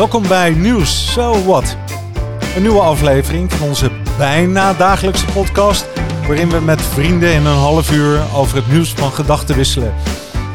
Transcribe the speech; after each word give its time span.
Welkom 0.00 0.28
bij 0.28 0.50
Nieuws 0.50 1.12
So 1.12 1.44
What. 1.44 1.76
Een 2.56 2.62
nieuwe 2.62 2.80
aflevering 2.80 3.52
van 3.52 3.68
onze 3.68 3.90
bijna 4.18 4.72
dagelijkse 4.72 5.24
podcast, 5.24 5.86
waarin 6.26 6.50
we 6.50 6.60
met 6.60 6.82
vrienden 6.82 7.32
in 7.32 7.46
een 7.46 7.56
half 7.56 7.92
uur 7.92 8.20
over 8.34 8.56
het 8.56 8.72
nieuws 8.72 8.92
van 8.92 9.12
gedachten 9.12 9.56
wisselen. 9.56 9.94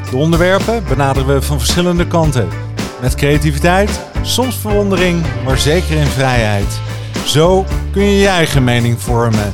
De 0.10 0.18
onderwerpen 0.18 0.84
benaderen 0.88 1.34
we 1.34 1.41
van 1.41 1.59
verschillende 1.59 2.08
kanten. 2.08 2.48
Met 3.02 3.16
creativiteit, 3.16 4.02
soms 4.21 4.55
verwondering, 4.55 5.26
maar 5.44 5.57
zeker 5.57 5.98
in 5.98 6.07
vrijheid. 6.07 6.80
Zo 7.25 7.66
kun 7.91 8.04
je 8.04 8.20
je 8.20 8.27
eigen 8.27 8.64
mening 8.64 9.02
vormen. 9.02 9.54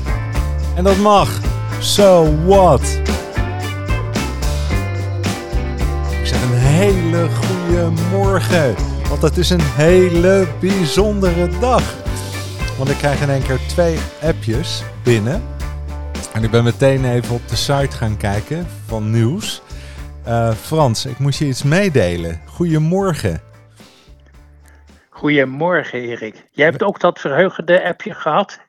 En 0.75 0.83
dat 0.83 0.97
mag. 0.97 1.39
So 1.79 2.35
what? 2.45 2.99
Ik 6.21 6.27
zeg 6.27 6.41
een 6.41 6.57
hele 6.57 7.27
goede 7.29 7.91
morgen. 8.11 8.90
Want 9.11 9.23
het 9.23 9.37
is 9.37 9.49
een 9.49 9.61
hele 9.61 10.47
bijzondere 10.59 11.59
dag. 11.59 11.95
Want 12.77 12.89
ik 12.89 12.97
krijg 12.97 13.21
in 13.21 13.29
één 13.29 13.43
keer 13.43 13.59
twee 13.67 13.97
appjes 14.21 14.83
binnen. 15.03 15.43
En 16.33 16.43
ik 16.43 16.51
ben 16.51 16.63
meteen 16.63 17.05
even 17.05 17.35
op 17.35 17.47
de 17.47 17.55
site 17.55 17.97
gaan 17.97 18.17
kijken 18.17 18.67
van 18.85 19.11
nieuws. 19.11 19.61
Uh, 20.27 20.51
Frans, 20.51 21.05
ik 21.05 21.19
moest 21.19 21.39
je 21.39 21.45
iets 21.45 21.63
meedelen. 21.63 22.41
Goedemorgen. 22.45 23.41
Goedemorgen, 25.09 26.01
Erik. 26.01 26.47
Jij 26.51 26.65
hebt 26.65 26.83
ook 26.83 26.99
dat 26.99 27.19
verheugende 27.19 27.83
appje 27.83 28.13
gehad? 28.13 28.59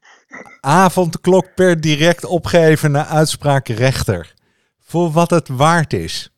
Avondklok 0.61 1.55
per 1.55 1.81
direct 1.81 2.25
opgeven 2.25 2.91
naar 2.91 3.07
uitspraak 3.07 3.69
rechter. 3.69 4.35
Voor 4.81 5.11
wat 5.11 5.31
het 5.31 5.49
waard 5.49 5.93
is. 5.93 6.32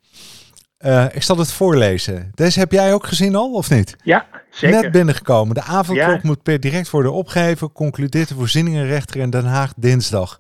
Uh, 0.85 1.05
ik 1.13 1.23
zal 1.23 1.39
het 1.39 1.53
voorlezen. 1.53 2.31
Deze 2.35 2.59
heb 2.59 2.73
jij 2.73 2.95
ook 2.95 3.07
gezien 3.07 3.35
al, 3.35 3.53
of 3.53 3.71
niet? 3.71 3.97
Ja, 4.03 4.27
zeker. 4.51 4.83
Net 4.83 4.93
binnengekomen. 4.93 5.55
De 5.55 5.63
avondklok 5.63 6.23
moet 6.23 6.43
per 6.43 6.61
direct 6.61 6.91
worden 6.91 7.13
opgegeven, 7.13 7.73
concludeert 7.73 8.29
de 8.29 8.35
voorzieningenrechter 8.35 9.21
in 9.21 9.31
Den 9.31 9.45
Haag 9.45 9.73
dinsdag. 9.77 10.39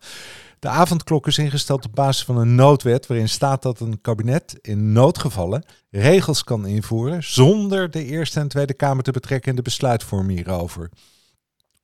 De 0.58 0.68
avondklok 0.68 1.26
is 1.26 1.38
ingesteld 1.38 1.84
op 1.84 1.94
basis 1.94 2.24
van 2.24 2.38
een 2.38 2.54
noodwet 2.54 3.06
waarin 3.06 3.28
staat 3.28 3.62
dat 3.62 3.80
een 3.80 4.00
kabinet 4.00 4.58
in 4.60 4.92
noodgevallen 4.92 5.64
regels 5.90 6.44
kan 6.44 6.66
invoeren 6.66 7.22
zonder 7.22 7.90
de 7.90 8.04
Eerste 8.04 8.40
en 8.40 8.48
Tweede 8.48 8.74
Kamer 8.74 9.02
te 9.02 9.12
betrekken 9.12 9.50
in 9.50 9.56
de 9.56 9.62
besluitvorming 9.62 10.38
hierover. 10.38 10.90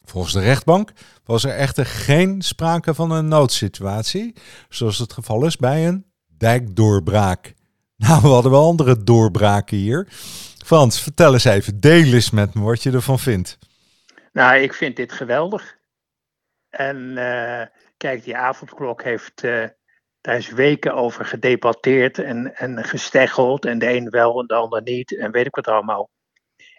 Volgens 0.05 0.33
de 0.33 0.41
rechtbank 0.41 0.92
was 1.25 1.44
er 1.44 1.55
echter 1.55 1.86
geen 1.86 2.42
sprake 2.42 2.94
van 2.94 3.11
een 3.11 3.28
noodsituatie, 3.28 4.34
zoals 4.69 4.98
het 4.98 5.12
geval 5.12 5.44
is 5.44 5.56
bij 5.56 5.88
een 5.88 6.05
dijkdoorbraak. 6.38 7.55
Nou, 8.01 8.23
we 8.23 8.29
hadden 8.29 8.51
wel 8.51 8.65
andere 8.65 9.05
doorbraken 9.05 9.77
hier. 9.77 10.06
Frans, 10.65 11.03
vertel 11.03 11.33
eens 11.33 11.45
even, 11.45 11.81
deel 11.81 12.12
eens 12.12 12.31
met 12.31 12.55
me 12.55 12.62
wat 12.62 12.83
je 12.83 12.93
ervan 12.93 13.19
vindt. 13.19 13.59
Nou, 14.33 14.56
ik 14.56 14.75
vind 14.75 14.97
dit 14.97 15.12
geweldig. 15.12 15.79
En 16.69 16.97
uh, 16.97 17.62
kijk, 17.97 18.25
die 18.25 18.37
avondklok 18.37 19.03
heeft, 19.03 19.43
uh, 19.43 19.65
daar 20.21 20.37
is 20.37 20.51
weken 20.51 20.95
over 20.95 21.25
gedebatteerd 21.25 22.19
en, 22.19 22.56
en 22.56 22.84
gesteggeld. 22.84 23.65
En 23.65 23.78
de 23.78 23.93
een 23.93 24.11
wel 24.11 24.41
en 24.41 24.47
de 24.47 24.55
ander 24.55 24.83
niet 24.83 25.19
en 25.19 25.31
weet 25.31 25.47
ik 25.47 25.55
wat 25.55 25.69
allemaal. 25.69 26.11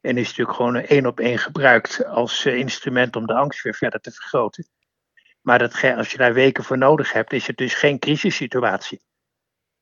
En 0.01 0.17
is 0.17 0.27
natuurlijk 0.27 0.57
gewoon 0.57 0.75
één 0.75 1.05
op 1.05 1.19
één 1.19 1.37
gebruikt 1.37 2.05
als 2.05 2.45
uh, 2.45 2.55
instrument 2.55 3.15
om 3.15 3.25
de 3.25 3.33
angst 3.33 3.63
weer 3.63 3.75
verder 3.75 3.99
te 3.99 4.11
vergroten. 4.11 4.67
Maar 5.41 5.59
dat, 5.59 5.83
als 5.95 6.11
je 6.11 6.17
daar 6.17 6.33
weken 6.33 6.63
voor 6.63 6.77
nodig 6.77 7.13
hebt, 7.13 7.33
is 7.33 7.47
het 7.47 7.57
dus 7.57 7.73
geen 7.73 7.99
crisissituatie. 7.99 9.01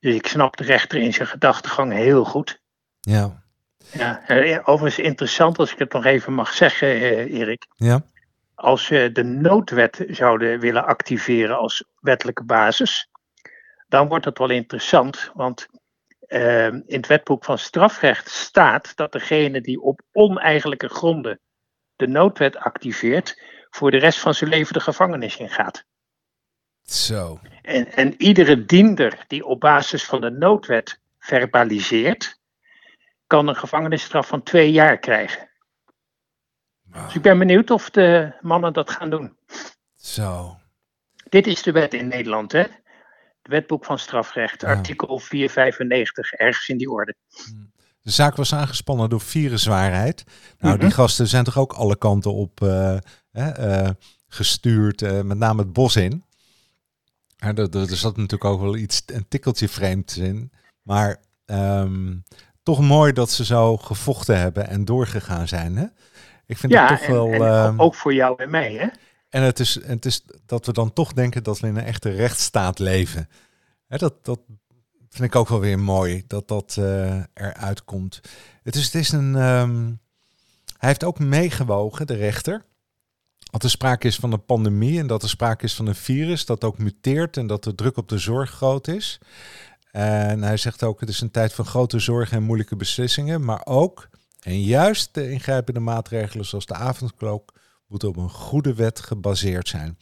Dus 0.00 0.14
ik 0.14 0.26
snap 0.26 0.56
de 0.56 0.64
rechter 0.64 1.00
in 1.00 1.12
zijn 1.12 1.28
gedachtegang 1.28 1.92
heel 1.92 2.24
goed. 2.24 2.60
Ja. 3.00 3.42
ja 3.92 4.22
overigens 4.64 5.06
interessant, 5.06 5.58
als 5.58 5.72
ik 5.72 5.78
het 5.78 5.92
nog 5.92 6.04
even 6.04 6.32
mag 6.32 6.52
zeggen, 6.52 6.88
eh, 6.88 7.38
Erik. 7.38 7.66
Ja. 7.76 8.02
Als 8.54 8.88
we 8.88 9.12
de 9.12 9.24
noodwet 9.24 10.04
zouden 10.08 10.60
willen 10.60 10.84
activeren 10.84 11.58
als 11.58 11.84
wettelijke 12.00 12.44
basis, 12.44 13.08
dan 13.88 14.08
wordt 14.08 14.24
het 14.24 14.38
wel 14.38 14.50
interessant. 14.50 15.30
Want 15.34 15.68
uh, 16.28 16.66
in 16.66 16.84
het 16.86 17.06
wetboek 17.06 17.44
van 17.44 17.58
strafrecht 17.58 18.28
staat 18.28 18.96
dat 18.96 19.12
degene 19.12 19.60
die 19.60 19.80
op 19.80 20.00
oneigenlijke 20.12 20.88
gronden 20.88 21.40
de 21.96 22.06
noodwet 22.06 22.56
activeert, 22.56 23.42
voor 23.70 23.90
de 23.90 23.96
rest 23.96 24.18
van 24.18 24.34
zijn 24.34 24.50
leven 24.50 24.72
de 24.72 24.80
gevangenis 24.80 25.36
ingaat. 25.36 25.84
Zo. 26.90 27.40
En, 27.62 27.92
en 27.92 28.22
iedere 28.22 28.64
diender 28.64 29.24
die 29.26 29.46
op 29.46 29.60
basis 29.60 30.04
van 30.04 30.20
de 30.20 30.30
noodwet 30.30 31.00
verbaliseert, 31.18 32.38
kan 33.26 33.48
een 33.48 33.56
gevangenisstraf 33.56 34.26
van 34.26 34.42
twee 34.42 34.72
jaar 34.72 34.98
krijgen. 34.98 35.48
Dus 36.82 37.14
ik 37.14 37.22
ben 37.22 37.38
benieuwd 37.38 37.70
of 37.70 37.90
de 37.90 38.32
mannen 38.40 38.72
dat 38.72 38.90
gaan 38.90 39.10
doen. 39.10 39.36
Zo. 39.96 40.56
Dit 41.28 41.46
is 41.46 41.62
de 41.62 41.72
wet 41.72 41.94
in 41.94 42.08
Nederland, 42.08 42.52
hè? 42.52 42.58
Het 42.58 43.52
wetboek 43.52 43.84
van 43.84 43.98
strafrecht, 43.98 44.64
artikel 44.64 45.18
495, 45.18 46.32
ergens 46.32 46.68
in 46.68 46.76
die 46.76 46.90
orde. 46.90 47.14
Hmm. 47.28 47.72
De 48.02 48.10
zaak 48.10 48.36
was 48.36 48.54
aangespannen 48.54 49.08
door 49.08 49.20
viruswaarheid. 49.20 50.24
Nou, 50.58 50.78
die 50.78 50.86
mhm. 50.86 50.94
gasten 50.94 51.26
zijn 51.26 51.44
toch 51.44 51.58
ook 51.58 51.72
alle 51.72 51.96
kanten 51.96 52.34
op 52.34 52.60
uh, 52.60 52.96
uh, 53.32 53.88
gestuurd, 54.28 55.02
uh, 55.02 55.20
met 55.20 55.38
name 55.38 55.62
het 55.62 55.72
bos 55.72 55.96
in. 55.96 56.24
Ja, 57.40 57.54
er, 57.54 57.76
er, 57.76 57.96
zat 57.96 58.16
natuurlijk 58.16 58.44
ook 58.44 58.60
wel 58.60 58.76
iets, 58.76 59.02
een 59.06 59.28
tikkeltje 59.28 59.68
vreemd 59.68 60.16
in. 60.16 60.52
Maar 60.82 61.16
um, 61.46 62.22
toch 62.62 62.80
mooi 62.80 63.12
dat 63.12 63.30
ze 63.30 63.44
zo 63.44 63.76
gevochten 63.76 64.38
hebben 64.38 64.68
en 64.68 64.84
doorgegaan 64.84 65.48
zijn. 65.48 65.76
Hè? 65.76 65.86
Ik 66.46 66.56
vind 66.56 66.72
ja, 66.72 66.88
het 66.88 66.98
toch 66.98 67.08
en, 67.08 67.12
wel. 67.12 67.32
En 67.32 67.40
uh, 67.74 67.80
ook 67.80 67.94
voor 67.94 68.14
jou 68.14 68.42
en 68.42 68.50
mij, 68.50 68.72
hè? 68.72 68.86
En 69.28 69.42
het, 69.42 69.60
is, 69.60 69.78
het 69.84 70.06
is 70.06 70.24
dat 70.46 70.66
we 70.66 70.72
dan 70.72 70.92
toch 70.92 71.12
denken 71.12 71.42
dat 71.42 71.60
we 71.60 71.66
in 71.66 71.76
een 71.76 71.84
echte 71.84 72.10
rechtsstaat 72.10 72.78
leven. 72.78 73.28
Hè, 73.86 73.96
dat, 73.96 74.24
dat 74.24 74.40
vind 75.08 75.24
ik 75.24 75.36
ook 75.36 75.48
wel 75.48 75.60
weer 75.60 75.78
mooi 75.78 76.24
dat 76.26 76.48
dat 76.48 76.76
uh, 76.78 77.22
eruit 77.34 77.84
komt. 77.84 78.20
Het 78.62 78.74
is, 78.76 78.84
het 78.84 78.94
is 78.94 79.12
een. 79.12 79.34
Um, 79.34 80.00
hij 80.78 80.88
heeft 80.88 81.04
ook 81.04 81.18
meegewogen, 81.18 82.06
de 82.06 82.14
rechter 82.14 82.64
dat 83.50 83.62
er 83.62 83.70
sprake 83.70 84.06
is 84.06 84.16
van 84.16 84.32
een 84.32 84.44
pandemie 84.44 84.98
en 84.98 85.06
dat 85.06 85.22
er 85.22 85.28
sprake 85.28 85.64
is 85.64 85.74
van 85.74 85.86
een 85.86 85.94
virus 85.94 86.46
dat 86.46 86.64
ook 86.64 86.78
muteert 86.78 87.36
en 87.36 87.46
dat 87.46 87.64
de 87.64 87.74
druk 87.74 87.96
op 87.96 88.08
de 88.08 88.18
zorg 88.18 88.50
groot 88.50 88.88
is. 88.88 89.20
En 89.90 90.42
hij 90.42 90.56
zegt 90.56 90.82
ook, 90.82 91.00
het 91.00 91.08
is 91.08 91.20
een 91.20 91.30
tijd 91.30 91.52
van 91.52 91.64
grote 91.64 91.98
zorgen 91.98 92.36
en 92.36 92.42
moeilijke 92.42 92.76
beslissingen, 92.76 93.44
maar 93.44 93.60
ook 93.64 94.08
en 94.40 94.62
juist 94.62 95.14
de 95.14 95.30
ingrijpende 95.30 95.80
maatregelen 95.80 96.44
zoals 96.44 96.66
de 96.66 96.74
avondklok 96.74 97.52
moeten 97.86 98.08
op 98.08 98.16
een 98.16 98.30
goede 98.30 98.74
wet 98.74 99.00
gebaseerd 99.00 99.68
zijn. 99.68 99.98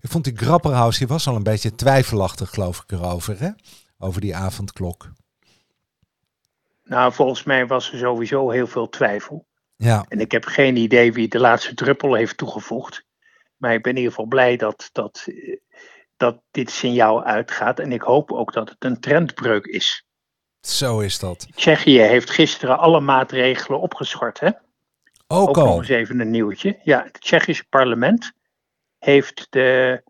Ik 0.00 0.10
vond 0.10 0.24
die 0.24 0.36
Grapperhaus, 0.36 0.98
die 0.98 1.06
was 1.06 1.26
al 1.28 1.36
een 1.36 1.42
beetje 1.42 1.74
twijfelachtig 1.74 2.50
geloof 2.50 2.82
ik 2.82 2.92
erover, 2.92 3.40
hè? 3.40 3.50
over 3.98 4.20
die 4.20 4.36
avondklok. 4.36 5.12
Nou, 6.84 7.12
volgens 7.12 7.44
mij 7.44 7.66
was 7.66 7.92
er 7.92 7.98
sowieso 7.98 8.50
heel 8.50 8.66
veel 8.66 8.88
twijfel. 8.88 9.46
Ja. 9.76 10.04
En 10.08 10.20
ik 10.20 10.32
heb 10.32 10.44
geen 10.44 10.76
idee 10.76 11.12
wie 11.12 11.28
de 11.28 11.40
laatste 11.40 11.74
druppel 11.74 12.14
heeft 12.14 12.36
toegevoegd. 12.36 13.04
Maar 13.56 13.74
ik 13.74 13.82
ben 13.82 13.92
in 13.92 13.98
ieder 13.98 14.12
geval 14.12 14.28
blij 14.28 14.56
dat, 14.56 14.88
dat, 14.92 15.26
dat 16.16 16.40
dit 16.50 16.70
signaal 16.70 17.24
uitgaat. 17.24 17.78
En 17.78 17.92
ik 17.92 18.02
hoop 18.02 18.32
ook 18.32 18.52
dat 18.52 18.68
het 18.68 18.84
een 18.84 19.00
trendbreuk 19.00 19.64
is. 19.64 20.04
Zo 20.60 21.00
is 21.00 21.18
dat. 21.18 21.46
Tsjechië 21.54 22.00
heeft 22.00 22.30
gisteren 22.30 22.78
alle 22.78 23.00
maatregelen 23.00 23.80
opgeschort. 23.80 24.40
Hè? 24.40 24.50
Ook, 25.26 25.48
ook 25.48 25.56
al. 25.56 25.66
nog 25.66 25.78
eens 25.78 25.88
even 25.88 26.20
een 26.20 26.30
nieuwtje. 26.30 26.80
Ja, 26.82 27.02
het 27.02 27.20
Tsjechische 27.20 27.66
parlement 27.68 28.32
heeft 28.98 29.46
de, 29.50 30.02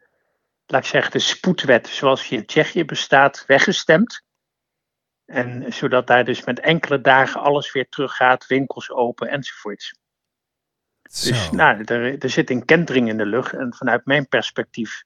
laat 0.67 0.83
ik 0.83 0.89
zeggen, 0.89 1.13
de 1.13 1.19
spoedwet 1.19 1.89
zoals 1.89 2.29
die 2.29 2.39
in 2.39 2.47
Tsjechië 2.47 2.85
bestaat, 2.85 3.45
weggestemd. 3.47 4.23
En 5.25 5.73
zodat 5.73 6.07
daar 6.07 6.25
dus 6.25 6.45
met 6.45 6.61
enkele 6.61 7.01
dagen 7.01 7.41
alles 7.41 7.72
weer 7.72 7.89
teruggaat, 7.89 8.47
winkels 8.47 8.91
open 8.91 9.28
enzovoorts. 9.28 9.95
Dus 11.03 11.51
nou, 11.51 11.84
er, 11.84 12.19
er 12.19 12.31
zit 12.31 12.51
een 12.51 12.65
kentering 12.65 13.09
in 13.09 13.16
de 13.16 13.27
lucht. 13.27 13.53
En 13.53 13.75
vanuit 13.75 14.07
mijn 14.07 14.28
perspectief, 14.28 15.03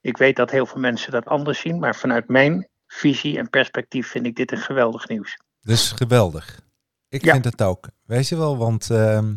ik 0.00 0.16
weet 0.16 0.36
dat 0.36 0.50
heel 0.50 0.66
veel 0.66 0.80
mensen 0.80 1.12
dat 1.12 1.26
anders 1.26 1.60
zien, 1.60 1.78
maar 1.78 1.96
vanuit 1.96 2.28
mijn 2.28 2.68
visie 2.86 3.38
en 3.38 3.50
perspectief 3.50 4.08
vind 4.08 4.26
ik 4.26 4.36
dit 4.36 4.52
een 4.52 4.58
geweldig 4.58 5.08
nieuws. 5.08 5.36
Dus 5.60 5.92
geweldig. 5.92 6.60
Ik 7.08 7.22
vind 7.22 7.44
het 7.44 7.62
ook. 7.62 7.88
Weet 8.04 8.28
je 8.28 8.36
wel, 8.36 8.56
want 8.56 8.88
uh, 8.90 9.28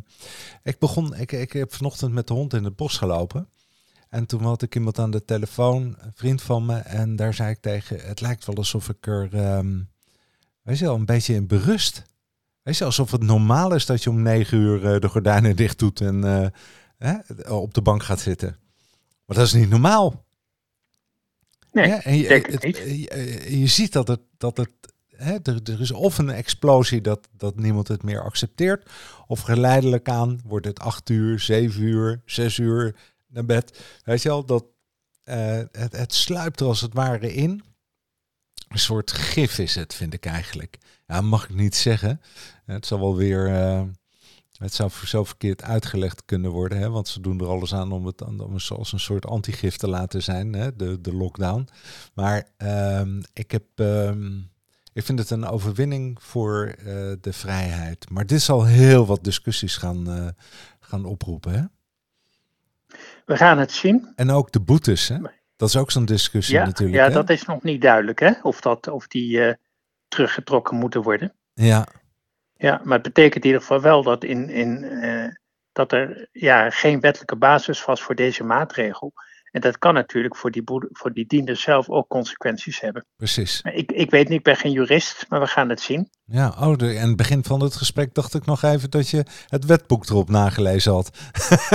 ik 0.63 0.79
begon, 0.79 1.15
ik, 1.15 1.31
ik 1.31 1.53
heb 1.53 1.73
vanochtend 1.73 2.13
met 2.13 2.27
de 2.27 2.33
hond 2.33 2.53
in 2.53 2.63
het 2.63 2.75
bos 2.75 2.97
gelopen. 2.97 3.49
En 4.09 4.25
toen 4.25 4.43
had 4.43 4.61
ik 4.61 4.75
iemand 4.75 4.99
aan 4.99 5.11
de 5.11 5.25
telefoon, 5.25 5.95
een 5.97 6.11
vriend 6.15 6.41
van 6.41 6.65
me, 6.65 6.77
en 6.77 7.15
daar 7.15 7.33
zei 7.33 7.49
ik 7.49 7.61
tegen, 7.61 7.99
het 7.99 8.21
lijkt 8.21 8.45
wel 8.45 8.55
alsof 8.55 8.89
ik 8.89 9.07
er 9.07 9.55
um, 9.57 9.89
Weet 10.63 10.77
je 10.77 10.85
wel, 10.85 10.95
een 10.95 11.05
beetje 11.05 11.33
in 11.33 11.47
berust. 11.47 12.03
Weet 12.61 12.77
je, 12.77 12.85
alsof 12.85 13.11
het 13.11 13.23
normaal 13.23 13.75
is 13.75 13.85
dat 13.85 14.03
je 14.03 14.09
om 14.09 14.21
negen 14.21 14.57
uur 14.57 14.93
uh, 14.93 14.99
de 14.99 15.09
gordijnen 15.09 15.55
dicht 15.55 15.79
doet 15.79 16.01
en 16.01 16.25
uh, 16.25 16.47
hè, 16.97 17.17
op 17.51 17.73
de 17.73 17.81
bank 17.81 18.03
gaat 18.03 18.19
zitten. 18.19 18.57
Maar 19.25 19.37
dat 19.37 19.45
is 19.45 19.53
niet 19.53 19.69
normaal. 19.69 20.25
Nee, 21.71 21.87
ja, 21.87 22.03
en 22.03 22.17
je, 22.17 22.27
het, 22.27 22.63
het, 22.63 22.77
je, 22.77 23.59
je, 23.59 23.67
ziet 23.67 23.91
dat 23.91 24.07
het, 24.07 24.19
dat 24.37 24.57
het 24.57 24.71
hè, 25.15 25.37
er, 25.43 25.59
er 25.63 25.81
is 25.81 25.91
of 25.91 26.17
een 26.17 26.29
explosie 26.29 27.01
dat, 27.01 27.27
dat 27.37 27.55
niemand 27.55 27.87
het 27.87 28.03
meer 28.03 28.23
accepteert, 28.23 28.89
of 29.27 29.39
geleidelijk 29.39 30.09
aan 30.09 30.41
wordt 30.45 30.65
het 30.65 30.79
acht 30.79 31.09
uur, 31.09 31.39
zeven 31.39 31.81
uur, 31.81 32.21
zes 32.25 32.57
uur 32.57 32.95
naar 33.27 33.45
bed. 33.45 33.83
Weet 34.03 34.21
je 34.21 34.29
wel, 34.29 34.45
dat, 34.45 34.65
eh, 35.23 35.61
het, 35.71 35.97
het 35.97 36.13
sluipt 36.13 36.59
er 36.59 36.67
als 36.67 36.81
het 36.81 36.93
ware 36.93 37.33
in. 37.33 37.63
Een 38.73 38.79
soort 38.79 39.11
gif 39.11 39.57
is 39.59 39.75
het, 39.75 39.93
vind 39.93 40.13
ik 40.13 40.25
eigenlijk. 40.25 40.77
Ja, 41.07 41.21
mag 41.21 41.43
ik 41.43 41.55
niet 41.55 41.75
zeggen. 41.75 42.21
Het 42.65 42.85
zal 42.85 42.99
wel 42.99 43.15
weer. 43.15 43.47
eh, 43.47 43.81
het 44.57 44.73
zou 44.73 44.91
zo 45.05 45.23
verkeerd 45.23 45.63
uitgelegd 45.63 46.25
kunnen 46.25 46.51
worden, 46.51 46.77
hè? 46.77 46.89
want 46.89 47.07
ze 47.07 47.19
doen 47.21 47.39
er 47.39 47.47
alles 47.47 47.73
aan 47.73 47.91
om 47.91 48.05
het 48.05 48.21
om 48.21 48.53
het 48.53 48.69
als 48.69 48.91
een 48.91 48.99
soort 48.99 49.25
antigif 49.25 49.75
te 49.77 49.87
laten 49.89 50.23
zijn, 50.23 50.53
hè? 50.53 50.75
De, 50.75 51.01
de 51.01 51.13
lockdown. 51.13 51.67
Maar 52.13 52.47
ehm, 52.57 53.21
ik, 53.33 53.51
heb, 53.51 53.63
ehm, 53.75 54.37
ik 54.93 55.03
vind 55.03 55.19
het 55.19 55.29
een 55.29 55.45
overwinning 55.45 56.21
voor 56.21 56.65
eh, 56.77 56.85
de 57.21 57.33
vrijheid. 57.33 58.09
Maar 58.09 58.25
dit 58.25 58.41
zal 58.41 58.65
heel 58.65 59.05
wat 59.05 59.23
discussies 59.23 59.77
gaan, 59.77 60.09
eh, 60.09 60.27
gaan 60.79 61.05
oproepen. 61.05 61.53
Hè? 61.53 61.63
We 63.25 63.37
gaan 63.37 63.57
het 63.57 63.71
zien. 63.71 64.11
En 64.15 64.29
ook 64.31 64.51
de 64.51 64.59
boetes, 64.59 65.07
hè? 65.07 65.17
Dat 65.55 65.69
is 65.69 65.77
ook 65.77 65.91
zo'n 65.91 66.05
discussie 66.05 66.55
Ja, 66.55 66.65
natuurlijk. 66.65 66.97
ja 66.97 67.07
hè? 67.07 67.13
dat 67.13 67.29
is 67.29 67.45
nog 67.45 67.63
niet 67.63 67.81
duidelijk, 67.81 68.19
hè? 68.19 68.31
Of, 68.41 68.61
dat, 68.61 68.87
of 68.87 69.07
die 69.07 69.45
eh, 69.45 69.53
teruggetrokken 70.07 70.77
moeten 70.77 71.01
worden. 71.01 71.33
ja, 71.53 71.87
Ja, 72.55 72.81
maar 72.83 72.93
het 72.93 73.13
betekent 73.13 73.43
in 73.43 73.49
ieder 73.49 73.61
geval 73.61 73.81
wel 73.81 74.03
dat, 74.03 74.23
in, 74.23 74.49
in, 74.49 74.83
eh, 74.83 75.27
dat 75.71 75.91
er 75.91 76.27
ja, 76.31 76.69
geen 76.69 76.99
wettelijke 76.99 77.35
basis 77.35 77.85
was 77.85 78.01
voor 78.01 78.15
deze 78.15 78.43
maatregel. 78.43 79.13
En 79.53 79.61
dat 79.61 79.77
kan 79.77 79.93
natuurlijk 79.93 80.35
voor 80.37 80.51
die, 80.51 80.61
voor 80.91 81.13
die 81.13 81.25
diender 81.27 81.55
zelf 81.57 81.89
ook 81.89 82.07
consequenties 82.07 82.79
hebben. 82.79 83.05
precies. 83.15 83.61
Ik, 83.73 83.91
ik 83.91 84.09
weet 84.11 84.27
niet, 84.29 84.37
ik 84.37 84.43
ben 84.43 84.55
geen 84.55 84.71
jurist, 84.71 85.25
maar 85.29 85.39
we 85.39 85.47
gaan 85.47 85.69
het 85.69 85.81
zien. 85.81 86.09
Ja, 86.25 86.53
oh, 86.59 86.75
de, 86.75 86.93
en 86.93 87.07
het 87.07 87.15
begin 87.15 87.43
van 87.43 87.61
het 87.61 87.75
gesprek 87.75 88.13
dacht 88.13 88.33
ik 88.33 88.45
nog 88.45 88.63
even 88.63 88.89
dat 88.89 89.09
je 89.09 89.25
het 89.47 89.65
wetboek 89.65 90.09
erop 90.09 90.29
nagelezen 90.29 90.91
had. 90.93 91.17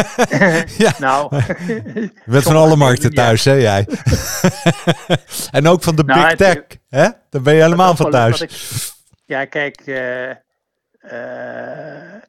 ja, 0.79 0.93
Nou, 0.99 1.37
je 1.67 2.11
bent 2.27 2.43
van 2.43 2.57
alle 2.57 2.77
markten 2.77 3.11
ja. 3.11 3.17
thuis, 3.23 3.45
hè 3.45 3.53
jij? 3.53 3.87
en 5.51 5.67
ook 5.67 5.83
van 5.83 5.97
de 5.97 6.05
Nou, 6.05 6.21
big 6.21 6.29
het- 6.29 6.39
tech, 6.39 6.79
hè? 6.89 7.09
Daar 7.31 7.43
ben 7.43 7.55
je 7.55 7.63
helemaal 7.63 7.97
van 7.97 8.11
thuis. 8.11 8.41
ik- 8.41 8.93
ja, 9.25 9.45
kijk, 9.45 9.81
eh, 9.81 10.31
eh, 10.31 12.23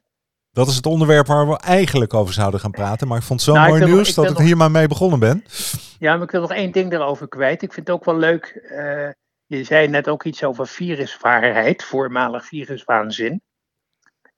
Dat 0.60 0.68
is 0.68 0.76
het 0.76 0.86
onderwerp 0.86 1.26
waar 1.26 1.48
we 1.48 1.58
eigenlijk 1.58 2.14
over 2.14 2.34
zouden 2.34 2.60
gaan 2.60 2.70
praten. 2.70 3.08
Maar 3.08 3.16
ik 3.18 3.22
vond 3.22 3.40
het 3.40 3.48
zo 3.48 3.54
Nou, 3.56 3.68
mooi 3.68 3.80
nog- 3.80 3.90
nieuws 3.90 4.14
dat 4.14 4.24
ik 4.24 4.30
nog- 4.30 4.40
hier 4.42 4.56
maar 4.56 4.70
mee 4.70 4.88
begonnen 4.88 5.18
ben. 5.18 5.44
ja, 5.98 6.14
maar 6.14 6.22
ik 6.22 6.30
wil 6.30 6.40
nog 6.40 6.52
één 6.52 6.70
ding 6.72 6.90
daarover 6.90 7.28
kwijt. 7.28 7.62
Ik 7.62 7.72
vind 7.72 7.86
het 7.86 7.96
ook 7.96 8.04
wel 8.04 8.16
leuk. 8.16 8.44
eh, 8.46 9.08
je 9.46 9.64
zei 9.64 9.88
net 9.88 10.08
ook 10.08 10.24
iets 10.24 10.44
over 10.44 10.66
viruswaarheid, 10.68 11.84
voormalig 11.84 12.44
viruswaanzin. 12.46 13.42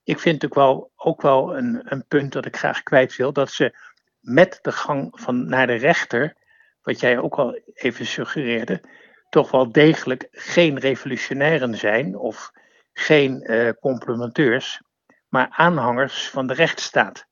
Ik 0.04 0.18
vind 0.18 0.44
ook 0.44 0.54
wel, 0.54 0.90
ook 0.96 1.22
wel 1.22 1.56
een, 1.56 1.80
een 1.84 2.04
punt 2.08 2.32
dat 2.32 2.46
ik 2.46 2.56
graag 2.56 2.82
kwijt 2.82 3.16
wil, 3.16 3.32
dat 3.32 3.50
ze 3.50 3.76
met 4.20 4.58
de 4.62 4.72
gang 4.72 5.08
van 5.20 5.48
naar 5.48 5.66
de 5.66 5.74
rechter, 5.74 6.34
wat 6.82 7.00
jij 7.00 7.18
ook 7.18 7.34
al 7.34 7.60
even 7.74 8.06
suggereerde, 8.06 8.80
toch 9.28 9.50
wel 9.50 9.72
degelijk 9.72 10.28
geen 10.30 10.78
revolutionairen 10.78 11.76
zijn 11.76 12.16
of 12.18 12.50
geen 12.92 13.42
eh, 13.42 13.68
complementeurs, 13.80 14.82
maar 15.32 15.48
aanhangers 15.50 16.28
van 16.28 16.46
de 16.46 16.54
rechtsstaat. 16.54 17.26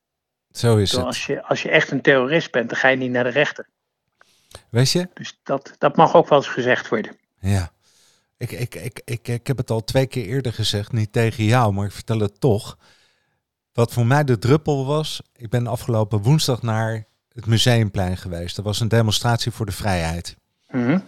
Zo 0.49 0.77
is 0.77 0.91
het. 0.91 1.03
als, 1.05 1.25
je, 1.25 1.43
als 1.43 1.61
je 1.61 1.69
echt 1.69 1.91
een 1.91 2.01
terrorist 2.01 2.51
bent, 2.51 2.69
dan 2.69 2.77
ga 2.77 2.87
je 2.87 2.97
niet 2.97 3.11
naar 3.11 3.23
de 3.23 3.29
rechter. 3.29 3.69
Weet 4.69 4.91
je? 4.91 5.09
Dus 5.13 5.39
dat, 5.43 5.75
dat 5.77 5.95
mag 5.95 6.15
ook 6.15 6.29
wel 6.29 6.37
eens 6.37 6.47
gezegd 6.47 6.89
worden. 6.89 7.17
Ja. 7.39 7.71
Ik, 8.37 8.51
ik, 8.51 8.75
ik, 8.75 9.01
ik, 9.05 9.27
ik 9.27 9.47
heb 9.47 9.57
het 9.57 9.71
al 9.71 9.83
twee 9.83 10.05
keer 10.05 10.25
eerder 10.25 10.53
gezegd, 10.53 10.91
niet 10.91 11.11
tegen 11.11 11.43
jou, 11.43 11.73
maar 11.73 11.85
ik 11.85 11.91
vertel 11.91 12.19
het 12.19 12.39
toch. 12.39 12.77
Wat 13.73 13.93
voor 13.93 14.05
mij 14.05 14.23
de 14.23 14.39
druppel 14.39 14.85
was, 14.85 15.21
ik 15.35 15.49
ben 15.49 15.67
afgelopen 15.67 16.21
woensdag 16.21 16.61
naar 16.61 17.05
het 17.33 17.45
Museumplein 17.45 18.17
geweest. 18.17 18.57
Er 18.57 18.63
was 18.63 18.79
een 18.79 18.87
demonstratie 18.87 19.51
voor 19.51 19.65
de 19.65 19.71
vrijheid. 19.71 20.37
Mhm. 20.67 20.99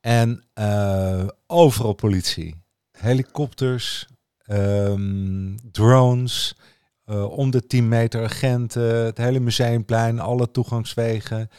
En 0.00 0.44
eh, 0.54 1.26
overal 1.46 1.92
politie. 1.92 2.62
Helikopters, 2.92 4.06
ehm, 4.48 5.56
drones, 5.72 6.56
eh, 7.04 7.30
om 7.38 7.50
de 7.50 7.66
10 7.66 7.88
meter 7.88 8.24
agenten, 8.24 9.04
het 9.04 9.18
hele 9.18 9.40
museumplein, 9.40 10.20
alle 10.20 10.50
toegangswegen. 10.50 11.50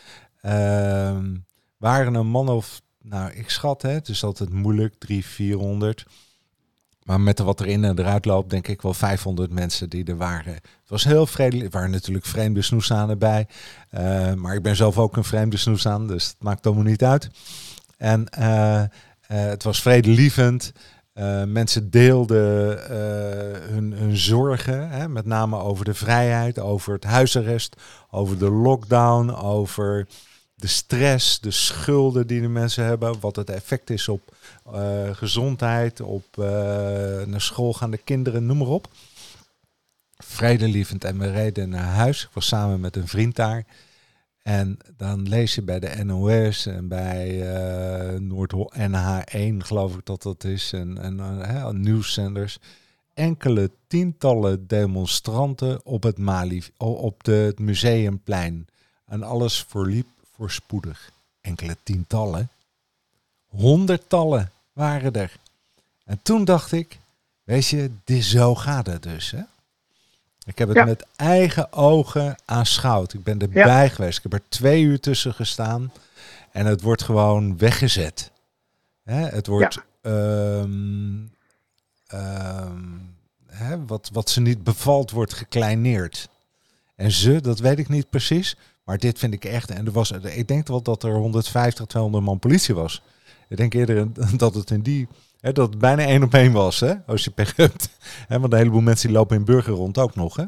Ehm, 0.41 1.35
waren 1.77 2.13
een 2.13 2.27
man 2.27 2.49
of, 2.49 2.81
nou 3.01 3.31
ik 3.31 3.49
schat 3.49 3.81
hè, 3.81 3.89
het 3.89 4.23
altijd 4.23 4.49
moeilijk, 4.49 4.95
300, 4.97 5.33
400. 5.33 6.05
Maar 7.09 7.21
met 7.21 7.39
wat 7.39 7.61
erin 7.61 7.83
en 7.83 7.99
eruit 7.99 8.25
loopt, 8.25 8.49
denk 8.49 8.67
ik 8.67 8.81
wel 8.81 8.93
500 8.93 9.51
mensen 9.51 9.89
die 9.89 10.05
er 10.05 10.17
waren. 10.17 10.53
Het 10.53 10.89
was 10.89 11.03
heel 11.03 11.25
vredelijk. 11.25 11.65
Er 11.65 11.71
waren 11.71 11.91
natuurlijk 11.91 12.25
vreemde 12.25 12.61
snoezanen 12.61 13.17
bij. 13.17 13.47
Eh, 13.89 14.33
maar 14.33 14.55
ik 14.55 14.61
ben 14.61 14.75
zelf 14.75 14.97
ook 14.97 15.17
een 15.17 15.23
vreemde 15.23 15.57
snoezaan, 15.57 16.07
dus 16.07 16.27
het 16.27 16.35
maakt 16.39 16.65
allemaal 16.65 16.83
niet 16.83 17.03
uit. 17.03 17.29
En 17.97 18.29
eh, 18.29 18.81
eh, 18.81 18.89
het 19.27 19.63
was 19.63 19.81
vredelievend. 19.81 20.71
Eh, 21.13 21.43
mensen 21.43 21.89
deelden 21.89 22.83
eh, 22.83 23.69
hun, 23.69 23.91
hun 23.91 24.17
zorgen, 24.17 24.89
hè, 24.89 25.09
met 25.09 25.25
name 25.25 25.57
over 25.57 25.85
de 25.85 25.93
vrijheid, 25.93 26.59
over 26.59 26.93
het 26.93 27.03
huisarrest, 27.03 27.75
over 28.09 28.37
de 28.37 28.49
lockdown, 28.49 29.29
over 29.29 30.07
de 30.55 30.67
stress, 30.67 31.39
de 31.39 31.51
schulden 31.51 32.27
die 32.27 32.41
de 32.41 32.47
mensen 32.47 32.85
hebben, 32.85 33.19
wat 33.19 33.35
het 33.35 33.49
effect 33.49 33.89
is 33.89 34.07
op 34.07 34.35
eh, 34.73 35.09
gezondheid, 35.11 36.01
op 36.01 36.25
naar 37.25 37.41
school 37.41 37.73
gaande 37.73 37.97
kinderen, 37.97 38.45
noem 38.45 38.57
maar 38.57 38.67
op. 38.67 38.87
Vredelievend 40.17 41.03
en 41.03 41.19
we 41.19 41.31
reden 41.31 41.69
naar 41.69 41.93
huis. 41.93 42.23
Ik 42.23 42.29
was 42.33 42.47
samen 42.47 42.79
met 42.79 42.95
een 42.95 43.07
vriend 43.07 43.35
daar. 43.35 43.65
En 44.41 44.77
dan 44.97 45.29
lees 45.29 45.55
je 45.55 45.61
bij 45.61 45.79
de 45.79 46.03
NOS 46.03 46.65
en 46.65 46.87
bij 46.87 47.53
eh 47.53 48.19
Noord 48.19 48.53
NH1, 48.77 49.57
geloof 49.57 49.95
ik 49.95 50.05
dat 50.05 50.21
dat 50.21 50.43
is, 50.43 50.73
en, 50.73 50.97
en 50.97 51.81
nieuwszenders. 51.81 52.59
Enkele 53.13 53.71
tientallen 53.87 54.67
demonstranten 54.67 55.85
op 55.85 56.03
het, 56.03 56.17
Mali, 56.17 56.63
op 56.77 57.23
de, 57.23 57.53
museumplein. 57.57 58.67
En 59.05 59.23
alles 59.23 59.65
verliep 59.67 60.07
voorspoedig. 60.35 61.11
Enkele 61.41 61.77
tientallen. 61.83 62.49
Honderdtallen 63.47 64.51
waren 64.73 65.13
er. 65.13 65.35
En 66.05 66.19
toen 66.21 66.45
dacht 66.45 66.71
ik, 66.71 66.99
weet 67.43 67.67
je, 67.67 67.91
dit 68.03 68.23
zo 68.23 68.55
gaat 68.55 68.85
het 68.85 69.03
dus. 69.03 69.31
Hè? 69.31 69.41
Ik 70.49 70.57
heb 70.57 70.67
het 70.67 70.77
Ja. 70.77 70.85
met 70.85 71.05
eigen 71.15 71.73
ogen 71.73 72.35
aanschouwd. 72.45 73.13
Ik 73.13 73.23
ben 73.23 73.39
erbij 73.39 73.89
geweest. 73.89 74.17
Ik 74.17 74.23
heb 74.23 74.33
er 74.33 74.49
twee 74.49 74.83
uur 74.83 74.99
tussen 74.99 75.33
gestaan. 75.33 75.91
En 76.51 76.65
het 76.65 76.81
wordt 76.81 77.03
gewoon 77.03 77.57
weggezet. 77.57 78.31
Hè? 79.03 79.15
Het 79.27 79.47
wordt 79.47 79.77
ehm, 80.01 81.17
ehm, 82.07 82.83
hè, 83.47 83.85
wat, 83.85 84.09
wat 84.13 84.29
ze 84.29 84.41
niet 84.41 84.63
bevalt, 84.63 85.11
wordt 85.11 85.33
gekleineerd. 85.33 86.29
En 86.95 87.11
ze, 87.11 87.41
dat 87.41 87.59
weet 87.59 87.79
ik 87.79 87.89
niet 87.89 88.09
precies. 88.09 88.55
Maar 88.83 88.97
dit 88.97 89.19
vind 89.19 89.33
ik 89.33 89.45
echt. 89.45 89.69
En 89.69 89.85
er 89.85 89.91
was, 89.91 90.11
ik 90.11 90.47
denk 90.47 90.67
wel 90.67 90.81
dat 90.81 91.03
er 91.03 91.13
150, 91.13 91.85
200 91.85 92.23
man 92.23 92.39
politie 92.39 92.75
was. 92.75 93.01
Ik 93.49 93.57
denk 93.57 93.73
eerder 93.73 94.07
dat 94.37 94.53
het 94.53 94.71
in 94.71 94.81
die. 94.81 95.07
Hè, 95.39 95.51
dat 95.51 95.69
het 95.69 95.79
bijna 95.79 96.03
één 96.03 96.23
op 96.23 96.33
één 96.33 96.51
was, 96.51 96.79
hè, 96.79 96.93
als 97.07 97.23
je 97.23 97.31
pech 97.31 97.55
hebt. 97.55 97.89
Hè, 98.27 98.39
want 98.39 98.51
een 98.53 98.57
heleboel 98.59 98.81
mensen 98.81 99.07
die 99.07 99.17
lopen 99.17 99.37
in 99.37 99.45
burger 99.45 99.73
rond 99.73 99.97
ook 99.97 100.15
nog. 100.15 100.35
Hè? 100.35 100.43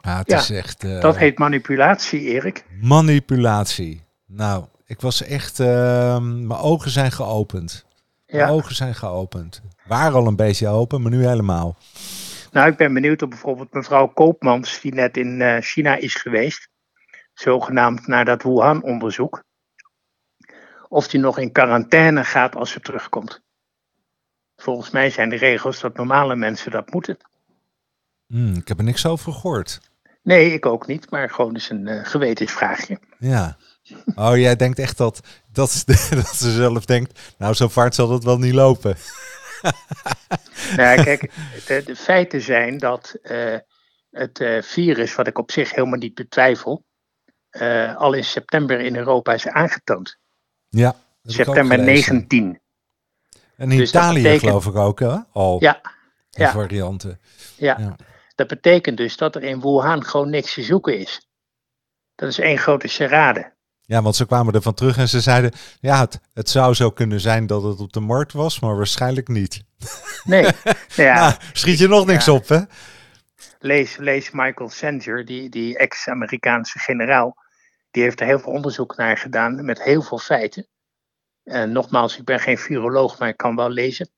Ah, 0.00 0.18
het 0.18 0.30
Ja, 0.30 0.38
is 0.38 0.50
echt. 0.50 0.84
eh, 0.84 1.00
Dat 1.00 1.16
heet 1.16 1.38
manipulatie, 1.38 2.20
Erik. 2.20 2.64
Manipulatie. 2.80 4.02
Nou, 4.26 4.64
ik 4.86 5.00
was 5.00 5.22
echt. 5.22 5.60
ehm, 5.60 6.46
mijn 6.46 6.60
ogen 6.60 6.90
zijn 6.90 7.12
geopend. 7.12 7.84
Mijn 8.26 8.46
Ja. 8.46 8.48
ogen 8.52 8.74
zijn 8.74 8.94
geopend. 8.94 9.62
Waren 9.84 10.14
al 10.14 10.26
een 10.26 10.36
beetje 10.36 10.68
open, 10.68 11.02
maar 11.02 11.10
nu 11.10 11.26
helemaal. 11.26 11.76
Nou, 12.52 12.68
ik 12.70 12.76
ben 12.76 12.94
benieuwd 12.94 13.22
op 13.22 13.30
bijvoorbeeld 13.30 13.72
mevrouw 13.72 14.06
Koopmans, 14.06 14.80
die 14.80 14.94
net 14.94 15.16
in 15.16 15.40
eh, 15.40 15.56
China 15.60 15.96
is 15.96 16.14
geweest. 16.14 16.68
Zogenaamd 17.34 18.06
naar 18.06 18.24
dat 18.24 18.42
Wuhan-onderzoek. 18.42 19.42
Of 20.88 21.08
die 21.08 21.20
nog 21.20 21.38
in 21.38 21.52
quarantaine 21.52 22.24
gaat 22.24 22.56
als 22.56 22.70
ze 22.70 22.80
terugkomt. 22.80 23.42
Volgens 24.62 24.90
mij 24.90 25.10
zijn 25.10 25.28
de 25.28 25.36
regels 25.36 25.80
dat 25.80 25.96
normale 25.96 26.36
mensen 26.36 26.70
dat 26.70 26.92
moeten. 26.92 27.16
Hmm, 28.26 28.54
ik 28.54 28.68
heb 28.68 28.78
er 28.78 28.84
niks 28.84 29.06
over 29.06 29.32
gehoord. 29.32 29.80
Nee, 30.22 30.52
ik 30.52 30.66
ook 30.66 30.86
niet, 30.86 31.10
maar 31.10 31.30
gewoon 31.30 31.54
eens 31.54 31.70
een 31.70 31.86
eh, 31.86 32.04
gewetensvraagje. 32.04 32.98
Ja. 33.18 33.56
Oh, 34.14 34.36
jij 34.36 34.56
denkt 34.56 34.78
echt 34.78 34.96
dat, 34.96 35.20
dat, 35.52 35.82
dat 36.10 36.26
ze 36.26 36.50
zelf 36.50 36.84
denkt, 36.84 37.34
nou 37.38 37.54
zo 37.54 37.68
vaart 37.68 37.94
zal 37.94 38.08
dat 38.08 38.24
wel 38.24 38.38
niet 38.38 38.54
lopen. 38.54 38.96
Nou, 40.76 41.02
kijk, 41.02 41.30
de, 41.66 41.82
de 41.84 41.96
feiten 41.96 42.40
zijn 42.40 42.78
dat 42.78 43.18
eh, 43.22 43.56
het 44.10 44.40
eh, 44.40 44.62
virus, 44.62 45.14
wat 45.14 45.26
ik 45.26 45.38
op 45.38 45.50
zich 45.50 45.74
helemaal 45.74 45.98
niet 45.98 46.14
betwijfel, 46.14 46.84
al 47.96 48.12
in 48.12 48.24
september 48.24 48.80
in 48.80 48.96
Europa 48.96 49.32
is 49.32 49.48
aangetoond. 49.48 50.18
Ja. 50.68 50.96
September 51.22 51.78
gelezen. 51.78 52.14
19. 52.14 52.61
En 53.62 53.70
in 53.70 53.78
Dus 53.78 53.88
Italië 53.88 54.22
betekent- 54.22 54.40
geloof 54.42 54.66
ik 54.66 54.74
ook, 54.76 55.00
hè? 55.00 55.16
Al 55.32 55.56
Ja, 55.60 55.80
varianten. 56.52 57.20
ja. 57.56 57.76
Ja. 57.78 57.96
Dat 58.34 58.46
betekent 58.46 58.96
dus 58.96 59.16
dat 59.16 59.34
er 59.34 59.42
in 59.42 59.60
Wuhan 59.60 60.04
gewoon 60.04 60.30
niks 60.30 60.54
te 60.54 60.62
zoeken 60.62 60.98
is. 60.98 61.28
Dat 62.14 62.28
is 62.28 62.38
één 62.38 62.58
grote 62.58 62.88
charade. 62.88 63.52
Ja, 63.80 64.02
want 64.02 64.16
ze 64.16 64.26
kwamen 64.26 64.54
ervan 64.54 64.74
terug 64.74 64.96
en 64.98 65.08
ze 65.08 65.20
zeiden... 65.20 65.52
Ja, 65.80 66.00
het, 66.00 66.20
het 66.34 66.50
zou 66.50 66.74
zo 66.74 66.90
kunnen 66.90 67.20
zijn 67.20 67.46
dat 67.46 67.62
het 67.62 67.80
op 67.80 67.92
de 67.92 68.00
markt 68.00 68.32
was, 68.32 68.60
maar 68.60 68.76
waarschijnlijk 68.76 69.28
niet. 69.28 69.62
Nee, 70.24 70.42
ja, 70.94 71.14
Nou, 71.14 71.34
schiet 71.52 71.78
je 71.78 71.88
nog 71.88 72.06
niks 72.06 72.24
Ja. 72.24 72.32
op, 72.32 72.48
hè? 72.48 72.60
lees, 73.58 73.96
lees 73.96 74.30
Michael 74.30 74.68
Sanger, 74.70 75.24
die, 75.24 75.48
die 75.48 75.78
ex-Amerikaanse 75.78 76.78
generaal. 76.78 77.36
Die 77.90 78.02
heeft 78.02 78.20
er 78.20 78.26
heel 78.26 78.38
veel 78.38 78.52
onderzoek 78.52 78.96
naar 78.96 79.18
gedaan 79.18 79.64
met 79.64 79.82
heel 79.82 80.02
veel 80.02 80.18
feiten. 80.18 80.66
En 81.44 81.72
nogmaals, 81.72 82.18
ik 82.18 82.24
ben 82.24 82.40
geen 82.40 82.58
viroloog, 82.58 83.18
maar 83.18 83.28
ik 83.28 83.36
kan 83.36 83.56
wel 83.56 83.70
lezen. 83.70 84.10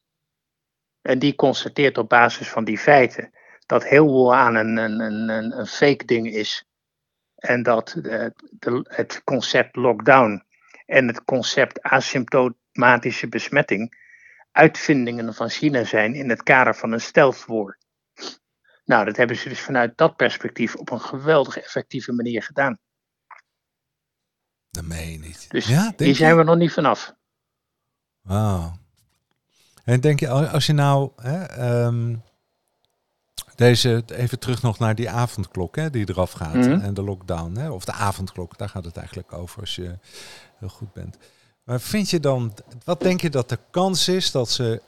En 1.03 1.19
die 1.19 1.35
constateert 1.35 1.99
op 1.99 2.09
basis 2.09 2.49
van 2.49 2.65
die 2.65 2.79
feiten 2.79 3.31
dat 3.67 3.85
heel 3.85 4.07
Wuhan 4.07 4.55
een, 4.55 4.77
een, 4.77 5.01
een, 5.01 5.59
een, 5.59 5.67
fake 5.67 6.05
ding 6.05 6.33
is. 6.33 6.65
En 7.35 7.63
dat 7.63 7.93
eh, 7.93 8.27
het 8.83 9.23
concept 9.25 9.77
lockdown 9.77 10.45
en 10.87 11.07
het 11.07 11.25
concept 11.25 11.83
asymptomatische 11.83 13.29
besmetting 13.29 14.03
uitvindingen 14.53 15.35
van 15.35 15.49
China 15.49 15.85
zijn 15.85 16.15
in 16.15 16.29
het 16.29 16.43
kader 16.43 16.75
van 16.75 16.93
een 16.93 17.01
stealth 17.01 17.45
war. 17.47 17.79
Nou, 18.85 19.05
dat 19.05 19.17
hebben 19.17 19.37
ze 19.37 19.49
dus 19.49 19.61
vanuit 19.61 19.97
dat 19.97 20.17
perspectief 20.17 20.75
op 20.75 20.91
een 20.91 21.01
geweldig 21.01 21.59
effectieve 21.59 22.13
manier 22.13 22.43
gedaan. 22.43 22.79
Je 25.01 25.19
niet. 25.19 25.47
Dus 25.51 25.67
ja, 25.67 25.93
je? 25.97 26.15
zijn 26.15 26.37
we 26.37 26.43
nog 26.43 26.57
niet 26.57 26.73
vanaf. 26.73 27.15
Wauw. 28.23 28.73
En 29.85 30.01
denk 30.01 30.21
je, 30.21 30.29
al- 30.29 30.47
als 30.47 30.67
je 30.67 30.73
nou 30.73 31.11
hè, 31.17 31.43
ehm, 31.45 32.17
deze, 33.55 34.03
even 34.07 34.39
terug 34.39 34.63
nog 34.63 34.79
naar 34.79 34.95
die 34.95 35.11
avondklok 35.11 35.77
hè, 35.77 35.91
die 35.91 36.09
eraf 36.09 36.33
gaat 36.33 36.55
Mhm. 36.55 36.71
en 36.81 36.95
de 36.95 37.03
lockdown, 37.03 37.57
hè, 37.57 37.71
of 37.71 37.85
de 37.85 37.93
avondklok, 37.93 38.59
daar 38.59 38.69
gaat 38.69 38.85
het 38.85 38.97
eigenlijk 38.97 39.33
over 39.33 39.61
als 39.61 39.75
je 39.75 39.99
heel 40.59 40.69
goed 40.69 40.93
bent. 40.93 41.17
Maar 41.65 41.81
vind 41.81 42.11
je 42.11 42.21
dan, 42.21 42.55
wat 42.85 43.01
denk 43.01 43.21
je 43.21 43.31
dat 43.31 43.49
de 43.49 43.59
kans 43.71 44.09
is 44.09 44.31
dat 44.31 44.51
ze 44.51 44.83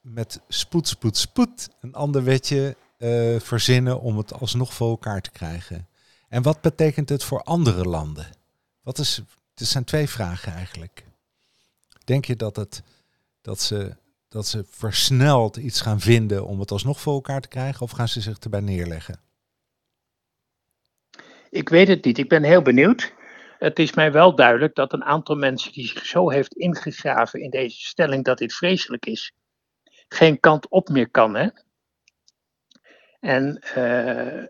met 0.00 0.40
spoed, 0.48 0.88
spoed, 0.88 1.16
spoed 1.16 1.68
een 1.80 1.94
ander 1.94 2.24
wetje 2.24 2.76
eh, 2.98 3.40
verzinnen 3.40 4.00
om 4.00 4.16
het 4.18 4.32
alsnog 4.32 4.74
voor 4.74 4.90
elkaar 4.90 5.20
te 5.20 5.30
krijgen? 5.30 5.88
En 6.28 6.42
wat 6.42 6.60
betekent 6.60 7.08
het 7.08 7.24
voor 7.24 7.42
andere 7.42 7.84
landen? 7.84 8.26
Wat 8.82 8.98
is, 8.98 9.22
het 9.60 9.68
zijn 9.68 9.84
twee 9.84 10.08
vragen 10.08 10.52
eigenlijk. 10.52 11.04
Denk 12.04 12.24
je 12.24 12.36
dat, 12.36 12.56
het, 12.56 12.82
dat, 13.42 13.60
ze, 13.60 13.96
dat 14.28 14.46
ze 14.46 14.64
versneld 14.68 15.56
iets 15.56 15.80
gaan 15.80 16.00
vinden 16.00 16.46
om 16.46 16.60
het 16.60 16.70
alsnog 16.70 17.00
voor 17.00 17.14
elkaar 17.14 17.40
te 17.40 17.48
krijgen? 17.48 17.82
Of 17.82 17.90
gaan 17.90 18.08
ze 18.08 18.20
zich 18.20 18.38
erbij 18.38 18.60
neerleggen? 18.60 19.20
Ik 21.50 21.68
weet 21.68 21.88
het 21.88 22.04
niet. 22.04 22.18
Ik 22.18 22.28
ben 22.28 22.42
heel 22.42 22.62
benieuwd. 22.62 23.14
Het 23.58 23.78
is 23.78 23.94
mij 23.94 24.12
wel 24.12 24.34
duidelijk 24.34 24.74
dat 24.74 24.92
een 24.92 25.04
aantal 25.04 25.36
mensen 25.36 25.72
die 25.72 25.86
zich 25.86 26.06
zo 26.06 26.30
heeft 26.30 26.54
ingegraven 26.54 27.40
in 27.40 27.50
deze 27.50 27.80
stelling 27.80 28.24
dat 28.24 28.38
dit 28.38 28.54
vreselijk 28.54 29.06
is, 29.06 29.32
geen 30.08 30.40
kant 30.40 30.68
op 30.68 30.88
meer 30.88 31.10
kan. 31.10 31.34
Hè? 31.34 31.48
En 33.20 33.58
eh, 33.58 34.44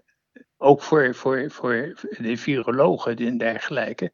ook 0.56 0.82
voor, 0.82 1.14
voor, 1.14 1.50
voor 1.50 1.94
de 2.18 2.36
virologen 2.36 3.16
en 3.16 3.38
dergelijke, 3.38 4.12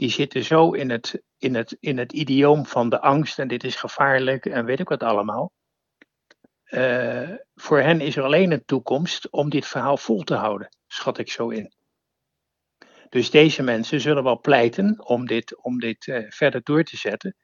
die 0.00 0.10
zitten 0.10 0.44
zo 0.44 0.72
in 0.72 0.90
het, 0.90 1.22
in, 1.38 1.54
het, 1.54 1.76
in 1.80 1.98
het 1.98 2.12
idioom 2.12 2.66
van 2.66 2.88
de 2.88 3.00
angst 3.00 3.38
en 3.38 3.48
dit 3.48 3.64
is 3.64 3.76
gevaarlijk 3.76 4.46
en 4.46 4.64
weet 4.64 4.80
ik 4.80 4.88
wat 4.88 5.02
allemaal. 5.02 5.52
Eh, 6.64 7.30
voor 7.54 7.80
hen 7.80 8.00
is 8.00 8.16
er 8.16 8.22
alleen 8.22 8.52
een 8.52 8.64
toekomst 8.64 9.30
om 9.30 9.50
dit 9.50 9.66
verhaal 9.66 9.96
vol 9.96 10.22
te 10.22 10.34
houden, 10.34 10.68
schat 10.86 11.18
ik 11.18 11.30
zo 11.30 11.48
in. 11.48 11.72
Dus 13.08 13.30
deze 13.30 13.62
mensen 13.62 14.00
zullen 14.00 14.22
wel 14.22 14.40
pleiten 14.40 15.06
om 15.06 15.26
dit, 15.26 15.62
om 15.62 15.78
dit 15.78 16.06
eh, 16.06 16.30
verder 16.30 16.60
door 16.62 16.84
te 16.84 16.96
zetten. 16.96 17.36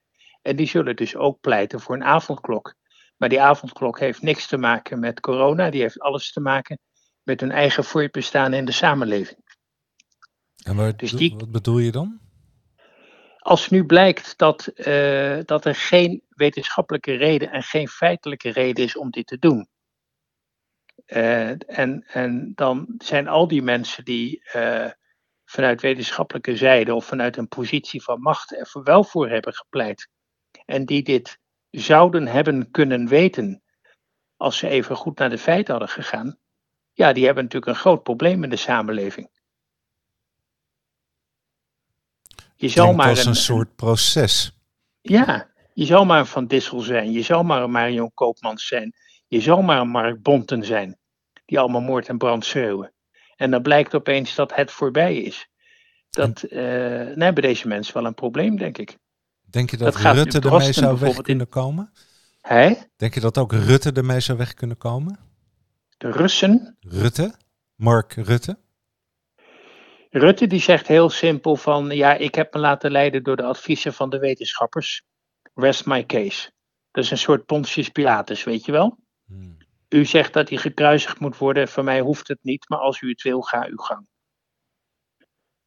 En 0.42 0.56
die 0.56 0.68
zullen 0.68 0.96
dus 0.96 1.16
ook 1.16 1.40
pleiten 1.40 1.80
voor 1.80 1.94
een 1.94 2.04
avondklok. 2.04 2.75
Maar 3.16 3.28
die 3.28 3.40
avondklok 3.40 3.98
heeft 3.98 4.22
niks 4.22 4.46
te 4.46 4.56
maken 4.56 4.98
met 4.98 5.20
corona, 5.20 5.70
die 5.70 5.80
heeft 5.80 6.00
alles 6.00 6.32
te 6.32 6.40
maken 6.40 6.78
met 7.22 7.40
hun 7.40 7.50
eigen 7.50 7.84
voortbestaan 7.84 8.52
in 8.52 8.64
de 8.64 8.72
samenleving. 8.72 9.38
En 10.64 10.76
waar, 10.76 10.96
Dus 10.96 11.12
die- 11.12 11.34
wat 11.36 11.50
bedoel 11.50 11.78
je 11.78 11.92
dan? 11.92 12.25
Als 13.47 13.69
nu 13.69 13.85
blijkt 13.87 14.38
dat, 14.38 14.67
eh, 14.67 15.38
dat 15.45 15.65
er 15.65 15.75
geen 15.75 16.23
wetenschappelijke 16.29 17.15
reden 17.15 17.50
en 17.50 17.62
geen 17.62 17.88
feitelijke 17.88 18.50
reden 18.50 18.85
is 18.85 18.97
om 18.97 19.11
dit 19.11 19.26
te 19.26 19.38
doen. 19.38 19.69
eh, 21.07 21.79
en, 21.79 22.05
en 22.07 22.53
dan 22.55 22.95
zijn 22.99 23.29
al 23.29 23.49
die 23.49 23.62
mensen 23.62 24.05
die 24.05 24.45
eh, 24.45 24.91
vanuit 25.45 25.81
wetenschappelijke 25.81 26.57
zijde 26.57 26.95
of 26.95 27.07
vanuit 27.07 27.37
een 27.37 27.49
positie 27.49 28.03
van 28.03 28.21
macht 28.21 28.53
er 28.53 28.83
wel 28.83 29.05
voor 29.05 29.29
hebben 29.29 29.55
gepleit. 29.55 30.09
En 30.65 30.85
die 30.87 31.03
dit 31.03 31.38
zouden 31.71 32.26
hebben 32.26 32.71
kunnen 32.71 33.09
weten 33.09 33.62
als 34.37 34.59
ze 34.59 34.69
even 34.69 34.97
goed 34.97 35.19
naar 35.19 35.31
de 35.31 35.38
feiten 35.38 35.75
hadden 35.75 35.93
gegaan. 35.95 36.38
Ja, 36.93 37.12
die 37.12 37.25
hebben 37.25 37.45
natuurlijk 37.45 37.73
een 37.73 37.81
groot 37.81 38.03
probleem 38.03 38.45
in 38.45 38.50
de 38.50 38.57
samenleving. 38.57 39.36
Je 42.56 42.68
zou 42.68 42.86
Klinkt 42.86 42.96
maar 42.96 43.08
als 43.08 43.25
een, 43.25 43.28
een, 43.28 43.36
soort 43.36 43.76
proces. 43.76 44.58
ja, 45.00 45.50
je 45.72 45.84
zou 45.84 46.06
maar 46.06 46.18
een 46.18 46.26
Van 46.26 46.46
Dissel 46.46 46.80
zijn, 46.80 47.12
je 47.12 47.22
zou 47.22 47.44
maar 47.44 47.62
een 47.62 47.70
Marion 47.70 48.10
Koopmans 48.14 48.66
zijn, 48.66 48.94
je 49.26 49.40
zou 49.40 49.62
maar 49.62 49.80
een 49.80 49.88
Mark 49.88 50.22
Bonten 50.22 50.64
zijn, 50.64 50.98
die 51.44 51.58
allemaal 51.58 51.80
moord 51.80 52.08
en 52.08 52.18
brand 52.18 52.44
schreeuwen. 52.44 52.92
En 53.36 53.50
dan 53.50 53.62
blijkt 53.62 53.94
opeens 53.94 54.34
dat 54.34 54.54
het 54.54 54.70
voorbij 54.70 55.16
is. 55.16 55.48
Dat, 56.10 56.42
eh 56.42 56.60
dan 57.06 57.20
hebben 57.20 57.42
deze 57.42 57.68
mensen 57.68 57.94
wel 57.94 58.04
een 58.04 58.14
probleem, 58.14 58.56
denk 58.56 58.78
ik. 58.78 58.98
Denk 59.50 59.70
je 59.70 59.76
dat, 59.76 59.92
Dat 59.92 60.14
Rutte 60.14 60.40
ermee 60.40 60.72
zou 60.72 60.98
weg 60.98 61.20
kunnen 61.20 61.48
komen? 61.48 61.92
Hè? 62.40 62.75
Denk 62.96 63.14
je 63.14 63.20
dat 63.20 63.38
ook 63.38 63.52
Rutte 63.52 63.92
ermee 63.92 64.20
zou 64.20 64.38
weg 64.38 64.54
kunnen 64.54 64.76
komen? 64.76 65.18
De 65.98 66.10
Russen, 66.10 66.76
Rutte? 66.80 67.34
Mark 67.75 68.12
Rutte? 68.12 68.58
Rutte 70.10 70.46
die 70.46 70.60
zegt 70.60 70.86
heel 70.86 71.10
simpel 71.10 71.56
van, 71.56 71.90
ja, 71.90 72.14
ik 72.14 72.34
heb 72.34 72.54
me 72.54 72.60
laten 72.60 72.90
leiden 72.90 73.22
door 73.22 73.36
de 73.36 73.42
adviezen 73.42 73.94
van 73.94 74.10
de 74.10 74.18
wetenschappers. 74.18 75.02
Rest 75.54 75.86
my 75.86 76.06
case. 76.06 76.50
Dat 76.90 77.04
is 77.04 77.10
een 77.10 77.18
soort 77.18 77.46
Pontius 77.46 77.88
Pilatus, 77.88 78.44
weet 78.44 78.64
je 78.64 78.72
wel? 78.72 78.98
Hmm. 79.26 79.56
U 79.88 80.04
zegt 80.04 80.32
dat 80.32 80.48
hij 80.48 80.58
gekruisigd 80.58 81.18
moet 81.18 81.38
worden. 81.38 81.68
Voor 81.68 81.84
mij 81.84 82.00
hoeft 82.00 82.28
het 82.28 82.38
niet, 82.42 82.68
maar 82.68 82.78
als 82.78 83.00
u 83.00 83.08
het 83.08 83.22
wil, 83.22 83.40
ga 83.40 83.66
uw 83.66 83.76
gang. 83.76 84.06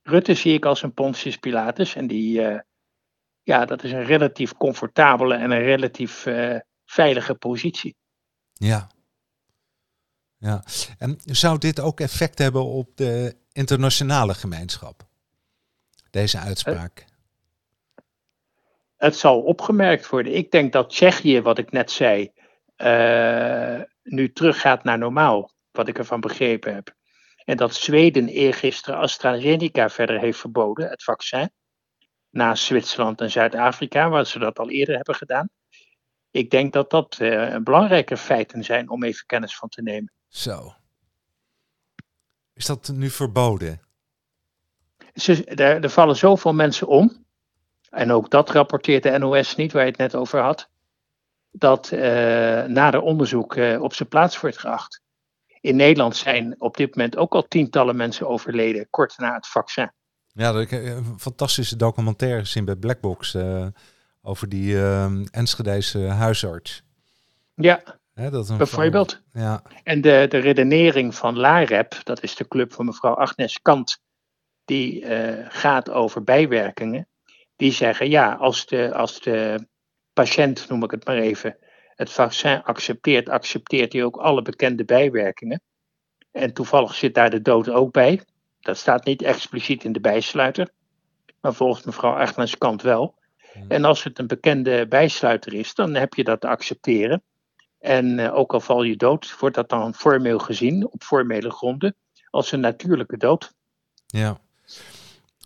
Rutte 0.02 0.34
zie 0.34 0.54
ik 0.54 0.66
als 0.66 0.82
een 0.82 0.94
Pontius 0.94 1.38
Pilatus. 1.38 1.96
En 1.96 2.08
die, 2.08 2.42
eh, 2.42 2.60
ja, 3.42 3.66
dat 3.66 3.84
is 3.84 3.92
een 3.92 4.04
relatief 4.04 4.54
comfortabele 4.54 5.36
en 5.36 5.52
een 5.52 5.64
relatief 5.64 6.26
eh, 6.26 6.60
veilige 6.86 7.36
positie. 7.36 7.96
Ja. 8.54 8.90
Ja. 10.40 10.64
En 10.98 11.20
zou 11.24 11.58
dit 11.58 11.80
ook 11.80 12.00
effect 12.00 12.38
hebben 12.38 12.66
op 12.66 12.98
de 12.98 13.36
internationale 13.52 14.34
gemeenschap? 14.34 15.08
Deze 16.10 16.38
uitspraak. 16.38 17.06
Het 18.98 19.16
zal 19.16 19.42
opgemerkt 19.42 20.10
worden. 20.10 20.36
Ik 20.36 20.52
denk 20.52 20.74
dat 20.74 20.90
Tsjechië, 20.90 21.42
wat 21.42 21.58
ik 21.58 21.72
net 21.72 21.92
zei, 21.92 22.32
eh, 22.76 23.82
nu 24.04 24.32
teruggaat 24.32 24.84
naar 24.84 24.98
normaal. 24.98 25.52
Wat 25.72 25.88
ik 25.88 25.98
ervan 25.98 26.20
begrepen 26.20 26.74
heb. 26.74 26.96
En 27.46 27.58
dat 27.58 27.76
Zweden 27.76 28.28
eergisteren 28.28 29.00
AstraZeneca 29.00 29.90
verder 29.90 30.20
heeft 30.20 30.40
verboden, 30.40 30.90
het 30.90 31.04
vaccin. 31.04 31.52
Naast 32.30 32.64
Zwitserland 32.64 33.22
en 33.22 33.32
Zuid-Afrika, 33.32 34.10
waar 34.10 34.26
ze 34.26 34.40
dat 34.40 34.60
al 34.60 34.70
eerder 34.70 34.96
hebben 34.96 35.16
gedaan. 35.16 35.50
Ik 36.32 36.50
denk 36.50 36.74
dat 36.74 36.90
dat 36.90 37.18
eh, 37.20 37.56
belangrijke 37.64 38.18
feiten 38.18 38.64
zijn 38.64 38.90
om 38.90 39.04
even 39.04 39.26
kennis 39.26 39.56
van 39.56 39.70
te 39.70 39.82
nemen. 39.82 40.12
Zo. 40.30 40.74
Is 42.54 42.66
dat 42.66 42.92
nu 42.94 43.10
verboden? 43.10 43.82
Ze, 45.14 45.46
er, 45.46 45.84
er 45.84 45.90
vallen 45.90 46.16
zoveel 46.16 46.54
mensen 46.54 46.88
om. 46.88 47.26
En 47.90 48.12
ook 48.12 48.30
dat 48.30 48.50
rapporteert 48.50 49.04
de 49.04 49.18
NOS 49.18 49.56
niet, 49.56 49.72
waar 49.72 49.84
je 49.84 49.90
het 49.90 50.00
net 50.00 50.16
over 50.16 50.42
had. 50.42 50.70
Dat 51.52 51.92
eh 51.92 52.64
nader 52.64 53.02
onderzoek 53.02 53.56
eh, 53.56 53.82
op 53.82 53.94
zijn 53.94 54.10
plaats 54.10 54.40
wordt 54.40 54.58
geacht. 54.58 55.02
In 55.62 55.76
Nederland 55.76 56.16
zijn 56.16 56.62
op 56.62 56.78
dit 56.78 56.96
moment 56.96 57.18
ook 57.18 57.34
al 57.34 57.48
tientallen 57.48 57.96
mensen 57.96 58.28
overleden, 58.28 58.90
kort 58.90 59.18
na 59.18 59.34
het 59.34 59.48
vaccin. 59.48 59.92
Ja, 60.34 60.60
ik 60.60 60.70
heb 60.70 60.84
een 60.84 61.20
fantastische 61.20 61.76
documentaire 61.76 62.40
gezien 62.40 62.66
bij 62.66 62.76
Blackbox 62.76 63.34
eh, 63.34 63.68
over 64.22 64.50
die 64.50 64.74
uh, 64.74 65.06
Enschedese 65.32 66.00
huisarts. 66.00 66.84
Ja, 67.56 67.99
Dat 68.28 68.50
een 68.50 68.58
bijvoorbeeld. 68.58 69.22
Ja, 69.34 69.64
En 69.84 70.02
de, 70.02 70.26
de 70.30 70.38
redenering 70.38 71.16
van 71.16 71.38
LAREP, 71.38 71.96
dat 72.04 72.24
is 72.24 72.36
de 72.36 72.48
club 72.48 72.74
van 72.74 72.86
mevrouw 72.86 73.14
Agnes 73.14 73.62
Kant, 73.62 74.00
die 74.66 75.06
eh, 75.06 75.46
gaat 75.50 75.90
over 75.90 76.24
bijwerkingen. 76.24 77.08
Die 77.56 77.72
zeggen, 77.72 78.10
ja, 78.10 78.34
als 78.34 78.66
de, 78.66 78.94
als 78.94 79.20
de 79.20 79.68
patiënt, 80.14 80.70
noem 80.70 80.84
ik 80.84 80.92
het 80.92 81.06
maar 81.06 81.18
even, 81.18 81.58
het 81.96 82.12
vaccin 82.12 82.64
accepteert, 82.64 83.30
accepteert 83.30 83.94
hij 83.94 84.04
ook 84.04 84.18
alle 84.18 84.42
bekende 84.42 84.86
bijwerkingen. 84.86 85.62
En 86.32 86.54
toevallig 86.54 86.96
zit 86.96 87.14
daar 87.14 87.30
de 87.30 87.42
dood 87.42 87.70
ook 87.70 87.92
bij. 87.92 88.22
Dat 88.60 88.78
staat 88.78 89.06
niet 89.06 89.22
expliciet 89.22 89.84
in 89.84 89.92
de 89.92 90.00
bijsluiter, 90.00 90.70
maar 91.42 91.54
volgens 91.54 91.86
mevrouw 91.86 92.14
Agnes 92.14 92.58
Kant 92.58 92.82
wel. 92.82 93.16
Hmm. 93.54 93.66
En 93.68 93.86
als 93.86 94.04
het 94.04 94.20
een 94.20 94.28
bekende 94.28 94.88
bijsluiter 94.88 95.54
is, 95.54 95.74
dan 95.74 95.96
heb 95.96 96.14
je 96.14 96.24
dat 96.24 96.42
te 96.42 96.48
accepteren. 96.48 97.24
En 97.80 98.18
uh, 98.18 98.36
ook 98.36 98.54
al 98.54 98.60
val 98.60 98.84
je 98.84 98.96
dood, 98.96 99.36
wordt 99.40 99.56
dat 99.56 99.70
dan 99.70 99.94
formeel 99.94 100.40
gezien, 100.40 100.92
op 100.92 101.04
formele 101.04 101.52
gronden, 101.52 101.96
als 102.30 102.52
een 102.52 102.60
natuurlijke 102.60 103.18
dood. 103.18 103.54
Ja. 104.06 104.38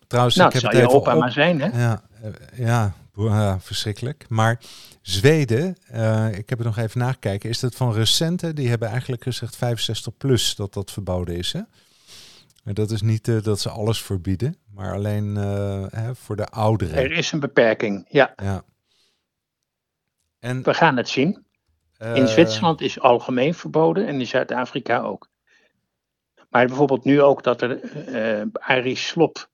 Trouwens, 0.07 0.35
nou, 0.35 0.47
ik 0.47 0.53
heb 0.53 0.63
het 0.63 0.71
het 0.71 0.81
zou 0.81 0.93
je 0.93 0.99
opa 0.99 1.13
op- 1.13 1.19
maar 1.19 1.31
zijn, 1.31 1.61
hè? 1.61 1.83
Ja, 1.83 2.03
eh, 2.21 2.29
ja, 2.55 2.93
ja, 3.15 3.59
verschrikkelijk. 3.59 4.25
Maar 4.29 4.59
Zweden, 5.03 5.77
eh, 5.87 6.37
ik 6.37 6.49
heb 6.49 6.57
het 6.57 6.67
nog 6.67 6.77
even 6.77 6.99
nagekeken, 6.99 7.49
is 7.49 7.59
dat 7.59 7.75
van 7.75 7.93
recente, 7.93 8.53
die 8.53 8.69
hebben 8.69 8.87
eigenlijk 8.89 9.23
gezegd 9.23 9.55
65 9.55 10.17
plus 10.17 10.55
dat 10.55 10.73
dat 10.73 10.91
verboden 10.91 11.35
is. 11.35 11.53
Hè? 11.53 11.61
En 12.63 12.73
dat 12.73 12.91
is 12.91 13.01
niet 13.01 13.27
eh, 13.27 13.41
dat 13.41 13.59
ze 13.59 13.69
alles 13.69 14.01
verbieden, 14.01 14.57
maar 14.73 14.93
alleen 14.93 15.37
eh, 15.37 15.85
hè, 15.89 16.15
voor 16.15 16.35
de 16.35 16.45
ouderen. 16.45 16.95
Er 16.95 17.11
is 17.11 17.31
een 17.31 17.39
beperking, 17.39 18.05
ja. 18.09 18.33
Ja. 18.35 18.63
En, 20.39 20.63
We 20.63 20.73
gaan 20.73 20.97
het 20.97 21.09
zien. 21.09 21.42
In 22.03 22.23
eh, 22.23 22.27
Zwitserland 22.27 22.81
is 22.81 22.99
algemeen 22.99 23.53
verboden 23.53 24.07
en 24.07 24.19
in 24.19 24.27
Zuid-Afrika 24.27 25.01
ook. 25.01 25.29
Maar 26.49 26.67
bijvoorbeeld 26.67 27.03
nu 27.03 27.21
ook 27.21 27.43
dat 27.43 27.61
er 27.61 27.81
eh 27.81 28.45
Arie 28.53 28.95
Slob 28.95 29.47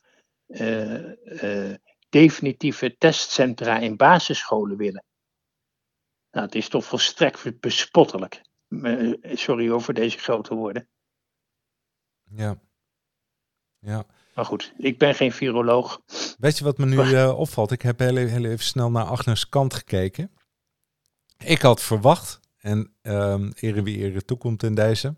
eh, 0.48 1.74
definitieve 2.10 2.98
testcentra 2.98 3.78
in 3.80 3.96
basisscholen 3.98 4.78
willen. 4.78 5.04
Nou, 6.32 6.46
het 6.46 6.56
is 6.56 6.70
toch 6.70 6.86
volstrekt 6.86 7.60
bespottelijk. 7.60 8.42
Sorry 9.22 9.70
over 9.70 9.94
deze 9.94 10.18
grote 10.18 10.56
woorden. 10.56 10.88
Ja. 12.24 12.60
Ja. 13.80 14.06
Maar 14.36 14.46
goed, 14.46 14.74
ik 14.78 14.98
ben 14.98 15.16
geen 15.16 15.32
viroloog. 15.32 16.02
Weet 16.40 16.58
je 16.58 16.64
wat 16.64 16.78
me 16.78 16.86
nu 16.86 17.24
opvalt? 17.30 17.72
Ik 17.72 17.82
heb 17.82 18.00
heel, 18.00 18.18
even- 18.18 18.42
heel 18.42 18.52
even 18.52 18.66
snel 18.66 18.92
naar 18.92 19.06
Agnes 19.06 19.50
Kant 19.50 19.74
gekeken. 19.74 20.32
Ik 21.44 21.62
had 21.62 21.82
verwacht, 21.82 22.40
en 22.62 22.92
ehm 23.02 23.52
ere 23.56 23.84
wie 23.84 23.98
ere 23.98 24.26
toekomt 24.26 24.64
in 24.64 24.76
deze, 24.76 25.16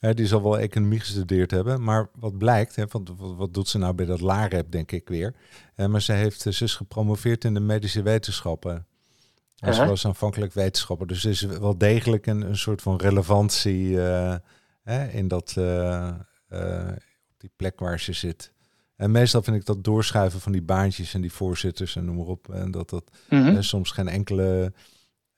hè, 0.00 0.14
die 0.14 0.26
zal 0.26 0.42
wel 0.42 0.58
economie 0.58 1.00
gestudeerd 1.00 1.50
hebben, 1.50 1.82
maar 1.82 2.08
wat 2.14 2.38
blijkt, 2.38 2.76
hè, 2.76 2.84
want 2.86 3.10
wat, 3.16 3.54
doet 3.54 3.68
ze 3.68 3.78
nou 3.78 3.94
bij 3.94 4.06
dat 4.06 4.20
LAREP, 4.20 4.70
denk 4.70 4.92
ik 4.92 5.08
weer. 5.08 5.34
Eh, 5.74 5.86
maar 5.86 6.02
ze, 6.02 6.12
heeft, 6.12 6.40
ze 6.40 6.64
is 6.64 6.74
gepromoveerd 6.74 7.44
in 7.44 7.54
de 7.54 7.60
medische 7.60 8.02
wetenschappen. 8.02 8.86
En 9.58 9.74
ze 9.74 9.80
Aha. 9.80 9.88
was 9.88 10.06
aanvankelijk 10.06 10.52
wetenschapper, 10.52 11.06
dus 11.06 11.24
er 11.24 11.30
is 11.30 11.40
wel 11.40 11.78
degelijk 11.78 12.26
een, 12.26 12.40
een 12.40 12.56
soort 12.58 12.82
van 12.82 12.96
relevantie 12.96 14.02
eh, 14.02 14.34
hè, 14.82 15.08
in 15.08 15.28
dat, 15.28 15.54
eh, 15.58 16.08
eh, 16.48 16.88
op 17.32 17.36
die 17.38 17.50
plek 17.56 17.78
waar 17.80 18.00
ze 18.00 18.12
zit. 18.12 18.52
En 18.96 19.10
meestal 19.10 19.42
vind 19.42 19.56
ik 19.56 19.64
dat 19.64 19.84
doorschuiven 19.84 20.40
van 20.40 20.52
die 20.52 20.62
baantjes 20.62 21.14
en 21.14 21.20
die 21.20 21.32
voorzitters 21.32 21.96
en 21.96 22.04
noem 22.04 22.16
maar 22.16 22.26
op. 22.26 22.48
En 22.54 22.70
dat 22.70 22.90
dat 22.90 23.04
Mhm. 23.30 23.46
eh, 23.56 23.60
soms 23.60 23.90
geen 23.90 24.08
enkele, 24.08 24.64
eh, 24.64 24.80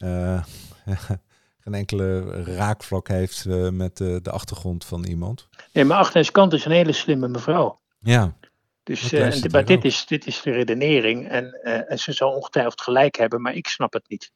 geen 1.62 1.74
enkele 1.74 2.42
raakvlak 2.42 3.08
heeft 3.08 3.46
eh, 3.46 3.68
met 3.68 4.00
eh, 4.00 4.16
de 4.22 4.30
achtergrond 4.30 4.84
van 4.84 5.04
iemand. 5.04 5.48
Nee, 5.72 5.84
maar 5.84 5.98
Agnes 5.98 6.30
Kant 6.30 6.52
is 6.52 6.64
een 6.64 6.72
hele 6.72 6.92
slimme 6.92 7.28
mevrouw. 7.28 7.80
Ja, 7.98 8.36
Dus, 8.82 9.12
eh, 9.12 9.44
en- 9.44 9.50
maar 9.50 9.64
dit 9.64 9.76
ook. 9.78 9.84
is, 9.84 10.06
dit 10.06 10.26
is 10.26 10.42
de 10.42 10.50
redenering. 10.50 11.28
En, 11.28 11.52
eh, 11.52 11.90
en 11.90 11.98
ze 11.98 12.12
zal 12.12 12.32
ongetwijfeld 12.32 12.80
gelijk 12.80 13.16
hebben, 13.16 13.42
maar 13.42 13.54
ik 13.54 13.66
snap 13.66 13.92
het 13.92 14.08
niet. 14.08 14.32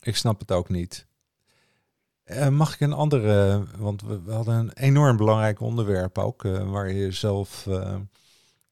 ik 0.00 0.16
snap 0.16 0.40
het 0.40 0.52
ook 0.52 0.68
niet. 0.68 1.06
Eh, 2.24 2.48
mag 2.48 2.74
ik 2.74 2.80
een 2.80 2.92
andere, 2.92 3.62
want 3.76 4.02
we, 4.02 4.22
we 4.22 4.32
hadden 4.32 4.54
een 4.54 4.72
enorm 4.72 5.16
belangrijk 5.16 5.60
onderwerp 5.60 6.18
ook, 6.18 6.44
eh, 6.44 6.70
waar 6.70 6.92
je 6.92 7.12
zelf 7.12 7.66
eh, 7.66 7.96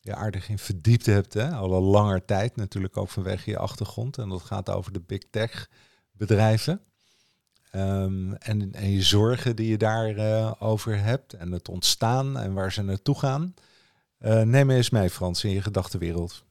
je 0.01 0.15
aardig 0.15 0.49
in 0.49 0.59
verdiept 0.59 1.07
hebt, 1.07 1.35
hè? 1.35 1.51
al 1.51 1.73
een 1.73 1.83
langer 1.83 2.25
tijd 2.25 2.57
natuurlijk 2.57 2.97
ook 2.97 3.09
vanwege 3.09 3.51
je 3.51 3.59
achtergrond. 3.59 4.19
En 4.19 4.29
dat 4.29 4.43
gaat 4.43 4.71
over 4.71 4.93
de 4.93 5.01
big 5.07 5.23
tech 5.31 5.69
bedrijven. 6.17 6.81
Ehm, 7.71 8.33
en, 8.33 8.73
en 8.73 8.91
je 8.91 9.03
zorgen 9.03 9.57
die 9.57 9.69
je 9.69 9.77
daarover 9.77 10.61
over 10.61 11.03
hebt 11.03 11.33
en 11.33 11.53
het 11.53 11.69
ontstaan 11.69 12.39
en 12.39 12.55
waar 12.55 12.73
ze 12.73 12.83
naartoe 12.83 13.19
gaan. 13.19 13.55
Eh, 14.19 14.43
neem 14.43 14.71
eens 14.71 14.91
mee, 14.91 15.11
Frans, 15.11 15.45
in 15.45 15.51
je 15.51 15.63
gedachtenwereld. 15.63 16.45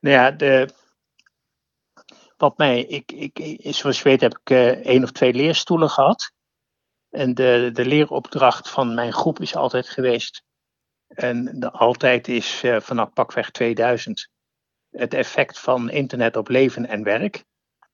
Nou 0.00 0.14
ja, 0.14 0.30
de, 0.30 0.68
wat 2.36 2.58
mij, 2.58 2.80
ik, 2.80 3.12
ik, 3.12 3.60
zoals 3.74 3.98
je 3.98 4.04
weet 4.04 4.20
heb 4.20 4.38
ik 4.38 4.50
eh, 4.50 4.68
één 4.68 5.02
of 5.02 5.10
twee 5.10 5.32
leerstoelen 5.32 5.90
gehad. 5.90 6.32
En 7.10 7.34
de, 7.34 7.70
de 7.72 7.84
leeropdracht 7.84 8.70
van 8.70 8.94
mijn 8.94 9.12
groep 9.12 9.40
is 9.40 9.56
altijd 9.56 9.88
geweest. 9.88 10.42
En 11.06 11.60
de 11.60 11.70
altijd 11.70 12.28
is 12.28 12.62
eh, 12.62 12.80
vanaf 12.80 13.12
pakweg 13.12 13.50
2000 13.50 14.30
het 14.90 15.14
effect 15.14 15.58
van 15.58 15.90
internet 15.90 16.36
op 16.36 16.48
leven 16.48 16.86
en 16.86 17.02
werk. 17.02 17.44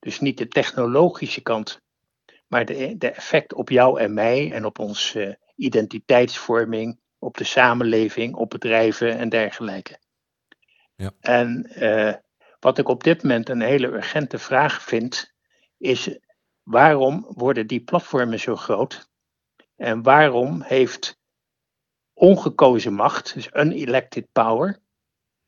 Dus 0.06 0.20
niet 0.20 0.38
de 0.38 0.48
technologische 0.48 1.40
kant, 1.40 1.80
maar 2.46 2.64
de, 2.64 2.96
de 2.98 3.10
effect 3.10 3.54
op 3.54 3.70
jou 3.70 4.00
en 4.00 4.14
mij 4.14 4.52
en 4.52 4.64
op 4.64 4.78
onze 4.78 5.38
identiteitsvorming, 5.56 7.00
op 7.18 7.36
de 7.36 7.44
samenleving, 7.44 8.34
op 8.34 8.50
bedrijven 8.50 9.18
en 9.18 9.28
dergelijke. 9.28 9.98
Ja. 10.96 11.10
En 11.20 11.64
eh, 11.64 12.14
wat 12.60 12.78
ik 12.78 12.88
op 12.88 13.04
dit 13.04 13.22
moment 13.22 13.48
een 13.48 13.60
hele 13.60 13.86
urgente 13.86 14.38
vraag 14.38 14.82
vind, 14.82 15.34
is 15.78 16.18
waarom 16.62 17.26
worden 17.28 17.66
die 17.66 17.80
platformen 17.80 18.40
zo 18.40 18.56
groot? 18.56 19.08
En 19.76 20.02
waarom 20.02 20.62
heeft 20.62 21.18
ongekozen 22.12 22.92
macht, 22.92 23.34
dus 23.34 23.50
unelected 23.52 24.26
power, 24.32 24.78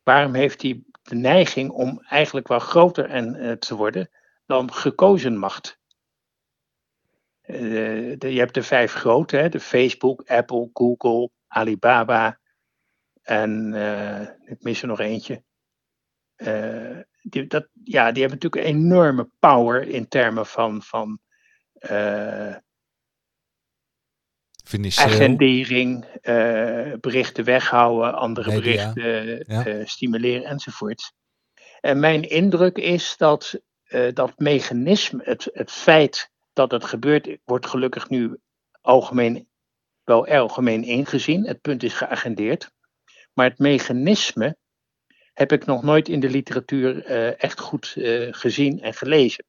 waarom 0.03 0.35
heeft 0.35 0.61
die 0.61 0.87
de 1.03 1.15
neiging 1.15 1.71
om 1.71 2.01
eigenlijk 2.01 2.49
wel 2.49 2.59
groter 2.59 3.11
en, 3.11 3.35
eh, 3.35 3.53
te 3.53 3.77
worden 3.77 4.11
dan 4.49 4.73
gekozen 4.73 5.37
macht? 5.37 5.79
Eh, 7.41 8.19
de, 8.19 8.33
je 8.33 8.39
hebt 8.39 8.55
de 8.55 8.63
vijf 8.63 8.93
grote, 8.93 9.37
hè, 9.37 9.49
de 9.49 9.61
Facebook, 9.61 10.23
Apple, 10.27 10.71
Google, 10.73 11.31
Alibaba 11.47 12.39
en 13.23 13.75
eh, 13.75 14.29
ik 14.45 14.63
mis 14.63 14.83
er 14.83 14.89
nog 14.89 15.01
eentje. 15.01 15.43
Eh, 16.35 16.99
die, 17.23 17.47
dat, 17.47 17.69
ja, 17.85 18.13
die 18.13 18.23
hebben 18.23 18.41
natuurlijk 18.41 18.65
een 18.65 18.77
enorme 18.77 19.29
power 19.39 19.89
in 19.89 20.09
termen 20.09 20.47
van, 20.47 20.83
van 20.83 21.21
agendering, 24.97 26.07
berichten 27.01 27.45
weghouden, 27.45 28.15
andere 28.15 28.55
Media, 28.55 28.93
berichten 28.93 29.45
ja. 29.47 29.85
stimuleren 29.85 30.45
enzovoort. 30.45 31.13
En 31.81 32.01
mijn 32.01 32.23
indruk 32.23 32.77
is 32.77 33.17
dat 33.17 33.61
eh, 33.89 34.15
dat 34.15 34.39
mechanisme, 34.39 35.23
het, 35.25 35.49
het 35.53 35.71
feit 35.71 36.31
dat 36.53 36.71
het 36.71 36.85
gebeurt, 36.85 37.39
wordt 37.45 37.67
gelukkig 37.67 38.09
nu 38.09 38.37
algemeen, 38.81 39.49
wel 40.05 40.27
algemeen 40.27 40.83
ingezien. 40.85 41.47
Het 41.47 41.61
punt 41.61 41.83
is 41.83 41.95
geagendeerd. 41.95 42.71
Maar 43.33 43.49
het 43.49 43.59
mechanisme 43.59 44.57
heb 45.33 45.53
ik 45.53 45.65
nog 45.67 45.83
nooit 45.83 46.09
in 46.09 46.21
de 46.21 46.31
literatuur 46.31 47.05
eh, 47.05 47.43
echt 47.43 47.61
goed 47.61 47.95
eh, 47.97 48.29
gezien 48.31 48.81
en 48.81 48.95
gelezen. 48.95 49.45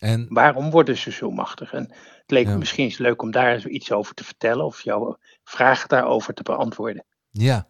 En 0.00 0.26
Waarom 0.28 0.70
worden 0.70 0.96
ze 0.96 1.10
zo 1.10 1.30
machtig? 1.30 1.72
En 1.72 1.82
het 1.92 2.30
leek 2.30 2.46
Ja. 2.46 2.52
me 2.52 2.58
misschien 2.58 2.84
eens 2.84 2.98
leuk 2.98 3.22
om 3.22 3.30
daar 3.30 3.66
iets 3.68 3.92
over 3.92 4.14
te 4.14 4.24
vertellen 4.24 4.64
of 4.64 4.82
jouw 4.82 5.18
vragen 5.44 5.88
daarover 5.88 6.34
te 6.34 6.42
beantwoorden. 6.42 7.04
Ja, 7.30 7.68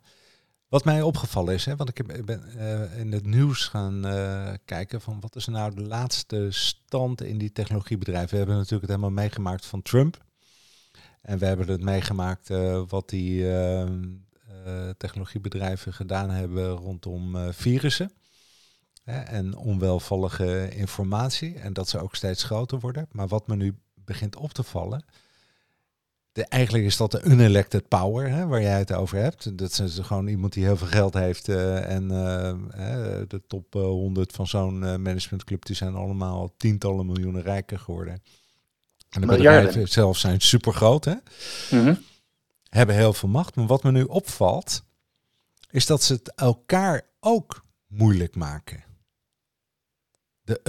wat 0.75 0.85
mij 0.85 1.03
opgevallen 1.03 1.55
is, 1.55 1.65
hè, 1.65 1.77
want 1.77 1.99
ik, 1.99 2.25
ben 2.25 2.59
eh, 2.59 2.99
in 2.99 3.13
het 3.13 3.27
nieuws 3.27 3.67
gaan 3.67 4.07
eh, 4.07 4.53
kijken 4.65 5.01
van 5.01 5.21
wat 5.21 5.37
is 5.37 5.47
nou 5.47 5.75
de 5.75 5.83
laatste 5.83 6.47
stand 6.51 7.23
in 7.23 7.39
die 7.39 7.53
technologiebedrijven. 7.53 8.31
We 8.31 8.37
hebben 8.37 8.55
natuurlijk 8.57 8.83
het 8.83 8.91
helemaal 8.91 9.23
meegemaakt 9.23 9.67
van 9.67 9.83
Trump. 9.83 10.25
En 11.25 11.39
we 11.39 11.47
hebben 11.47 11.69
het 11.69 11.83
meegemaakt 11.83 12.51
eh, 12.51 12.83
wat 12.89 13.09
die 13.09 13.43
eh, 13.43 13.83
eh, 13.83 13.89
technologiebedrijven 14.97 15.93
gedaan 15.93 16.31
hebben 16.31 16.69
rondom 16.71 17.53
virussen. 17.53 18.13
Hè, 19.03 19.21
en 19.21 19.57
onwelvallige 19.57 20.69
informatie. 20.75 21.59
En 21.59 21.73
dat 21.73 21.89
ze 21.89 21.99
ook 21.99 22.15
steeds 22.15 22.43
groter 22.43 22.81
worden. 22.81 23.07
Maar 23.11 23.29
wat 23.29 23.47
me 23.47 23.57
nu 23.57 23.75
begint 23.95 24.37
op 24.37 24.53
te 24.53 24.63
vallen, 24.63 25.05
de, 26.35 26.45
eigenlijk 26.45 26.85
is 26.85 26.97
dat 26.97 27.11
de 27.11 27.25
unelected 27.25 27.89
power, 27.89 28.29
hè, 28.31 28.47
waar 28.47 28.63
jij 28.63 28.79
het 28.79 28.93
over 28.93 29.19
hebt. 29.19 29.59
Dat 29.59 29.79
is 29.79 29.99
gewoon 30.03 30.27
iemand 30.27 30.53
die 30.53 30.65
heel 30.65 30.77
veel 30.77 30.87
geld 30.87 31.15
heeft. 31.15 31.49
eh, 31.49 31.91
en 31.91 32.11
eh, 32.11 32.49
eh, 32.51 33.29
de 33.29 33.43
top 33.47 33.75
eh, 33.75 33.83
100 33.83 34.33
van 34.33 34.47
zo'n 34.47 34.85
eh, 34.85 34.97
managementclub, 34.97 35.65
die 35.65 35.77
zijn 35.77 35.95
allemaal 35.95 36.55
tientallen 36.57 37.07
miljoenen 37.07 37.43
rijker 37.43 37.79
geworden. 37.79 38.23
En 39.09 39.21
de 39.21 39.27
Miljarden. 39.27 39.65
bedrijven 39.65 39.93
zelf 39.93 40.19
zijn 40.19 40.41
super 40.41 40.73
groot, 40.73 41.05
hè, 41.05 41.15
hebben 42.69 42.95
heel 42.95 43.13
veel 43.13 43.29
macht. 43.29 43.55
Maar 43.55 43.67
wat 43.67 43.83
me 43.83 43.91
nu 43.93 44.03
opvalt, 44.03 44.85
is 45.71 45.87
dat 45.87 46.03
ze 46.03 46.13
het 46.13 46.35
elkaar 46.35 47.03
ook 47.21 47.65
moeilijk 47.87 48.35
maken. 48.37 48.83
de 50.43 50.61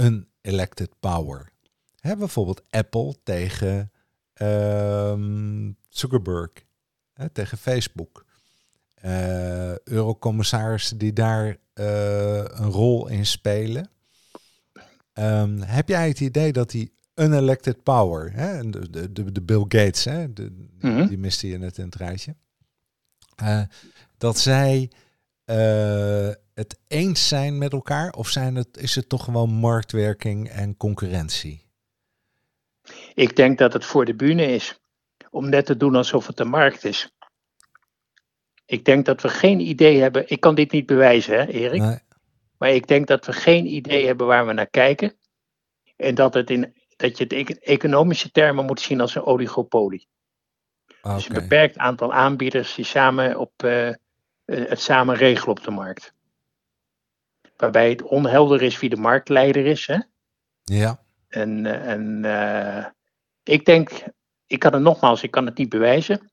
unelected 0.42 0.90
power. 1.00 1.52
Hè, 2.00 2.16
bijvoorbeeld 2.16 2.62
Apple 2.70 3.14
tegen 3.22 3.90
Zuckerberg, 5.88 6.50
hè, 7.12 7.28
tegen 7.28 7.58
Facebook. 7.58 8.24
Uh, 9.04 9.78
eurocommissarissen 9.78 10.98
die 10.98 11.12
daar 11.12 11.46
uh, 11.74 12.36
een 12.36 12.70
rol 12.70 13.08
in 13.08 13.26
spelen. 13.26 13.90
Um, 15.14 15.60
heb 15.60 15.88
jij 15.88 16.08
het 16.08 16.20
idee 16.20 16.52
dat 16.52 16.70
die 16.70 16.92
unelected 17.14 17.82
power, 17.82 18.32
hè, 18.32 18.70
de, 18.70 19.12
de, 19.12 19.32
de 19.32 19.42
Bill 19.42 19.64
Gates, 19.68 20.04
hè, 20.04 20.32
de, 20.32 20.50
mm 20.50 20.68
-hmm. 20.80 21.06
die 21.06 21.18
miste 21.18 21.48
je 21.48 21.58
net 21.58 21.78
in 21.78 21.84
het 21.84 21.94
rijtje, 21.94 22.34
uh, 23.42 23.62
dat 24.18 24.38
zij 24.38 24.90
het 26.54 26.78
eens 26.86 27.28
zijn 27.28 27.58
met 27.58 27.72
elkaar? 27.72 28.12
Of 28.12 28.28
zijn 28.28 28.54
het, 28.54 28.76
is 28.76 28.94
het 28.94 29.08
toch 29.08 29.24
gewoon 29.24 29.50
marktwerking 29.50 30.48
en 30.48 30.76
concurrentie? 30.76 31.65
Ik 33.16 33.36
denk 33.36 33.58
dat 33.58 33.72
het 33.72 33.84
voor 33.84 34.04
de 34.04 34.14
bühne 34.14 34.46
is. 34.46 34.80
Om 35.30 35.48
net 35.48 35.66
te 35.66 35.76
doen 35.76 35.94
alsof 35.94 36.26
het 36.26 36.36
de 36.36 36.44
markt 36.44 36.84
is. 36.84 37.10
Ik 38.66 38.84
denk 38.84 39.04
dat 39.04 39.22
we 39.22 39.28
geen 39.28 39.60
idee 39.60 40.00
hebben. 40.00 40.28
Ik 40.28 40.40
kan 40.40 40.54
dit 40.54 40.72
niet 40.72 40.86
bewijzen, 40.86 41.34
hè, 41.34 41.46
Erik. 41.46 41.80
Nee. 41.80 41.98
Maar 42.58 42.70
ik 42.70 42.86
denk 42.86 43.06
dat 43.06 43.26
we 43.26 43.32
geen 43.32 43.66
idee 43.66 44.06
hebben 44.06 44.26
waar 44.26 44.46
we 44.46 44.52
naar 44.52 44.70
kijken. 44.70 45.14
En 45.96 46.14
dat, 46.14 46.34
het 46.34 46.50
in, 46.50 46.74
dat 46.96 47.18
je 47.18 47.24
het 47.24 47.32
in 47.32 47.46
economische 47.60 48.30
termen 48.30 48.64
moet 48.64 48.80
zien 48.80 49.00
als 49.00 49.14
een 49.14 49.24
oligopolie. 49.24 50.08
Okay. 51.00 51.14
Dus 51.14 51.28
een 51.28 51.34
beperkt 51.34 51.78
aantal 51.78 52.12
aanbieders 52.12 52.74
die 52.74 52.84
samen 52.84 53.38
op, 53.38 53.62
uh, 53.64 53.90
het 54.44 54.80
samen 54.80 55.16
regelen 55.16 55.56
op 55.56 55.64
de 55.64 55.70
markt 55.70 56.14
waarbij 57.56 57.90
het 57.90 58.02
onhelder 58.02 58.62
is 58.62 58.78
wie 58.78 58.90
de 58.90 58.96
marktleider 58.96 59.66
is. 59.66 59.86
Hè? 59.86 59.98
Ja. 60.64 61.00
En, 61.28 61.66
eh, 61.66 61.90
en 61.92 62.22
uh, 62.24 62.86
ik 63.48 63.64
denk, 63.64 63.90
ik 64.46 64.58
kan 64.58 64.72
het 64.72 64.82
nogmaals, 64.82 65.22
ik 65.22 65.30
kan 65.30 65.46
het 65.46 65.58
niet 65.58 65.68
bewijzen. 65.68 66.30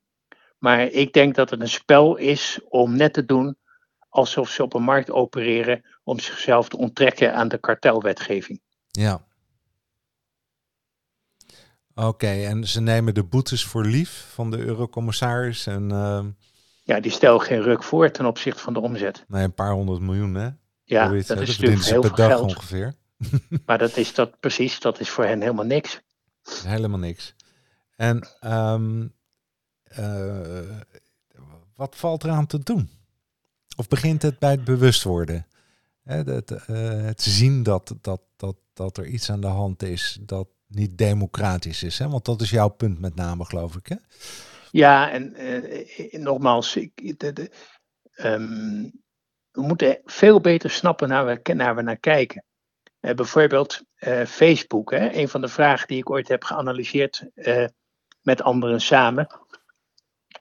Maar 0.57 0.81
ik 0.81 1.13
denk 1.13 1.35
dat 1.35 1.49
het 1.49 1.61
een 1.61 1.69
spel 1.69 2.15
is 2.15 2.59
om 2.69 2.95
net 2.95 3.13
te 3.13 3.25
doen 3.25 3.57
alsof 4.09 4.49
ze 4.49 4.63
op 4.63 4.73
een 4.73 4.83
markt 4.83 5.11
opereren 5.11 5.85
om 6.03 6.19
zichzelf 6.19 6.69
te 6.69 6.77
onttrekken 6.77 7.35
aan 7.35 7.47
de 7.47 7.57
kartelwetgeving. 7.57 8.61
Ja. 8.91 9.25
Oké, 11.95 12.27
en 12.27 12.67
ze 12.67 12.81
nemen 12.81 13.13
de 13.13 13.23
boetes 13.23 13.65
voor 13.65 13.85
lief 13.85 14.27
van 14.33 14.51
de 14.51 14.57
eurocommissaris 14.57 15.67
en... 15.67 15.89
Uh... 15.89 16.25
Ja, 16.83 16.99
die 16.99 17.11
stellen 17.11 17.41
geen 17.41 17.61
ruk 17.61 17.83
voor 17.83 18.11
ten 18.11 18.25
opzichte 18.25 18.61
van 18.61 18.73
de 18.73 18.79
omzet. 18.79 19.25
Nee, 19.27 19.43
een 19.43 19.53
paar 19.53 19.71
honderd 19.71 19.99
miljoen, 19.99 20.35
hè? 20.35 20.49
Ja, 20.83 21.07
dat, 21.07 21.27
dat 21.27 21.39
is 21.41 21.57
natuurlijk 21.57 21.85
heel 21.85 22.01
veel 22.01 22.27
geld. 22.27 22.41
ongeveer. 22.41 22.93
maar 23.65 23.77
dat 23.77 23.97
is 23.97 24.13
dat 24.13 24.39
precies, 24.39 24.79
dat 24.79 24.99
is 24.99 25.09
voor 25.09 25.25
hen 25.25 25.41
helemaal 25.41 25.65
niks. 25.65 26.01
Helemaal 26.43 26.99
niks. 26.99 27.35
En 27.95 28.27
um, 28.41 29.13
uh, 29.99 30.79
wat 31.75 31.95
valt 31.95 32.23
eraan 32.23 32.47
te 32.47 32.59
doen? 32.59 32.89
Of 33.75 33.87
begint 33.87 34.21
het 34.21 34.39
bij 34.39 34.51
het 34.51 34.63
bewust 34.63 35.03
worden? 35.03 35.47
Het, 36.03 36.51
uh, 36.51 36.57
het 37.01 37.21
zien 37.21 37.63
dat, 37.63 37.95
dat, 38.01 38.21
dat, 38.35 38.55
dat 38.73 38.97
er 38.97 39.07
iets 39.07 39.29
aan 39.29 39.41
de 39.41 39.47
hand 39.47 39.83
is 39.83 40.17
dat 40.21 40.47
niet 40.67 40.97
democratisch 40.97 41.83
is. 41.83 41.99
Hè? 41.99 42.09
Want 42.09 42.25
dat 42.25 42.41
is 42.41 42.49
jouw 42.49 42.69
punt 42.69 42.99
met 42.99 43.15
name, 43.15 43.45
geloof 43.45 43.75
ik. 43.75 43.87
Hè? 43.87 43.95
Ja, 44.71 45.11
en 45.11 45.41
uh, 45.41 46.13
nogmaals, 46.13 46.75
ik, 46.75 47.15
um, 48.15 48.91
we 49.51 49.61
moeten 49.61 50.01
veel 50.05 50.41
beter 50.41 50.69
snappen 50.69 51.07
naar 51.07 51.25
we 51.25 51.53
naar, 51.53 51.75
we 51.75 51.81
naar 51.81 51.97
kijken. 51.97 52.43
Bijvoorbeeld 52.99 53.81
uh, 54.07 54.25
Facebook. 54.25 54.91
Hè? 54.91 55.13
Een 55.13 55.29
van 55.29 55.41
de 55.41 55.47
vragen 55.47 55.87
die 55.87 55.97
ik 55.97 56.09
ooit 56.09 56.27
heb 56.27 56.43
geanalyseerd 56.43 57.25
uh, 57.35 57.65
met 58.21 58.41
anderen 58.41 58.81
samen, 58.81 59.27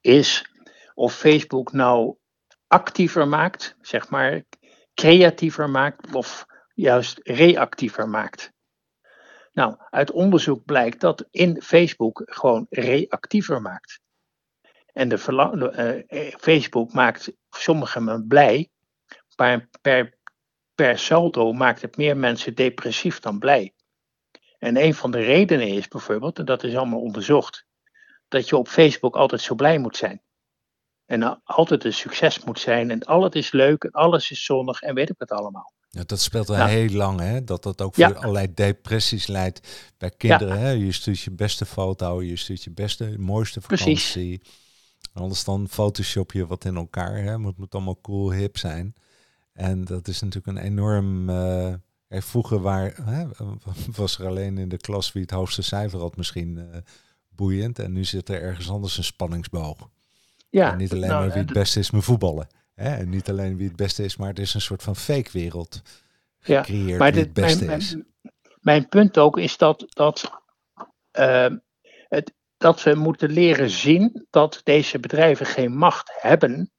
is 0.01 0.51
of 0.94 1.14
Facebook 1.14 1.72
nou 1.72 2.16
actiever 2.66 3.29
maakt, 3.29 3.77
zeg 3.81 4.11
maar 4.11 4.42
creatiever 4.94 5.70
maakt, 5.70 6.14
of 6.14 6.46
juist 6.75 7.20
reactiever 7.22 8.09
maakt. 8.09 8.53
Nou, 9.53 9.77
uit 9.90 10.11
onderzoek 10.11 10.64
blijkt 10.64 11.01
dat 11.01 11.27
in 11.31 11.62
Facebook 11.62 12.22
gewoon 12.25 12.66
reactiever 12.70 13.62
maakt. 13.62 14.01
En 14.92 15.09
de 15.09 15.18
Facebook 16.38 16.92
maakt 16.92 17.33
sommigen 17.51 18.27
blij, 18.27 18.70
maar 19.37 19.68
per, 19.81 20.18
per 20.75 20.99
saldo 20.99 21.53
maakt 21.53 21.83
het 21.83 21.97
meer 21.97 22.17
mensen 22.17 22.55
depressief 22.55 23.21
dan 23.21 23.39
blij. 23.39 23.75
En 24.59 24.77
een 24.77 24.95
van 24.95 25.11
de 25.11 25.21
redenen 25.21 25.69
is 25.69 25.89
bijvoorbeeld, 25.89 26.39
en 26.39 26.45
dat 26.45 26.65
is 26.65 26.75
allemaal 26.75 27.01
onderzocht, 27.01 27.67
dat 28.29 28.49
je 28.49 28.57
op 28.57 28.69
Facebook 28.69 29.17
altijd 29.17 29.41
zo 29.41 29.55
blij 29.55 29.79
moet 29.79 29.97
zijn. 29.97 30.23
En 31.07 31.43
altijd 31.45 31.85
een 31.85 31.93
succes 31.93 32.45
moet 32.45 32.61
zijn 32.61 32.91
en 32.91 33.03
alles 33.03 33.35
is 33.35 33.53
leuk 33.53 33.85
en 33.85 33.91
alles 33.91 34.31
is 34.31 34.45
zonnig 34.45 34.83
en 34.83 34.95
weet 34.95 35.11
ik 35.11 35.19
het 35.19 35.31
allemaal. 35.31 35.73
Ja, 35.89 36.03
dat 36.07 36.21
speelt 36.21 36.49
al 36.49 36.57
nou, 36.57 36.71
heel 36.71 36.89
lang, 36.89 37.21
hè? 37.21 37.45
Dat 37.45 37.63
dat 37.63 37.83
ook 37.83 37.95
voor 37.95 38.05
ja. 38.05 38.11
allerlei 38.11 38.55
depressies 38.55 39.27
leidt 39.27 39.93
bij 39.99 40.11
kinderen. 40.11 40.59
Ja. 40.59 40.63
Hè? 40.63 40.71
Je 40.71 40.93
stuurt 40.93 41.21
je 41.21 41.31
beste 41.31 41.67
foto, 41.67 42.23
je 42.23 42.37
stuurt 42.37 42.63
je 42.63 42.71
beste, 42.71 43.15
mooiste 43.19 43.61
vakantie. 43.61 43.85
Precies. 43.85 44.39
Anders 45.13 45.45
dan 45.45 45.69
photoshop 45.69 46.33
je 46.33 46.47
wat 46.47 46.65
in 46.65 46.77
elkaar. 46.77 47.17
Hè? 47.17 47.41
Het 47.47 47.59
moet 47.59 47.75
allemaal 47.75 48.01
cool, 48.01 48.33
hip 48.33 48.59
zijn. 48.59 48.95
En 49.53 49.85
dat 49.85 50.09
is 50.09 50.21
natuurlijk 50.21 50.59
een 50.59 50.65
enorm. 50.65 51.31
Uh, 51.31 51.75
vroeger 52.09 52.61
waar, 52.61 52.95
hè, 53.05 53.27
was 53.97 54.19
er 54.19 54.27
alleen 54.27 54.59
in 54.59 54.69
de 54.69 54.77
klas 54.77 55.12
wie 55.12 55.23
het 55.23 55.31
hoogste 55.31 55.62
cijfer 55.62 55.99
had, 55.99 56.17
misschien 56.17 56.57
uh, 56.57 56.65
boeiend. 57.29 57.79
En 57.79 57.93
nu 57.93 58.05
zit 58.05 58.29
er 58.29 58.43
ergens 58.43 58.71
anders 58.71 58.97
een 58.97 59.05
spanningsboog. 59.05 59.88
Ja, 60.51 60.73
en 60.73 60.79
niet 60.79 60.93
alleen 60.93 61.09
nou, 61.09 61.21
maar 61.21 61.33
wie 61.33 61.43
het 61.43 61.53
beste 61.53 61.79
is 61.79 61.91
met 61.91 62.05
voetballen. 62.05 62.47
Hè? 62.75 62.97
En 62.97 63.09
niet 63.09 63.31
alleen 63.31 63.57
wie 63.57 63.67
het 63.67 63.77
beste 63.77 64.05
is, 64.05 64.17
maar 64.17 64.29
het 64.29 64.38
is 64.38 64.55
een 64.55 64.61
soort 64.61 64.83
van 64.83 64.97
fake 64.97 65.31
wereld. 65.33 65.83
Ja, 66.38 66.65
maar 66.99 67.12
dit, 67.12 67.25
het 67.25 67.33
beste 67.33 67.65
mijn, 67.65 67.79
is. 67.79 67.95
Mijn, 67.95 68.05
mijn, 68.61 68.88
punt 68.88 69.19
ook 69.19 69.38
is 69.38 69.57
dat, 69.57 69.85
dat, 69.88 70.31
uh, 71.19 71.47
het, 72.09 72.33
dat 72.57 72.83
we 72.83 72.95
moeten 72.95 73.31
leren 73.31 73.71
zien 73.71 74.27
dat 74.31 74.61
deze 74.65 74.99
bedrijven 74.99 75.47
geen 75.47 75.77
macht 75.77 76.12
hebben 76.21 76.71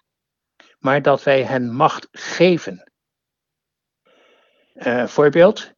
maar 0.83 1.01
dat 1.01 1.23
wij 1.23 1.43
hen 1.43 1.71
macht 1.75 2.07
geven. 2.11 2.91
Uh, 4.73 5.07
voorbeeld, 5.07 5.71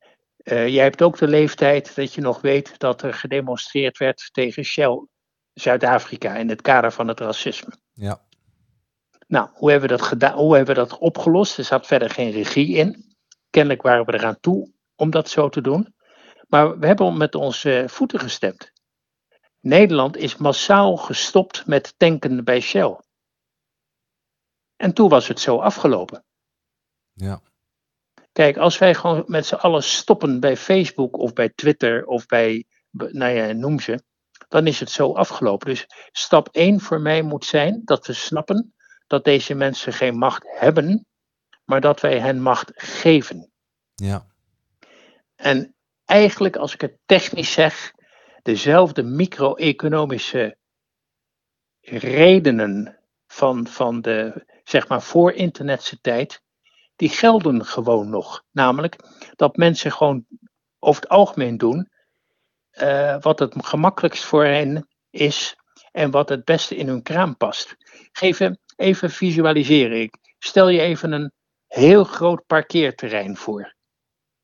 uh, 0.43 0.67
jij 0.67 0.83
hebt 0.83 1.01
ook 1.01 1.17
de 1.17 1.27
leeftijd 1.27 1.95
dat 1.95 2.13
je 2.13 2.21
nog 2.21 2.41
weet 2.41 2.79
dat 2.79 3.01
er 3.01 3.13
gedemonstreerd 3.13 3.97
werd 3.97 4.29
tegen 4.31 4.63
Shell 4.63 5.07
Zuid-Afrika 5.53 6.35
in 6.35 6.49
het 6.49 6.61
kader 6.61 6.91
van 6.91 7.07
het 7.07 7.19
racisme. 7.19 7.73
Ja. 7.93 8.21
Nou, 9.27 9.49
hoe 9.53 9.71
hebben 9.71 9.89
we 9.89 9.95
dat 9.95 10.05
gedaan? 10.05 10.37
Hoe 10.37 10.55
hebben 10.55 10.75
we 10.75 10.81
dat 10.81 10.97
opgelost? 10.97 11.57
Er 11.57 11.63
zat 11.63 11.87
verder 11.87 12.09
geen 12.09 12.31
regie 12.31 12.75
in. 12.75 13.15
Kennelijk 13.49 13.81
waren 13.81 14.05
we 14.05 14.13
eraan 14.13 14.39
toe 14.39 14.71
om 14.95 15.09
dat 15.09 15.29
zo 15.29 15.49
te 15.49 15.61
doen. 15.61 15.95
Maar 16.47 16.79
we 16.79 16.87
hebben 16.87 17.17
met 17.17 17.35
onze 17.35 17.83
voeten 17.87 18.19
gestemd. 18.19 18.71
Nederland 19.59 20.17
is 20.17 20.37
massaal 20.37 20.97
gestopt 20.97 21.67
met 21.67 21.93
tanken 21.97 22.43
bij 22.43 22.59
Shell. 22.59 23.03
En 24.75 24.93
toen 24.93 25.09
was 25.09 25.27
het 25.27 25.39
zo 25.39 25.59
afgelopen. 25.59 26.23
Ja. 27.13 27.41
Kijk, 28.31 28.57
als 28.57 28.77
wij 28.77 28.95
gewoon 28.95 29.23
met 29.27 29.45
z'n 29.45 29.55
allen 29.55 29.83
stoppen 29.83 30.39
bij 30.39 30.57
Facebook 30.57 31.17
of 31.17 31.33
bij 31.33 31.49
Twitter 31.49 32.05
of 32.05 32.25
bij, 32.25 32.65
nou 32.91 33.31
ja, 33.33 33.51
noem 33.51 33.79
ze, 33.79 34.03
dan 34.47 34.67
is 34.67 34.79
het 34.79 34.89
zo 34.89 35.13
afgelopen. 35.13 35.67
Dus 35.67 35.85
stap 36.11 36.47
1 36.51 36.79
voor 36.79 37.01
mij 37.01 37.21
moet 37.21 37.45
zijn 37.45 37.81
dat 37.85 38.07
we 38.07 38.13
snappen 38.13 38.73
dat 39.07 39.23
deze 39.23 39.53
mensen 39.53 39.93
geen 39.93 40.17
macht 40.17 40.43
hebben, 40.47 41.05
maar 41.65 41.81
dat 41.81 41.99
wij 42.01 42.19
hen 42.19 42.41
macht 42.41 42.71
geven. 42.75 43.51
Ja. 43.95 44.27
En 45.35 45.75
eigenlijk, 46.05 46.55
als 46.55 46.73
ik 46.73 46.81
het 46.81 46.97
technisch 47.05 47.51
zeg, 47.51 47.93
dezelfde 48.41 49.03
micro-economische 49.03 50.57
redenen 51.81 52.99
van, 53.27 53.67
van 53.67 54.01
de 54.01 54.45
zeg 54.69 54.87
maar 54.87 55.01
voor 55.01 55.31
internetse 55.31 56.01
tijd, 56.01 56.41
die 56.95 57.09
gelden 57.09 57.65
gewoon 57.65 58.09
nog. 58.09 58.43
Namelijk 58.51 58.95
dat 59.35 59.55
mensen 59.55 59.91
gewoon 59.91 60.25
over 60.79 61.01
het 61.01 61.11
algemeen 61.11 61.57
doen 61.57 61.89
uh, 62.81 63.17
wat 63.19 63.39
het 63.39 63.53
gemakkelijkst 63.57 64.23
voor 64.23 64.45
hen 64.45 64.87
is 65.09 65.55
en 65.91 66.11
wat 66.11 66.29
het 66.29 66.45
beste 66.45 66.75
in 66.75 66.87
hun 66.87 67.01
kraam 67.01 67.37
past. 67.37 67.75
Geef 68.11 68.39
even, 68.39 68.59
even 68.75 69.09
visualiseren. 69.09 70.01
Ik 70.01 70.17
stel 70.39 70.69
je 70.69 70.81
even 70.81 71.11
een 71.11 71.31
heel 71.67 72.03
groot 72.03 72.45
parkeerterrein 72.45 73.37
voor. 73.37 73.73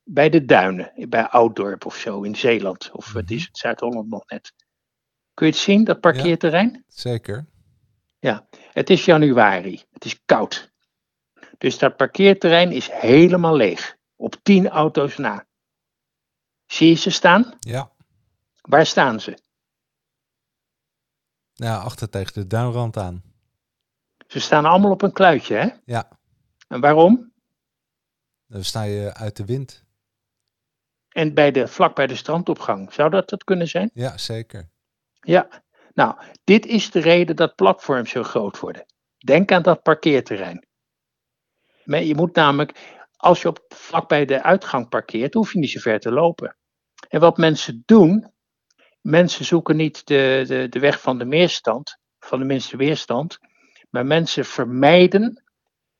Bij 0.02 0.30
de 0.30 0.44
duinen, 0.44 0.92
bij 1.08 1.28
Ouddorp 1.28 1.86
of 1.86 1.96
zo 1.96 2.22
in 2.22 2.36
Zeeland. 2.36 2.90
Of 2.92 3.12
wat 3.12 3.30
is 3.30 3.42
het, 3.42 3.58
Zuid-Holland 3.58 4.08
nog 4.08 4.26
net. 4.26 4.52
Kun 5.34 5.46
je 5.46 5.52
het 5.52 5.60
zien, 5.60 5.84
dat 5.84 6.00
parkeerterrein? 6.00 6.70
Ja, 6.72 6.82
zeker. 6.86 7.46
Ja, 8.22 8.46
het 8.72 8.90
is 8.90 9.04
januari. 9.04 9.84
Het 9.92 10.04
is 10.04 10.24
koud. 10.24 10.72
Dus 11.58 11.78
dat 11.78 11.96
parkeerterrein 11.96 12.72
is 12.72 12.90
helemaal 12.90 13.56
leeg. 13.56 13.96
Op 14.16 14.36
tien 14.42 14.68
auto's 14.68 15.16
na. 15.16 15.46
Zie 16.66 16.88
je 16.88 16.94
ze 16.94 17.10
staan? 17.10 17.54
Ja. 17.60 17.92
Waar 18.60 18.86
staan 18.86 19.20
ze? 19.20 19.38
Ja, 21.52 21.76
achter 21.76 22.08
tegen 22.08 22.32
de 22.32 22.46
duinrand 22.46 22.96
aan. 22.96 23.22
Ze 24.26 24.40
staan 24.40 24.64
allemaal 24.64 24.90
op 24.90 25.02
een 25.02 25.12
kluitje, 25.12 25.54
hè? 25.54 25.68
Ja. 25.84 26.08
En 26.68 26.80
waarom? 26.80 27.32
Dan 28.46 28.64
sta 28.64 28.82
je 28.82 29.14
uit 29.14 29.36
de 29.36 29.44
wind. 29.44 29.84
En 31.08 31.34
bij 31.34 31.50
de, 31.50 31.68
vlak 31.68 31.94
bij 31.94 32.06
de 32.06 32.16
strandopgang. 32.16 32.92
Zou 32.92 33.10
dat 33.10 33.30
het 33.30 33.44
kunnen 33.44 33.68
zijn? 33.68 33.90
Ja, 33.94 34.18
zeker. 34.18 34.70
Ja. 35.20 35.61
Nou, 35.94 36.14
dit 36.44 36.66
is 36.66 36.90
de 36.90 37.00
reden 37.00 37.36
dat 37.36 37.54
platforms 37.54 38.10
zo 38.10 38.22
groot 38.22 38.60
worden. 38.60 38.86
Denk 39.18 39.52
aan 39.52 39.62
dat 39.62 39.82
parkeerterrein. 39.82 40.66
Je 41.84 42.14
moet 42.14 42.34
namelijk, 42.34 43.00
als 43.16 43.42
je 43.42 43.48
op, 43.48 43.64
vlak 43.68 44.08
bij 44.08 44.24
de 44.24 44.42
uitgang 44.42 44.88
parkeert, 44.88 45.34
hoef 45.34 45.52
je 45.52 45.58
niet 45.58 45.70
zo 45.70 45.80
ver 45.80 46.00
te 46.00 46.12
lopen. 46.12 46.56
En 47.08 47.20
wat 47.20 47.36
mensen 47.36 47.82
doen, 47.86 48.32
mensen 49.00 49.44
zoeken 49.44 49.76
niet 49.76 50.06
de, 50.06 50.44
de, 50.46 50.68
de 50.68 50.78
weg 50.78 51.00
van 51.00 51.18
de 51.18 51.24
meerstand, 51.24 51.98
van 52.18 52.38
de 52.38 52.44
minste 52.44 52.76
weerstand, 52.76 53.38
maar 53.90 54.06
mensen 54.06 54.44
vermijden 54.44 55.42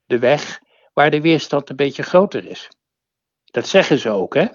de 0.07 0.19
weg 0.19 0.61
waar 0.93 1.11
de 1.11 1.21
weerstand 1.21 1.71
een 1.71 1.77
beetje 1.77 2.03
groter 2.03 2.47
is. 2.47 2.69
Dat 3.45 3.69
zeggen 3.69 3.99
ze 3.99 4.11
ook, 4.11 4.35
hè? 4.35 4.47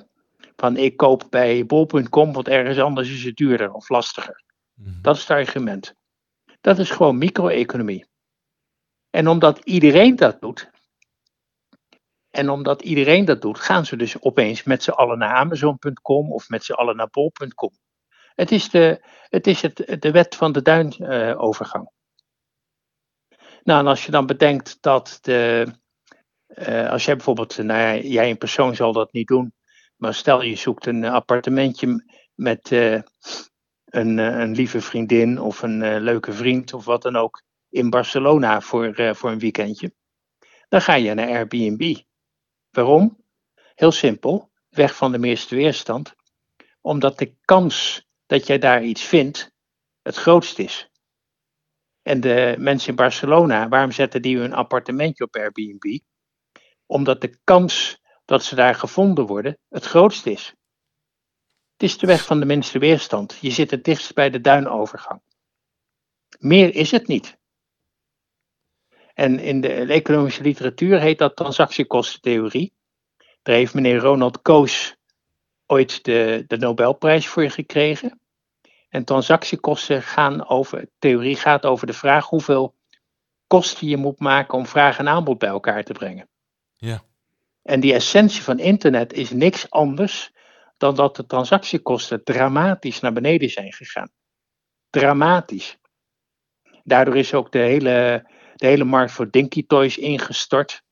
Van 0.55 0.77
ik 0.77 0.97
koop 0.97 1.23
bij 1.29 1.65
bol.com, 1.65 2.33
want 2.33 2.47
ergens 2.47 2.79
anders 2.79 3.09
is 3.09 3.23
het 3.23 3.35
duurder 3.35 3.71
of 3.71 3.89
lastiger. 3.89 4.45
Mhm. 4.77 5.01
Dat 5.01 5.15
is 5.15 5.21
het 5.21 5.29
argument. 5.29 5.93
Dat 6.61 6.79
is 6.79 6.89
gewoon 6.89 7.17
micro-economie. 7.17 8.05
En 9.09 9.27
omdat 9.27 9.59
iedereen 9.63 10.15
dat 10.15 10.41
doet, 10.41 10.69
en 12.29 12.49
omdat 12.49 12.81
iedereen 12.81 13.25
dat 13.25 13.41
doet, 13.41 13.59
gaan 13.59 13.85
ze 13.85 13.95
dus 13.95 14.21
opeens 14.21 14.63
met 14.63 14.83
z'n 14.83 14.91
allen 14.91 15.17
naar 15.17 15.35
Amazon.com 15.35 16.31
of 16.31 16.49
met 16.49 16.63
z'n 16.63 16.73
allen 16.73 16.95
naar 16.95 17.09
bol.com. 17.09 17.71
Het 18.35 18.51
is 18.51 18.69
de, 18.69 19.05
het 19.29 19.47
is 19.47 19.61
het, 19.61 19.97
de 19.99 20.11
wet 20.11 20.35
van 20.35 20.51
de 20.51 20.61
duinovergang. 20.61 21.89
nou, 23.63 23.79
en 23.79 23.87
als 23.87 24.05
je 24.05 24.11
dan 24.11 24.25
bedenkt 24.25 24.77
dat 24.81 25.17
de, 25.21 25.67
eh, 26.47 26.89
als 26.89 27.05
jij 27.05 27.15
bijvoorbeeld, 27.15 27.57
nou 27.57 27.79
ja, 27.79 27.95
jij 27.95 28.29
in 28.29 28.37
persoon 28.37 28.75
zal 28.75 28.93
dat 28.93 29.13
niet 29.13 29.27
doen, 29.27 29.53
maar 29.95 30.13
stel 30.13 30.41
je 30.41 30.55
zoekt 30.55 30.85
een 30.85 31.05
appartementje 31.05 32.03
met 32.35 32.71
eh, 32.71 33.01
een, 33.89 34.19
eh, 34.19 34.39
een 34.39 34.51
lieve 34.51 34.81
vriendin 34.81 35.39
of 35.39 35.61
een 35.61 35.81
eh, 35.81 35.99
leuke 35.99 36.33
vriend 36.33 36.73
of 36.73 36.85
wat 36.85 37.01
dan 37.01 37.15
ook 37.15 37.43
in 37.69 37.89
Barcelona 37.89 38.61
voor, 38.61 38.93
eh, 38.93 39.13
voor 39.13 39.31
een 39.31 39.39
weekendje, 39.39 39.93
dan 40.69 40.81
ga 40.81 40.93
je 40.93 41.13
naar 41.13 41.27
Airbnb. 41.27 41.95
Waarom? 42.71 43.23
Heel 43.75 43.91
simpel, 43.91 44.51
weg 44.69 44.95
van 44.95 45.11
de 45.11 45.17
meeste 45.17 45.55
weerstand, 45.55 46.15
omdat 46.81 47.17
de 47.17 47.35
kans 47.41 48.07
dat 48.25 48.47
jij 48.47 48.57
daar 48.57 48.83
iets 48.83 49.03
vindt 49.03 49.51
het 50.01 50.15
grootst 50.15 50.59
is. 50.59 50.89
En 52.01 52.19
de 52.21 52.55
mensen 52.57 52.89
in 52.89 52.95
Barcelona, 52.95 53.67
waarom 53.67 53.91
zetten 53.91 54.21
die 54.21 54.37
hun 54.37 54.53
appartementje 54.53 55.23
op 55.23 55.35
Airbnb? 55.35 55.99
Omdat 56.85 57.21
de 57.21 57.39
kans 57.43 58.01
dat 58.25 58.43
ze 58.43 58.55
daar 58.55 58.75
gevonden 58.75 59.25
worden 59.25 59.57
het 59.69 59.85
grootst 59.85 60.25
is. 60.25 60.56
Het 61.77 61.89
is 61.89 61.97
de 61.97 62.07
weg 62.07 62.25
van 62.25 62.39
de 62.39 62.45
minste 62.45 62.79
weerstand. 62.79 63.37
Je 63.41 63.51
zit 63.51 63.71
het 63.71 63.83
dichtst 63.83 64.13
bij 64.13 64.29
de 64.29 64.41
duinovergang. 64.41 65.21
Meer 66.39 66.75
is 66.75 66.91
het 66.91 67.07
niet. 67.07 67.37
En 69.13 69.39
in 69.39 69.61
de 69.61 69.73
economische 69.73 70.41
literatuur 70.41 70.99
heet 70.99 71.17
dat 71.17 71.35
transactiekostentheorie. 71.35 72.73
Daar 73.41 73.55
heeft 73.55 73.73
meneer 73.73 73.97
Ronald 73.97 74.41
Coase 74.41 74.95
ooit 75.65 76.03
de, 76.03 76.43
de 76.47 76.57
Nobelprijs 76.57 77.27
voor 77.27 77.49
gekregen. 77.49 78.19
En 78.89 79.03
transactiekosten 79.03 80.03
gaan 80.03 80.47
over, 80.47 80.89
theorie 80.99 81.35
gaat 81.35 81.65
over 81.65 81.87
de 81.87 81.93
vraag 81.93 82.27
hoeveel 82.27 82.75
kosten 83.47 83.87
je 83.87 83.97
moet 83.97 84.19
maken 84.19 84.57
om 84.57 84.65
vraag 84.65 84.97
en 84.97 85.07
aanbod 85.07 85.37
bij 85.37 85.49
elkaar 85.49 85.83
te 85.83 85.93
brengen. 85.93 86.29
Ja. 86.75 87.03
En 87.61 87.79
die 87.79 87.93
essentie 87.93 88.41
van 88.41 88.59
internet 88.59 89.13
is 89.13 89.29
niks 89.29 89.69
anders 89.69 90.35
dan 90.77 90.95
dat 90.95 91.15
de 91.15 91.25
transactiekosten 91.25 92.23
dramatisch 92.23 92.99
naar 92.99 93.13
beneden 93.13 93.49
zijn 93.49 93.73
gegaan. 93.73 94.11
Dramatisch. 94.89 95.77
Daardoor 96.83 97.17
is 97.17 97.33
ook 97.33 97.51
de 97.51 97.59
hele, 97.59 98.25
de 98.55 98.67
hele 98.67 98.83
markt 98.83 99.11
voor 99.11 99.31
Dinky 99.31 99.65
Toys 99.67 99.97
ingestort. 99.97 100.85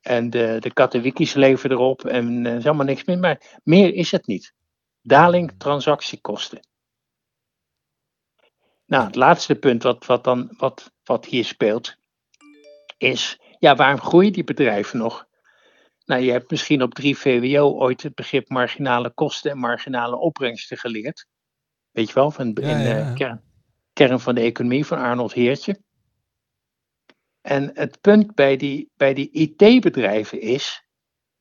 En 0.00 0.30
de, 0.30 0.56
de 0.60 0.72
kattenwikis 0.72 1.34
leven 1.34 1.70
erop 1.70 2.04
en 2.04 2.46
er 2.46 2.56
is 2.56 2.62
helemaal 2.62 2.86
niks 2.86 3.04
meer. 3.04 3.18
Maar 3.18 3.60
meer 3.62 3.94
is 3.94 4.10
het 4.10 4.26
niet. 4.26 4.54
Daling 5.02 5.52
transactiekosten. 5.58 6.60
Nou, 8.86 9.04
het 9.04 9.14
laatste 9.14 9.54
punt 9.54 9.82
wat, 9.82 10.06
wat, 10.06 10.24
dan, 10.24 10.54
wat, 10.56 10.92
wat 11.04 11.26
hier 11.26 11.44
speelt, 11.44 11.96
is, 12.98 13.38
ja, 13.58 13.74
waarom 13.74 14.00
groeien 14.00 14.32
die 14.32 14.44
bedrijven 14.44 14.98
nog? 14.98 15.26
Nou, 16.04 16.22
je 16.22 16.30
hebt 16.30 16.50
misschien 16.50 16.82
op 16.82 16.94
3 16.94 17.18
VWO 17.18 17.70
ooit 17.70 18.02
het 18.02 18.14
begrip 18.14 18.48
marginale 18.48 19.10
kosten 19.10 19.50
en 19.50 19.58
marginale 19.58 20.16
opbrengsten 20.16 20.78
geleerd. 20.78 21.26
Weet 21.90 22.08
je 22.08 22.14
wel, 22.14 22.30
van, 22.30 22.46
in 22.46 22.54
de 22.54 22.60
ja, 22.60 22.78
ja. 22.78 23.14
Kern, 23.14 23.42
kern 23.92 24.20
van 24.20 24.34
de 24.34 24.40
economie 24.40 24.86
van 24.86 24.98
Arnold 24.98 25.32
Heertje. 25.32 25.82
En 27.40 27.70
het 27.74 28.00
punt 28.00 28.34
bij 28.34 28.56
die, 28.56 28.90
bij 28.96 29.14
die 29.14 29.30
IT-bedrijven 29.30 30.40
is 30.40 30.84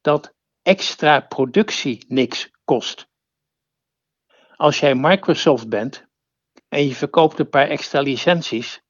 dat 0.02 0.34
extra 0.62 1.20
productie 1.20 2.06
niks 2.08 2.52
kost. 2.64 3.08
Als 4.56 4.80
jij 4.80 4.96
Microsoft 4.96 5.70
bent 5.70 6.06
en 6.68 6.88
je 6.88 6.96
verkoopt 6.96 7.40
een 7.40 7.50
paar 7.50 7.68
extra 7.68 8.02
licenties, 8.02 8.82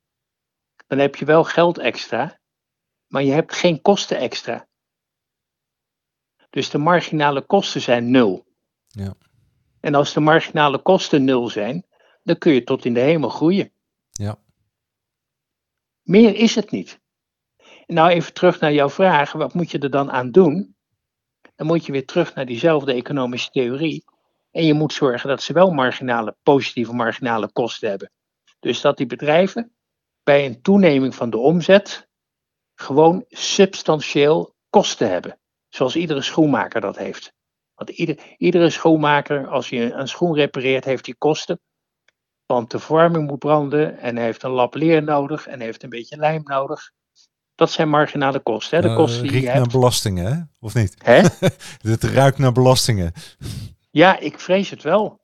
dan 0.88 0.98
heb 0.98 1.16
je 1.16 1.26
wel 1.26 1.44
geld 1.44 1.78
extra, 1.78 2.40
maar 3.08 3.24
je 3.24 3.32
hebt 3.32 3.54
geen 3.54 3.82
kosten 3.82 4.18
extra. 4.18 4.68
Dus 6.54 6.70
de 6.70 6.78
marginale 6.78 7.42
kosten 7.42 7.82
zijn 7.82 8.12
nul. 8.12 8.46
Ja. 8.88 9.14
En 9.80 9.96
als 9.96 10.14
de 10.14 10.20
marginale 10.20 10.82
kosten 10.82 11.24
nul 11.24 11.50
zijn, 11.50 11.86
dan 12.24 12.38
kun 12.38 12.54
je 12.54 12.64
tot 12.64 12.86
in 12.86 12.94
de 12.94 13.00
hemel 13.00 13.30
groeien. 13.30 13.72
Ja. 14.12 14.40
Meer 16.02 16.36
is 16.36 16.56
het 16.56 16.72
niet. 16.72 17.00
Nou, 17.88 18.10
even 18.10 18.34
terug 18.34 18.60
naar 18.60 18.74
jouw 18.74 18.90
vraag. 18.90 19.32
Wat 19.32 19.54
moet 19.54 19.72
je 19.72 19.80
er 19.80 19.90
dan 19.90 20.12
aan 20.12 20.32
doen? 20.32 20.76
Dan 21.56 21.68
moet 21.68 21.86
je 21.86 21.92
weer 21.92 22.06
terug 22.06 22.36
naar 22.36 22.46
diezelfde 22.46 22.94
economische 22.94 23.52
theorie. 23.52 24.04
En 24.52 24.66
je 24.66 24.74
moet 24.74 24.94
zorgen 24.94 25.30
dat 25.30 25.42
ze 25.42 25.54
wel 25.54 25.72
marginale, 25.72 26.36
positieve 26.44 26.94
marginale 26.94 27.52
kosten 27.52 27.90
hebben. 27.90 28.12
Dus 28.60 28.82
dat 28.82 28.98
die 28.98 29.06
bedrijven 29.06 29.76
bij 30.24 30.46
een 30.46 30.62
toeneming 30.62 31.16
van 31.16 31.30
de 31.30 31.38
omzet 31.38 32.08
gewoon 32.76 33.26
substantieel 33.30 34.56
kosten 34.70 35.10
hebben. 35.10 35.38
Zoals 35.74 35.96
iedere 35.96 36.22
schoenmaker 36.22 36.82
dat 36.82 36.98
heeft. 36.98 37.34
Want 37.76 37.90
ieder, 37.90 38.20
iedere 38.38 38.70
schoenmaker, 38.70 39.48
als 39.48 39.70
je 39.70 39.92
een 39.94 40.08
schoen 40.08 40.36
repareert, 40.36 40.86
heeft 40.86 41.06
die 41.06 41.16
kosten. 41.18 41.60
Want 42.46 42.72
de 42.72 42.80
verwarming 42.80 43.28
moet 43.28 43.40
branden 43.40 43.98
en 44.00 44.16
hij 44.16 44.26
heeft 44.26 44.44
een 44.44 44.52
lap 44.52 44.74
leer 44.76 45.04
nodig 45.04 45.48
en 45.48 45.60
heeft 45.62 45.84
een 45.84 45.90
beetje 45.90 46.18
lijm 46.18 46.42
nodig. 46.44 46.92
Dat 47.56 47.72
zijn 47.72 47.90
marginale 47.90 48.40
kosten. 48.40 48.78
Hè? 48.78 48.84
De 48.84 48.90
Eh, 48.90 48.96
kosten 48.96 49.22
die 49.22 49.32
je 49.32 49.38
riekt 49.38 49.48
naar 49.52 49.56
hebt. 49.62 49.72
belastingen, 49.72 50.26
hè? 50.26 50.42
Of 50.60 50.74
niet? 50.74 50.96
Hè? 51.04 51.22
Dit 51.90 52.04
ruikt 52.04 52.38
naar 52.38 52.52
belastingen. 52.52 53.12
Ja, 53.92 54.20
ik 54.20 54.40
vrees 54.40 54.70
het 54.70 54.84
wel. 54.84 55.22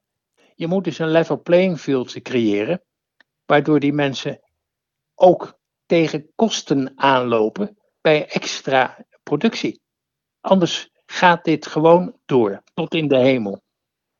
Je 0.55 0.67
moet 0.67 0.83
dus 0.83 0.99
een 0.99 1.11
level 1.11 1.41
playing 1.41 1.79
field 1.79 2.21
creëren, 2.21 2.83
waardoor 3.45 3.79
die 3.79 3.93
mensen 3.93 4.39
ook 5.15 5.59
tegen 5.85 6.31
kosten 6.35 6.91
aanlopen 6.95 7.77
bij 8.01 8.27
extra 8.27 9.05
productie. 9.23 9.81
Anders 10.41 10.89
gaat 11.05 11.43
dit 11.43 11.67
gewoon 11.67 12.19
door, 12.25 12.63
tot 12.73 12.93
in 12.93 13.07
de 13.07 13.17
hemel. 13.17 13.61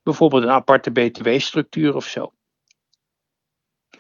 Bijvoorbeeld 0.04 0.44
een 0.44 0.50
aparte 0.50 0.92
btw-structuur 0.92 1.96
of 1.96 2.06
zo. 2.06 2.34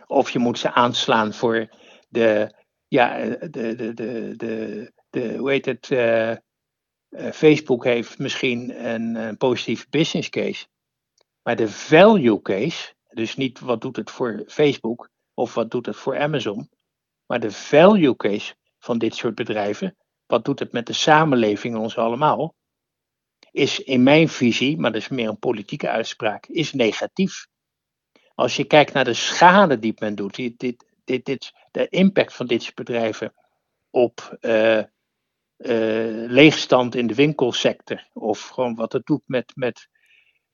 Of 0.05 0.29
je 0.29 0.39
moet 0.39 0.59
ze 0.59 0.71
aanslaan 0.71 1.33
voor 1.33 1.69
de, 2.09 2.53
ja, 2.87 3.25
de, 3.25 3.49
de, 3.49 3.93
de, 3.93 4.33
de, 4.35 4.91
de 5.09 5.37
hoe 5.37 5.51
heet 5.51 5.65
het, 5.65 5.91
eh, 5.91 6.31
eh, 6.31 6.37
Facebook 7.33 7.83
heeft 7.83 8.19
misschien 8.19 8.85
een, 8.85 9.15
een 9.15 9.37
positieve 9.37 9.85
business 9.89 10.29
case. 10.29 10.67
Maar 11.41 11.55
de 11.55 11.69
value 11.69 12.41
case, 12.41 12.93
dus 13.07 13.35
niet 13.35 13.59
wat 13.59 13.81
doet 13.81 13.95
het 13.95 14.11
voor 14.11 14.43
Facebook 14.47 15.09
of 15.33 15.53
wat 15.53 15.71
doet 15.71 15.85
het 15.85 15.95
voor 15.95 16.19
Amazon, 16.19 16.69
maar 17.25 17.39
de 17.39 17.51
value 17.51 18.15
case 18.15 18.55
van 18.79 18.97
dit 18.97 19.15
soort 19.15 19.35
bedrijven, 19.35 19.97
wat 20.29 20.45
doet 20.45 20.59
het 20.59 20.71
met 20.71 20.85
de 20.85 20.93
samenleving 20.93 21.75
ons 21.75 21.97
allemaal, 21.97 22.55
is 23.51 23.79
in 23.79 24.03
mijn 24.03 24.29
visie, 24.29 24.77
maar 24.77 24.91
dat 24.91 25.01
is 25.01 25.07
meer 25.07 25.29
een 25.29 25.39
politieke 25.39 25.89
uitspraak, 25.89 26.45
is 26.45 26.73
negatief. 26.73 27.47
Als 28.35 28.55
je 28.55 28.63
kijkt 28.63 28.93
naar 28.93 29.03
de 29.03 29.13
schade 29.13 29.79
die 29.79 29.93
men 29.99 30.15
doet, 30.15 30.35
dit, 30.35 30.59
dit, 30.59 30.85
dit, 31.03 31.25
dit, 31.25 31.53
de 31.71 31.87
impact 31.87 32.33
van 32.33 32.47
dit 32.47 32.63
soort 32.63 32.75
bedrijven 32.75 33.33
op 33.89 34.37
eh, 34.39 34.77
eh, 34.77 34.85
leegstand 36.29 36.95
in 36.95 37.07
de 37.07 37.15
winkelsector, 37.15 38.07
of 38.13 38.47
gewoon 38.47 38.75
wat 38.75 38.93
het 38.93 39.05
doet 39.05 39.23
met, 39.25 39.51
met 39.55 39.87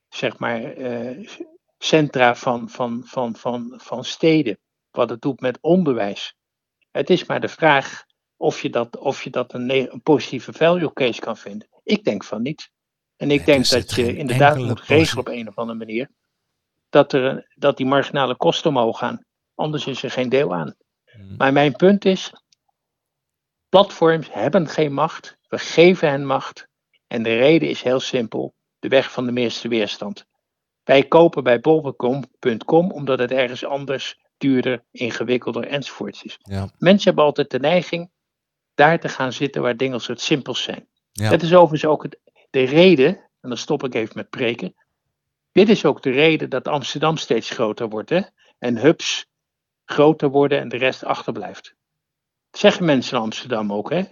zeg 0.09 0.39
maar, 0.39 0.63
eh, 0.63 1.27
centra 1.77 2.35
van, 2.35 2.69
van, 2.69 3.01
van, 3.05 3.35
van, 3.35 3.73
van 3.83 4.03
steden. 4.03 4.59
Wat 4.91 5.09
het 5.09 5.21
doet 5.21 5.39
met 5.39 5.57
onderwijs. 5.61 6.35
Het 6.91 7.09
is 7.09 7.25
maar 7.25 7.41
de 7.41 7.47
vraag 7.47 8.05
of 8.37 8.61
je 8.61 8.69
dat, 8.69 8.97
of 8.97 9.23
je 9.23 9.29
dat 9.29 9.53
een, 9.53 9.69
een 9.69 10.01
positieve 10.01 10.53
value 10.53 10.93
case 10.93 11.21
kan 11.21 11.37
vinden. 11.37 11.67
Ik 11.83 12.03
denk 12.03 12.23
van 12.23 12.41
niet. 12.41 12.71
En 13.15 13.31
ik 13.31 13.45
denk 13.45 13.69
dat 13.69 13.91
je 13.91 14.15
inderdaad 14.15 14.57
moet 14.57 14.81
regelen 14.81 15.19
op 15.19 15.27
een 15.27 15.47
of 15.47 15.55
andere 15.55 15.77
manier. 15.77 16.09
Dat, 16.89 17.13
er, 17.13 17.53
dat 17.55 17.77
die 17.77 17.85
marginale 17.85 18.35
kosten 18.35 18.69
omhoog 18.69 18.97
gaan. 18.97 19.25
Anders 19.55 19.87
is 19.87 20.03
er 20.03 20.11
geen 20.11 20.29
deel 20.29 20.53
aan. 20.53 20.75
Hmm. 21.05 21.35
Maar 21.37 21.53
mijn 21.53 21.75
punt 21.75 22.05
is: 22.05 22.33
platforms 23.69 24.33
hebben 24.33 24.67
geen 24.67 24.93
macht. 24.93 25.37
We 25.47 25.57
geven 25.57 26.09
hen 26.09 26.25
macht. 26.25 26.67
En 27.07 27.23
de 27.23 27.37
reden 27.37 27.69
is 27.69 27.81
heel 27.81 27.99
simpel: 27.99 28.53
de 28.79 28.87
weg 28.87 29.11
van 29.11 29.25
de 29.25 29.31
meeste 29.31 29.67
weerstand. 29.67 30.25
Wij 30.83 31.07
kopen 31.07 31.43
bij 31.43 31.59
bol.com 31.59 32.91
omdat 32.91 33.19
het 33.19 33.31
ergens 33.31 33.65
anders 33.65 34.19
duurder, 34.37 34.83
ingewikkelder 34.91 35.67
enzovoorts 35.67 36.23
is. 36.23 36.37
Ja. 36.41 36.69
Mensen 36.77 37.05
hebben 37.05 37.23
altijd 37.23 37.49
de 37.49 37.59
neiging 37.59 38.09
daar 38.75 38.99
te 38.99 39.09
gaan 39.09 39.33
zitten 39.33 39.61
waar 39.61 39.77
dingen 39.77 40.01
soort 40.01 40.21
simpels 40.21 40.63
zijn. 40.63 40.87
Ja. 41.11 41.29
Dat 41.29 41.41
is 41.41 41.53
overigens 41.53 41.85
ook 41.85 42.07
de 42.49 42.63
reden, 42.63 43.07
en 43.41 43.49
dan 43.49 43.57
stop 43.57 43.83
ik 43.83 43.93
even 43.93 44.13
met 44.15 44.29
preken. 44.29 44.75
Dit 45.51 45.69
is 45.69 45.85
ook 45.85 46.01
de 46.01 46.11
reden 46.11 46.49
dat 46.49 46.67
Amsterdam 46.67 47.17
steeds 47.17 47.49
groter 47.49 47.89
wordt. 47.89 48.09
Hè? 48.09 48.21
En 48.59 48.77
hubs 48.77 49.25
groter 49.85 50.29
worden 50.29 50.59
en 50.59 50.69
de 50.69 50.77
rest 50.77 51.03
achterblijft. 51.03 51.75
Dat 52.51 52.59
zeggen 52.59 52.85
mensen 52.85 53.17
in 53.17 53.23
Amsterdam 53.23 53.73
ook. 53.73 53.89
Hè? 53.89 54.03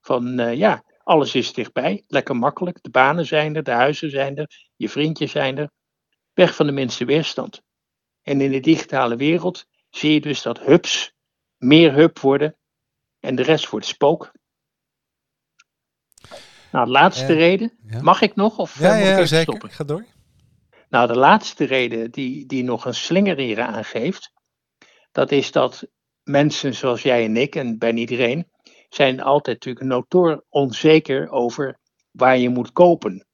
Van 0.00 0.40
uh, 0.40 0.54
ja, 0.54 0.84
alles 1.02 1.34
is 1.34 1.52
dichtbij, 1.52 2.04
lekker 2.06 2.36
makkelijk. 2.36 2.78
De 2.82 2.90
banen 2.90 3.26
zijn 3.26 3.56
er, 3.56 3.62
de 3.62 3.70
huizen 3.70 4.10
zijn 4.10 4.36
er, 4.36 4.68
je 4.76 4.88
vriendjes 4.88 5.30
zijn 5.30 5.58
er. 5.58 5.70
Weg 6.34 6.54
van 6.54 6.66
de 6.66 6.72
minste 6.72 7.04
weerstand. 7.04 7.62
En 8.22 8.40
in 8.40 8.50
de 8.50 8.60
digitale 8.60 9.16
wereld 9.16 9.66
zie 9.90 10.12
je 10.12 10.20
dus 10.20 10.42
dat 10.42 10.58
hubs 10.58 11.12
meer 11.56 11.92
hub 11.92 12.18
worden 12.18 12.57
en 13.20 13.34
de 13.34 13.42
rest 13.42 13.70
wordt 13.70 13.86
spook. 13.86 14.32
Nou, 16.72 16.84
de 16.84 16.90
laatste 16.90 17.32
reden. 17.32 17.78
Mag 18.00 18.20
ik 18.20 18.34
nog? 18.34 18.58
Of 18.58 18.78
ja, 18.78 18.94
ja, 18.94 19.26
zeker. 19.26 19.42
Stoppen? 19.42 19.70
Ga 19.70 19.84
door. 19.84 20.04
Nou, 20.88 21.06
de 21.06 21.16
laatste 21.16 21.64
reden 21.64 22.10
die, 22.10 22.46
die 22.46 22.64
nog 22.64 22.84
een 22.84 22.94
slinger 22.94 23.36
hier 23.36 23.60
aangeeft, 23.60 24.32
dat 25.12 25.32
is 25.32 25.52
dat 25.52 25.88
mensen 26.22 26.74
zoals 26.74 27.02
jij 27.02 27.24
en 27.24 27.36
ik, 27.36 27.54
en 27.54 27.78
bijna 27.78 27.98
iedereen, 27.98 28.50
zijn 28.88 29.20
altijd 29.20 29.56
natuurlijk 29.56 29.86
notoor 29.86 30.44
onzeker 30.48 31.30
over 31.30 31.78
waar 32.10 32.38
je 32.38 32.48
moet 32.48 32.72
kopen. 32.72 33.26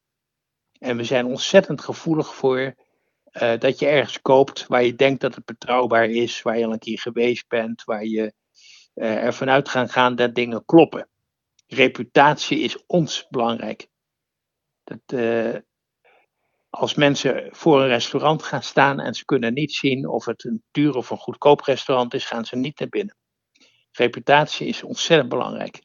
En 0.78 0.96
we 0.96 1.04
zijn 1.04 1.26
ontzettend 1.26 1.80
gevoelig 1.80 2.34
voor 2.34 2.74
uh, 3.32 3.58
dat 3.58 3.78
je 3.78 3.86
ergens 3.86 4.20
koopt 4.20 4.66
waar 4.66 4.84
je 4.84 4.94
denkt 4.94 5.20
dat 5.20 5.34
het 5.34 5.44
betrouwbaar 5.44 6.08
is, 6.08 6.42
waar 6.42 6.58
je 6.58 6.64
al 6.64 6.72
een 6.72 6.78
keer 6.78 6.98
geweest 6.98 7.48
bent, 7.48 7.84
waar 7.84 8.04
je 8.04 8.32
ervan 8.94 9.50
uit 9.50 9.68
gaan 9.68 9.88
gaan 9.88 10.16
dat 10.16 10.34
dingen 10.34 10.64
kloppen. 10.64 11.08
Reputatie 11.66 12.58
is 12.58 12.86
ons 12.86 13.26
belangrijk. 13.28 13.88
Dat, 14.84 15.00
uh, 15.20 15.56
als 16.70 16.94
mensen 16.94 17.48
voor 17.50 17.82
een 17.82 17.88
restaurant 17.88 18.42
gaan 18.42 18.62
staan 18.62 19.00
en 19.00 19.14
ze 19.14 19.24
kunnen 19.24 19.54
niet 19.54 19.74
zien 19.74 20.08
of 20.08 20.24
het 20.24 20.44
een 20.44 20.62
duur 20.70 20.96
of 20.96 21.10
een 21.10 21.18
goedkoop 21.18 21.60
restaurant 21.60 22.14
is, 22.14 22.24
gaan 22.24 22.44
ze 22.44 22.56
niet 22.56 22.78
naar 22.78 22.88
binnen. 22.88 23.16
Reputatie 23.92 24.66
is 24.66 24.82
ontzettend 24.82 25.28
belangrijk. 25.28 25.82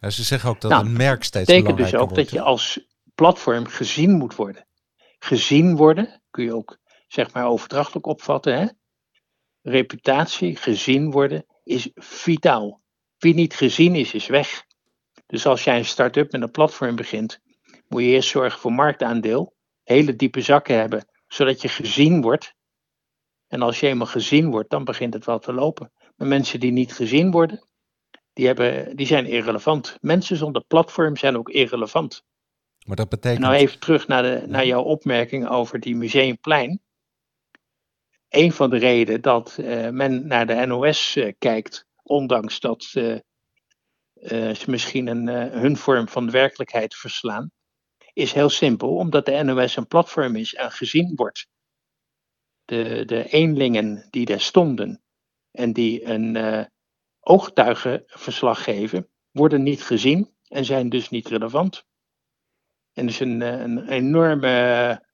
Ja, 0.00 0.10
ze 0.10 0.22
zeggen 0.22 0.50
ook 0.50 0.60
dat 0.60 0.70
nou, 0.70 0.86
een 0.86 0.92
merk 0.92 1.24
steeds 1.24 1.46
belangrijker 1.46 1.76
wordt. 1.76 1.92
betekent 1.92 2.08
dus 2.08 2.18
ook 2.18 2.30
dat 2.30 2.30
je 2.30 2.50
als 2.50 2.86
platform 3.14 3.66
gezien 3.66 4.10
moet 4.10 4.34
worden. 4.34 4.66
Gezien 5.18 5.76
worden 5.76 6.22
kun 6.30 6.44
je 6.44 6.54
ook 6.54 6.78
zeg 7.08 7.32
maar 7.32 7.46
overdrachtelijk 7.46 8.06
opvatten. 8.06 8.58
Hè? 8.58 8.66
Reputatie, 9.62 10.56
gezien 10.56 11.10
worden, 11.10 11.46
is 11.62 11.90
vitaal. 11.94 12.80
Wie 13.18 13.34
niet 13.34 13.54
gezien 13.54 13.94
is, 13.94 14.14
is 14.14 14.26
weg. 14.26 14.64
Dus 15.26 15.46
als 15.46 15.64
jij 15.64 15.78
een 15.78 15.84
start-up 15.84 16.32
met 16.32 16.42
een 16.42 16.50
platform 16.50 16.96
begint, 16.96 17.40
moet 17.88 18.02
je 18.02 18.08
eerst 18.08 18.28
zorgen 18.28 18.60
voor 18.60 18.72
marktaandeel, 18.72 19.54
hele 19.82 20.16
diepe 20.16 20.40
zakken 20.40 20.76
hebben, 20.78 21.06
zodat 21.26 21.62
je 21.62 21.68
gezien 21.68 22.20
wordt. 22.20 22.54
En 23.46 23.62
als 23.62 23.80
je 23.80 23.86
eenmaal 23.86 24.06
gezien 24.06 24.50
wordt, 24.50 24.70
dan 24.70 24.84
begint 24.84 25.14
het 25.14 25.24
wel 25.24 25.38
te 25.38 25.52
lopen. 25.52 25.92
Maar 26.16 26.28
mensen 26.28 26.60
die 26.60 26.72
niet 26.72 26.94
gezien 26.94 27.30
worden, 27.30 27.66
die, 28.32 28.46
hebben, 28.46 28.96
die 28.96 29.06
zijn 29.06 29.26
irrelevant. 29.26 29.96
Mensen 30.00 30.36
zonder 30.36 30.64
platform 30.64 31.16
zijn 31.16 31.36
ook 31.36 31.48
irrelevant. 31.48 32.24
Maar 32.86 32.96
dat 32.96 33.08
betekent... 33.08 33.40
nou 33.42 33.54
even 33.54 33.78
terug 33.78 34.06
naar, 34.06 34.22
de, 34.22 34.42
naar 34.46 34.66
jouw 34.66 34.82
opmerking 34.82 35.48
over 35.48 35.80
die 35.80 35.96
museumplein. 35.96 36.80
Een 38.32 38.52
van 38.52 38.70
de 38.70 38.76
redenen 38.76 39.20
dat 39.20 39.56
uh, 39.60 39.88
men 39.88 40.26
naar 40.26 40.46
de 40.46 40.66
NOS 40.66 41.16
eh, 41.16 41.32
kijkt, 41.38 41.86
ondanks 42.02 42.60
dat 42.60 42.82
ze 42.82 43.24
misschien 44.66 45.06
een, 45.06 45.26
hun 45.52 45.76
vorm 45.76 46.08
van 46.08 46.30
werkelijkheid 46.30 46.94
verslaan, 46.94 47.50
is 48.12 48.32
heel 48.32 48.48
simpel, 48.48 48.96
omdat 48.96 49.26
de 49.26 49.42
NOS 49.42 49.76
een 49.76 49.86
platform 49.86 50.36
is 50.36 50.54
en 50.54 50.70
gezien 50.70 51.12
wordt. 51.14 51.46
De, 52.64 53.04
de 53.04 53.28
eenlingen 53.28 54.06
die 54.10 54.24
daar 54.24 54.40
stonden 54.40 55.02
en 55.50 55.72
die 55.72 56.04
een 56.04 56.68
oogtuigenverslag 57.20 58.62
geven, 58.62 59.08
worden 59.30 59.62
niet 59.62 59.82
gezien 59.82 60.34
en 60.48 60.64
zijn 60.64 60.88
dus 60.88 61.08
niet 61.08 61.28
relevant. 61.28 61.84
En 62.92 63.06
dus 63.06 63.20
een, 63.20 63.42
eh, 63.42 63.60
een 63.60 63.88
enorme, 63.88 65.06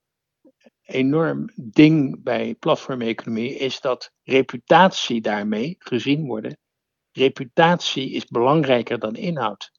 enorm 0.89 1.51
ding 1.55 2.23
bij 2.23 2.55
platformeconomie 2.55 3.55
is 3.55 3.81
dat 3.81 4.13
reputatie 4.23 5.21
daarmee 5.21 5.77
gezien 5.79 6.27
worden. 6.27 6.59
Reputatie 7.13 8.11
is 8.11 8.27
belangrijker 8.27 8.99
dan 8.99 9.15
inhoud. 9.15 9.73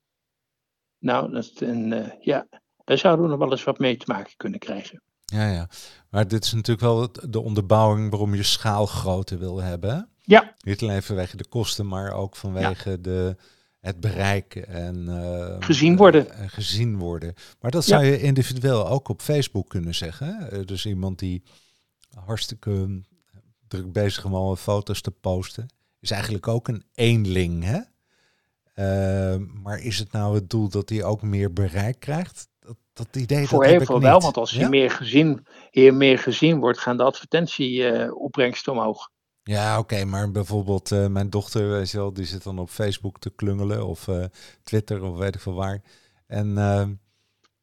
Nou, 1.00 1.32
dat 1.32 1.52
een, 1.56 1.92
uh, 1.92 2.12
ja, 2.20 2.48
daar 2.84 2.98
zouden 2.98 3.26
we 3.26 3.32
nog 3.32 3.40
wel 3.40 3.52
eens 3.52 3.64
wat 3.64 3.80
mee 3.80 3.98
te 3.98 4.12
maken 4.12 4.34
kunnen 4.38 4.60
krijgen. 4.60 5.02
Ja, 5.26 5.52
ja. 5.52 5.70
Maar 6.10 6.28
dit 6.28 6.44
is 6.44 6.54
natuurlijk 6.54 6.86
wel 6.86 7.12
de 7.30 7.40
onderbouwing 7.40 8.10
waarom 8.10 8.36
je 8.36 8.44
schaalgrootte 8.44 9.38
wil 9.38 9.62
hebben. 9.62 10.10
Ja. 10.22 10.56
Niet 10.60 10.82
alleen 10.82 11.04
vanwege 11.04 11.38
de 11.38 11.48
kosten, 11.48 11.88
maar 11.88 12.12
ook 12.12 12.36
vanwege 12.36 13.02
de, 13.02 13.36
het 13.80 14.00
bereik 14.00 14.56
en 14.56 15.06
uh, 15.08 15.56
gezien 15.60 15.96
worden. 15.96 16.28
Uh, 16.28 16.44
gezien 16.48 16.98
worden. 16.98 17.34
Maar 17.60 17.72
dat 17.72 17.86
zou 17.86 18.06
je 18.06 18.22
individueel 18.22 18.88
ook 18.88 19.10
op 19.10 19.22
Facebook 19.22 19.70
kunnen 19.70 19.96
zeggen. 19.96 20.50
Uh, 20.54 20.60
dus 20.66 20.86
iemand 20.86 21.20
die 21.20 21.44
hartstikke 22.26 23.02
druk 23.68 23.92
bezig 23.92 24.26
is 24.26 24.32
om 24.32 24.56
foto's 24.56 25.02
te 25.02 25.12
posten, 25.12 25.70
is 26.00 26.12
eigenlijk 26.12 26.48
ook 26.48 26.68
een 26.68 26.84
eenling. 26.94 27.64
Hè? 27.64 27.80
maar 29.62 29.80
is 29.80 30.00
het 30.00 30.12
nou 30.12 30.36
het 30.36 30.50
doel 30.50 30.70
dat 30.70 30.90
hij 30.90 31.04
ook 31.04 31.22
meer 31.22 31.54
bereik 31.54 32.00
krijgt? 32.00 32.48
Dat, 32.60 32.76
dat 32.94 33.16
idee 33.16 33.48
Voor 33.48 33.64
dat 33.64 33.72
heel 33.72 33.86
veel 33.86 34.02
wel, 34.02 34.20
want 34.20 34.38
als 34.38 34.52
je 34.52 34.70
meer, 34.70 34.92
gezien, 34.92 35.46
meer 35.72 36.20
gezien 36.20 36.60
wordt, 36.60 36.80
gaan 36.80 36.98
de 36.98 37.04
advertentieopbrengsten 37.04 38.72
omhoog. 38.72 39.10
Ja, 39.50 39.80
oké, 39.80 40.06
maar 40.06 40.32
bijvoorbeeld 40.32 40.92
uh, 40.92 41.08
mijn 41.08 41.30
dochter, 41.30 41.70
weet 41.70 41.92
je 41.92 41.98
wel, 41.98 42.14
die 42.14 42.26
zit 42.26 42.44
dan 42.44 42.60
op 42.60 42.70
Facebook 42.70 43.20
te 43.20 43.30
klungelen 43.30 43.88
of 43.88 44.08
uh, 44.08 44.26
Twitter 44.64 45.04
of 45.04 45.18
weet 45.18 45.36
ik 45.36 45.42
veel 45.42 45.54
waar. 45.54 45.82
En, 46.28 46.48
uh, 46.48 46.88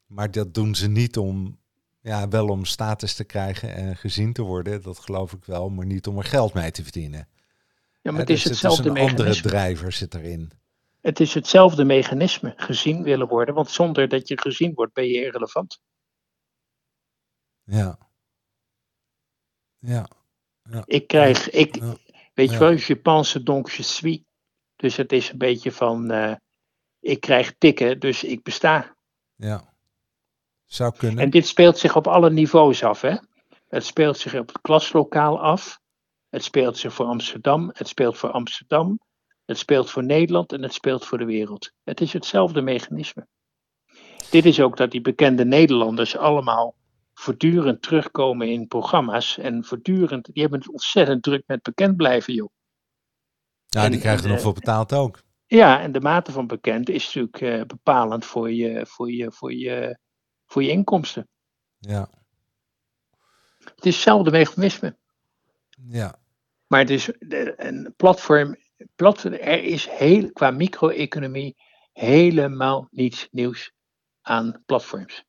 maar 0.06 0.30
dat 0.30 0.54
doen 0.54 0.74
ze 0.74 0.88
niet 0.88 1.16
om, 1.16 1.58
ja, 2.00 2.28
wel 2.28 2.48
om 2.48 2.64
status 2.64 3.14
te 3.14 3.24
krijgen 3.24 3.74
en 3.74 3.96
gezien 3.96 4.32
te 4.32 4.42
worden, 4.42 4.82
dat 4.82 4.98
geloof 4.98 5.32
ik 5.32 5.44
wel, 5.44 5.68
maar 5.68 5.86
niet 5.86 6.06
om 6.06 6.18
er 6.18 6.24
geld 6.24 6.54
mee 6.54 6.70
te 6.70 6.82
verdienen. 6.82 7.28
Ja, 8.02 8.10
maar 8.10 8.20
het 8.20 8.30
is 8.30 8.42
dus 8.42 8.50
hetzelfde 8.50 8.88
het 8.88 8.96
is 8.96 9.02
een 9.02 9.08
andere 9.08 9.40
drijver 9.40 9.92
zit 9.92 10.14
erin. 10.14 10.50
Het 11.00 11.20
is 11.20 11.34
hetzelfde 11.34 11.84
mechanisme, 11.84 12.52
gezien 12.56 13.02
willen 13.02 13.28
worden, 13.28 13.54
want 13.54 13.70
zonder 13.70 14.08
dat 14.08 14.28
je 14.28 14.40
gezien 14.40 14.74
wordt 14.74 14.92
ben 14.92 15.06
je 15.06 15.24
irrelevant. 15.24 15.80
Ja. 17.64 17.98
Ja. 19.78 20.08
Ik 20.84 21.06
krijg, 21.06 21.50
ik, 21.50 21.82
weet 22.34 22.50
je 22.50 22.58
wel, 22.58 22.70
je 22.70 22.96
pense 22.96 23.42
donc 23.42 23.70
je 23.70 23.82
suis. 23.82 24.20
Dus 24.76 24.96
het 24.96 25.12
is 25.12 25.30
een 25.30 25.38
beetje 25.38 25.72
van, 25.72 26.12
uh, 26.12 26.34
ik 27.00 27.20
krijg 27.20 27.54
tikken, 27.58 28.00
dus 28.00 28.24
ik 28.24 28.42
besta. 28.42 28.96
Ja, 29.34 29.72
zou 30.64 30.96
kunnen. 30.96 31.24
En 31.24 31.30
dit 31.30 31.46
speelt 31.46 31.78
zich 31.78 31.96
op 31.96 32.06
alle 32.06 32.30
niveaus 32.30 32.82
af, 32.82 33.00
hè. 33.00 33.16
Het 33.68 33.84
speelt 33.84 34.18
zich 34.18 34.34
op 34.34 34.48
het 34.48 34.60
klaslokaal 34.60 35.40
af. 35.40 35.80
Het 36.28 36.44
speelt 36.44 36.78
zich 36.78 36.92
voor 36.92 37.06
Amsterdam. 37.06 37.70
Het 37.72 37.88
speelt 37.88 38.18
voor 38.18 38.30
Amsterdam. 38.30 39.00
Het 39.44 39.58
speelt 39.58 39.90
voor 39.90 40.04
Nederland 40.04 40.52
en 40.52 40.62
het 40.62 40.74
speelt 40.74 41.04
voor 41.04 41.18
de 41.18 41.24
wereld. 41.24 41.72
Het 41.84 42.00
is 42.00 42.12
hetzelfde 42.12 42.60
mechanisme. 42.60 43.26
Dit 44.30 44.44
is 44.44 44.60
ook 44.60 44.76
dat 44.76 44.90
die 44.90 45.00
bekende 45.00 45.44
Nederlanders 45.44 46.16
allemaal 46.16 46.74
voortdurend 47.18 47.82
terugkomen 47.82 48.48
in 48.48 48.66
programma's. 48.66 49.38
En 49.38 49.64
voortdurend, 49.64 50.24
die 50.32 50.42
hebben 50.42 50.58
het 50.58 50.70
ontzettend 50.70 51.22
druk 51.22 51.42
met 51.46 51.62
bekend 51.62 51.96
blijven, 51.96 52.34
joh. 52.34 52.50
Ja, 53.66 53.88
die 53.88 54.00
krijgen 54.00 54.24
er 54.24 54.30
nog 54.30 54.40
voor 54.40 54.52
betaald 54.52 54.92
ook. 54.92 55.22
Ja, 55.46 55.80
en 55.80 55.92
de 55.92 56.00
mate 56.00 56.32
van 56.32 56.46
bekend 56.46 56.88
is 56.88 57.04
natuurlijk 57.04 57.40
uh, 57.40 57.64
bepalend 57.64 58.24
voor 58.24 58.52
je, 58.52 58.86
voor, 58.86 59.10
je, 59.10 59.32
voor, 59.32 59.52
je, 59.52 59.98
voor 60.46 60.62
je 60.62 60.70
inkomsten. 60.70 61.28
Ja. 61.78 62.08
Het 63.58 63.86
is 63.86 63.94
hetzelfde 63.94 64.30
mechanisme. 64.30 64.96
Ja. 65.88 66.18
Maar 66.66 66.80
het 66.80 66.90
is 66.90 67.10
een 67.56 67.94
platform, 67.96 68.56
platform 68.94 69.32
er 69.32 69.62
is 69.62 69.88
heel, 69.88 70.32
qua 70.32 70.50
micro-economie 70.50 71.56
helemaal 71.92 72.88
niets 72.90 73.28
nieuws 73.30 73.72
aan 74.22 74.62
platforms. 74.66 75.24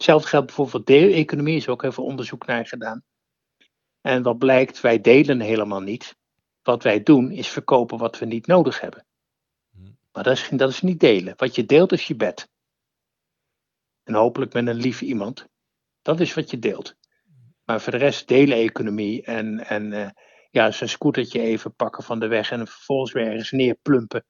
Hetzelfde 0.00 0.28
geldt 0.28 0.46
bijvoorbeeld 0.46 0.76
voor 0.76 0.96
deeleconomie, 0.96 1.56
is 1.56 1.68
ook 1.68 1.82
even 1.82 2.02
onderzoek 2.02 2.46
naar 2.46 2.66
gedaan. 2.66 3.04
En 4.00 4.22
wat 4.22 4.38
blijkt, 4.38 4.80
wij 4.80 5.00
delen 5.00 5.40
helemaal 5.40 5.80
niet. 5.80 6.16
Wat 6.62 6.82
wij 6.82 7.02
doen 7.02 7.30
is 7.30 7.48
verkopen 7.48 7.98
wat 7.98 8.18
we 8.18 8.26
niet 8.26 8.46
nodig 8.46 8.80
hebben. 8.80 9.06
Maar 10.12 10.22
dat 10.22 10.36
is, 10.36 10.48
dat 10.48 10.70
is 10.70 10.80
niet 10.80 11.00
delen. 11.00 11.34
Wat 11.36 11.54
je 11.54 11.64
deelt 11.64 11.92
is 11.92 12.06
je 12.06 12.16
bed. 12.16 12.48
En 14.02 14.14
hopelijk 14.14 14.52
met 14.52 14.66
een 14.66 14.74
lief 14.74 15.00
iemand. 15.00 15.46
Dat 16.02 16.20
is 16.20 16.34
wat 16.34 16.50
je 16.50 16.58
deelt. 16.58 16.94
Maar 17.64 17.80
voor 17.80 17.92
de 17.92 17.98
rest 17.98 18.28
delen-economie 18.28 19.22
en, 19.22 19.66
en 19.66 19.92
uh, 19.92 20.10
ja, 20.50 20.70
zijn 20.70 20.90
scootertje 20.90 21.40
even 21.40 21.74
pakken 21.74 22.04
van 22.04 22.20
de 22.20 22.26
weg 22.26 22.50
en 22.50 22.66
vervolgens 22.66 23.12
weer 23.12 23.26
ergens 23.26 23.50
neerplumpen. 23.50 24.24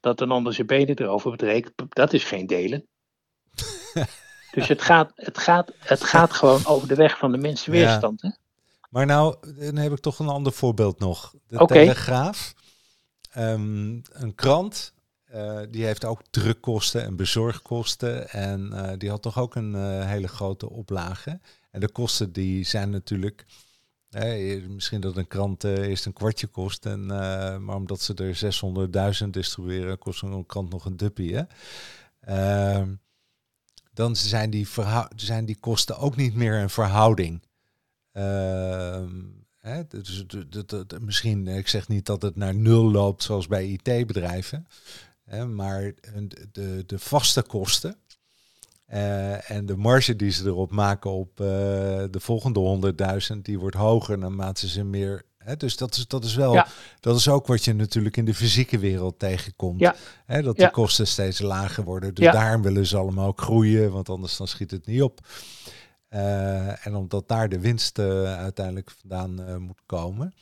Dat 0.00 0.20
een 0.20 0.30
ander 0.30 0.54
zijn 0.54 0.66
benen 0.66 0.98
erover 0.98 1.30
bedreekt. 1.30 1.72
Dat 1.88 2.12
is 2.12 2.24
geen 2.24 2.46
delen. 2.46 2.88
dus 4.52 4.68
het 4.68 4.82
gaat, 4.82 5.12
het, 5.14 5.38
gaat, 5.38 5.72
het 5.78 6.04
gaat 6.04 6.32
gewoon 6.32 6.66
over 6.66 6.88
de 6.88 6.94
weg 6.94 7.18
van 7.18 7.32
de 7.32 7.38
minste 7.38 7.70
weerstand. 7.70 8.20
Ja. 8.20 8.28
Hè? 8.28 8.34
Maar 8.90 9.06
nou, 9.06 9.36
dan 9.58 9.76
heb 9.76 9.92
ik 9.92 10.00
toch 10.00 10.18
een 10.18 10.28
ander 10.28 10.52
voorbeeld 10.52 10.98
nog. 10.98 11.34
De 11.48 11.58
okay. 11.58 11.78
Telegraaf. 11.78 12.54
Um, 13.36 14.02
een 14.12 14.34
krant 14.34 14.94
uh, 15.34 15.60
die 15.70 15.84
heeft 15.84 16.04
ook 16.04 16.22
drukkosten 16.30 17.04
en 17.04 17.16
bezorgkosten. 17.16 18.28
En 18.28 18.70
uh, 18.72 18.90
die 18.98 19.10
had 19.10 19.22
toch 19.22 19.38
ook 19.38 19.54
een 19.54 19.74
uh, 19.74 20.06
hele 20.06 20.28
grote 20.28 20.70
oplage. 20.70 21.40
En 21.70 21.80
de 21.80 21.88
kosten 21.88 22.32
die 22.32 22.64
zijn 22.64 22.90
natuurlijk. 22.90 23.46
misschien 24.68 25.00
dat 25.00 25.16
een 25.16 25.26
krant 25.26 25.64
eerst 25.64 26.06
een 26.06 26.12
kwartje 26.12 26.46
kost. 26.46 26.86
En, 26.86 27.06
maar 27.64 27.76
omdat 27.76 28.00
ze 28.00 28.14
er 28.14 29.22
600.000 29.24 29.30
distribueren, 29.30 29.98
kost 29.98 30.22
een 30.22 30.46
krant 30.46 30.70
nog 30.70 30.84
een 30.84 30.96
duppie. 30.96 31.36
Hè? 31.36 31.42
Ehm, 32.20 32.94
dan 33.96 34.16
zijn 34.16 34.50
die, 34.50 34.68
zijn 35.16 35.44
die 35.44 35.56
kosten 35.60 35.98
ook 35.98 36.16
niet 36.16 36.34
meer 36.34 36.54
een 36.54 36.70
verhouding. 36.70 37.42
Ehm, 38.12 39.08
Hè, 39.60 39.82
dus, 39.88 40.24
misschien, 41.00 41.48
ik 41.48 41.68
zeg 41.68 41.88
niet 41.88 42.06
dat 42.06 42.22
het 42.22 42.36
naar 42.36 42.54
nul 42.54 42.90
loopt 42.90 43.22
zoals 43.22 43.46
bij 43.46 43.66
IT-bedrijven. 43.66 44.66
maar 45.54 45.92
de, 46.52 46.84
de 46.86 46.98
vaste 46.98 47.42
kosten 47.42 47.96
uh, 48.92 49.50
en 49.50 49.66
de 49.66 49.76
marge 49.76 50.16
die 50.16 50.30
ze 50.30 50.44
erop 50.44 50.70
maken 50.70 51.10
op 51.10 51.40
uh, 51.40 51.46
de 52.10 52.20
volgende 52.20 52.94
100.000, 53.34 53.42
die 53.42 53.58
wordt 53.58 53.76
hoger 53.76 54.18
naarmate 54.18 54.68
ze 54.68 54.84
meer. 54.84 55.24
Dus 55.56 55.76
dat 55.76 55.96
is, 55.96 56.06
dat 56.06 56.24
is 56.24 56.34
wel, 56.34 56.52
ja. 56.52 56.66
dat 57.00 57.16
is 57.16 57.28
ook 57.28 57.46
wat 57.46 57.64
je 57.64 57.74
natuurlijk 57.74 58.16
in 58.16 58.24
de 58.24 58.34
fysieke 58.34 58.78
wereld 58.78 59.18
tegenkomt. 59.18 59.80
Ja. 59.80 59.94
Dat 60.26 60.56
de 60.56 60.62
ja. 60.62 60.68
kosten 60.68 61.06
steeds 61.06 61.38
lager 61.38 61.84
worden. 61.84 62.14
Dus 62.14 62.32
daarom 62.32 62.62
willen 62.62 62.86
ze 62.86 62.96
allemaal 62.96 63.26
ook 63.26 63.40
groeien, 63.40 63.92
want 63.92 64.08
anders 64.08 64.36
dan 64.36 64.48
schiet 64.48 64.70
het 64.70 64.86
niet 64.86 65.02
op. 65.02 65.20
Uh, 66.10 66.86
en 66.86 66.94
omdat 66.94 67.28
daar 67.28 67.48
de 67.48 67.60
winst 67.60 67.98
uiteindelijk 67.98 68.90
vandaan 68.90 69.62
moet 69.62 69.82
komen. 69.86 70.34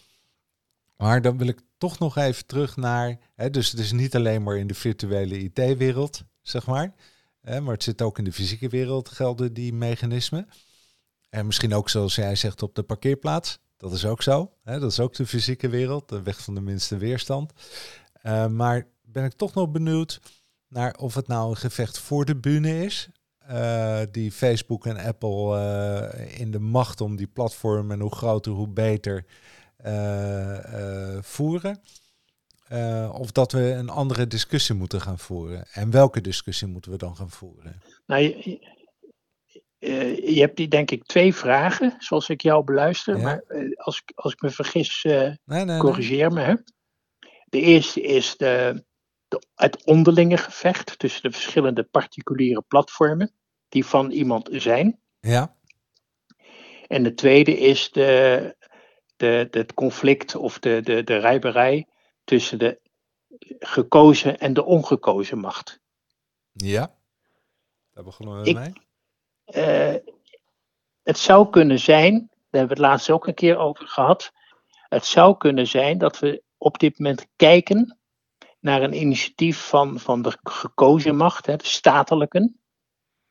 Maar 0.97 1.23
dan 1.23 1.39
wil 1.39 1.47
ik 1.47 1.61
toch 1.79 1.99
nog 1.99 2.17
even 2.17 2.47
terug 2.47 2.77
naar. 2.77 3.19
Hè, 3.35 3.51
dus 3.51 3.71
het 3.71 3.81
is 3.81 3.93
niet 3.93 4.15
alleen 4.15 4.43
maar 4.43 4.57
in 4.57 4.67
de 4.67 4.75
virtuele 4.75 5.39
IT-wereld, 5.39 6.23
zeg 6.43 6.67
maar. 6.67 6.95
Maar 7.43 7.73
het 7.73 7.83
zit 7.83 8.03
ook 8.03 8.19
in 8.19 8.25
de 8.25 8.33
fysieke 8.33 8.69
wereld, 8.69 9.09
gelden 9.09 9.53
die 9.53 9.73
mechanismen. 9.73 10.49
En 11.29 11.47
misschien 11.47 11.75
ook 11.75 11.89
zoals 11.89 12.15
jij 12.15 12.35
zegt 12.35 12.63
op 12.63 12.75
de 12.75 12.83
parkeerplaats. 12.83 13.59
Dat 13.85 13.93
is 13.93 14.05
ook 14.05 14.23
zo. 14.23 14.51
Hè, 14.63 14.81
dat 14.81 14.91
is 14.91 15.01
ook 15.01 15.15
de 15.15 15.27
fysieke 15.27 15.69
wereld, 15.69 16.09
de 16.09 16.23
weg 16.23 16.43
van 16.43 16.55
de 16.55 16.61
minste 16.61 16.97
weerstand. 16.97 17.53
Uh, 18.23 18.47
maar 18.47 18.87
ben 19.03 19.25
ik 19.25 19.33
toch 19.33 19.55
nog 19.55 19.71
benieuwd 19.71 20.21
naar 20.69 20.95
of 20.95 21.15
het 21.15 21.27
nou 21.27 21.51
een 21.51 21.57
gevecht 21.57 21.99
voor 21.99 22.25
de 22.25 22.37
bühne 22.37 22.85
is. 22.85 23.09
Uh, 23.51 24.01
die 24.11 24.33
Facebook 24.33 24.87
en 24.87 24.97
Apple 24.97 25.59
uh, 26.17 26.41
in 26.41 26.51
de 26.51 26.59
macht 26.59 27.01
om 27.01 27.17
die 27.17 27.27
platform 27.27 27.91
en 27.91 28.01
hoe 28.01 28.15
groter, 28.15 28.53
hoe 28.53 28.69
beter 28.69 29.25
voeren. 31.21 31.81
Of 33.13 33.33
dat 33.33 33.53
we 33.53 33.71
een 33.71 33.89
andere 33.89 34.27
discussie 34.27 34.75
moeten 34.75 35.01
gaan 35.01 35.19
voeren. 35.19 35.67
En 35.73 35.91
welke 35.91 36.21
discussie 36.21 36.69
moeten 36.69 36.91
we 36.91 36.99
dan 36.99 37.17
gaan 37.17 37.31
voeren? 37.31 37.83
Nou, 38.07 38.61
je 40.25 40.41
hebt 40.41 40.57
die 40.57 40.69
denk 40.69 40.91
ik 40.91 41.05
twee 41.05 41.35
vragen, 41.35 41.95
zoals 41.99 42.29
ik 42.29 42.43
jou 42.43 42.65
beluister. 42.65 43.17
Ja. 43.17 43.23
Maar 43.23 43.45
als, 43.77 44.03
als 44.15 44.33
ik 44.33 44.41
me 44.41 44.51
vergis, 44.51 45.03
nee, 45.03 45.65
nee, 45.65 45.79
corrigeer 45.79 46.33
nee. 46.33 46.45
me. 46.45 46.51
Hè? 46.51 46.55
De 47.45 47.61
eerste 47.61 48.01
is 48.01 48.37
de, 48.37 48.85
de, 49.29 49.47
het 49.55 49.85
onderlinge 49.85 50.37
gevecht 50.37 50.99
tussen 50.99 51.23
de 51.23 51.31
verschillende 51.31 51.83
particuliere 51.83 52.63
platformen 52.69 53.33
die 53.69 53.87
van 53.87 54.11
iemand 54.11 54.49
zijn. 54.53 55.01
Ja. 55.21 55.57
En 56.87 57.03
de 57.03 57.15
tweede 57.15 57.59
is 57.59 57.91
de, 57.91 58.57
de, 59.17 59.49
het 59.51 59.75
conflict 59.75 60.35
of 60.35 60.59
de, 60.59 60.81
de, 60.81 61.05
de 61.05 61.17
rijberij 61.17 61.87
tussen 62.25 62.59
de 62.59 62.81
gekozen 63.59 64.39
en 64.39 64.55
de 64.55 64.65
ongekozen 64.65 65.39
macht. 65.39 65.81
Ja, 66.53 66.95
daar 67.93 68.05
begonnen 68.05 68.41
we 68.41 68.49
Ik, 68.49 68.57
mee. 68.57 68.73
Uh, 69.47 69.95
het 71.03 71.19
zou 71.19 71.51
kunnen 71.51 71.79
zijn, 71.79 72.13
daar 72.13 72.61
hebben 72.61 72.77
we 72.77 72.83
het 72.83 72.91
laatst 72.93 73.11
ook 73.11 73.27
een 73.27 73.35
keer 73.35 73.57
over 73.57 73.87
gehad. 73.87 74.33
Het 74.89 75.05
zou 75.05 75.37
kunnen 75.37 75.67
zijn 75.67 75.99
dat 75.99 76.19
we 76.19 76.43
op 76.59 76.79
dit 76.79 76.99
moment 76.99 77.27
kijken 77.37 77.99
naar 78.61 78.83
een 78.83 79.01
initiatief 79.01 79.69
van, 79.69 79.99
van 79.99 80.23
de 80.23 80.39
gekozen 80.43 81.17
macht, 81.17 81.47
hè, 81.47 81.57
de 81.57 81.67
statelijken, 81.67 82.61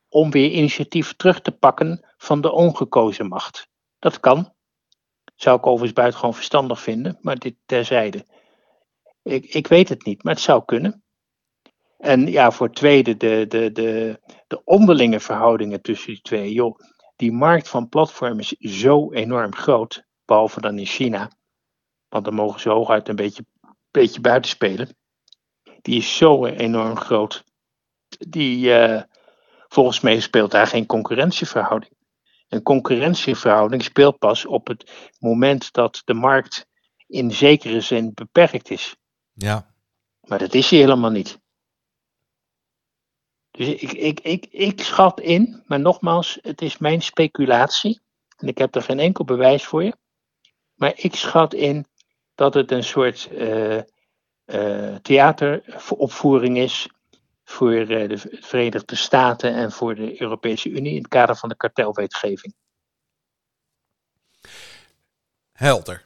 om 0.09 0.31
weer 0.31 0.49
initiatief 0.49 1.13
terug 1.15 1.41
te 1.41 1.51
pakken 1.51 2.13
van 2.17 2.41
de 2.41 2.51
ongekozen 2.51 3.27
macht. 3.27 3.67
Dat 3.99 4.19
kan. 4.19 4.53
Zou 5.35 5.57
ik 5.57 5.65
overigens 5.65 5.93
buitengewoon 5.93 6.35
verstandig 6.35 6.81
vinden, 6.81 7.17
maar 7.21 7.37
dit 7.37 7.55
terzijde. 7.65 8.25
Ik, 9.23 9.45
ik 9.45 9.67
weet 9.67 9.89
het 9.89 10.05
niet, 10.05 10.23
maar 10.23 10.33
het 10.33 10.41
zou 10.41 10.65
kunnen. 10.65 11.02
En 12.03 12.27
ja, 12.27 12.51
voor 12.51 12.67
het 12.67 12.75
tweede, 12.75 13.17
de, 13.17 13.45
de, 13.47 13.71
de, 13.71 14.19
de 14.47 14.63
onderlinge 14.63 15.19
verhoudingen 15.19 15.81
tussen 15.81 16.07
die 16.07 16.21
twee. 16.21 16.53
Joh, 16.53 16.79
die 17.15 17.31
markt 17.31 17.69
van 17.69 17.89
platforms 17.89 18.53
is 18.53 18.79
zo 18.79 19.11
enorm 19.11 19.55
groot, 19.55 20.05
behalve 20.25 20.61
dan 20.61 20.79
in 20.79 20.85
China. 20.85 21.31
Want 22.09 22.25
dan 22.25 22.33
mogen 22.33 22.59
ze 22.59 22.69
hooguit 22.69 23.09
een 23.09 23.15
beetje, 23.15 23.45
beetje 23.91 24.21
buiten 24.21 24.51
spelen. 24.51 24.97
Die 25.81 25.97
is 25.97 26.17
zo 26.17 26.45
enorm 26.45 26.97
groot. 26.97 27.43
Die, 28.07 28.67
uh, 28.67 29.01
volgens 29.67 29.99
mij 29.99 30.19
speelt 30.19 30.51
daar 30.51 30.67
geen 30.67 30.85
concurrentieverhouding. 30.85 31.93
Een 32.47 32.61
concurrentieverhouding 32.61 33.83
speelt 33.83 34.17
pas 34.17 34.45
op 34.45 34.67
het 34.67 34.91
moment 35.19 35.73
dat 35.73 36.01
de 36.05 36.13
markt 36.13 36.67
in 37.07 37.31
zekere 37.31 37.81
zin 37.81 38.11
beperkt 38.13 38.69
is. 38.69 38.95
Ja. 39.33 39.73
Maar 40.21 40.39
dat 40.39 40.53
is 40.53 40.69
hij 40.69 40.79
helemaal 40.79 41.11
niet. 41.11 41.41
Dus 43.57 43.67
ik, 43.67 43.91
ik, 43.91 44.19
ik, 44.19 44.45
ik 44.49 44.81
schat 44.81 45.19
in, 45.19 45.63
maar 45.65 45.79
nogmaals, 45.79 46.39
het 46.41 46.61
is 46.61 46.77
mijn 46.77 47.01
speculatie. 47.01 48.01
En 48.37 48.47
ik 48.47 48.57
heb 48.57 48.75
er 48.75 48.81
geen 48.81 48.99
enkel 48.99 49.25
bewijs 49.25 49.65
voor 49.65 49.83
je. 49.83 49.95
Maar 50.73 50.93
ik 50.95 51.15
schat 51.15 51.53
in 51.53 51.85
dat 52.35 52.53
het 52.53 52.71
een 52.71 52.83
soort 52.83 53.29
uh, 53.31 53.81
uh, 54.45 54.95
theateropvoering 54.95 56.57
is 56.57 56.89
voor 57.43 57.73
uh, 57.73 58.09
de 58.09 58.17
Verenigde 58.41 58.95
Staten 58.95 59.53
en 59.53 59.71
voor 59.71 59.95
de 59.95 60.21
Europese 60.21 60.69
Unie 60.69 60.91
in 60.91 61.01
het 61.01 61.07
kader 61.07 61.35
van 61.35 61.49
de 61.49 61.57
kartelwetgeving. 61.57 62.53
Helder. 65.51 66.05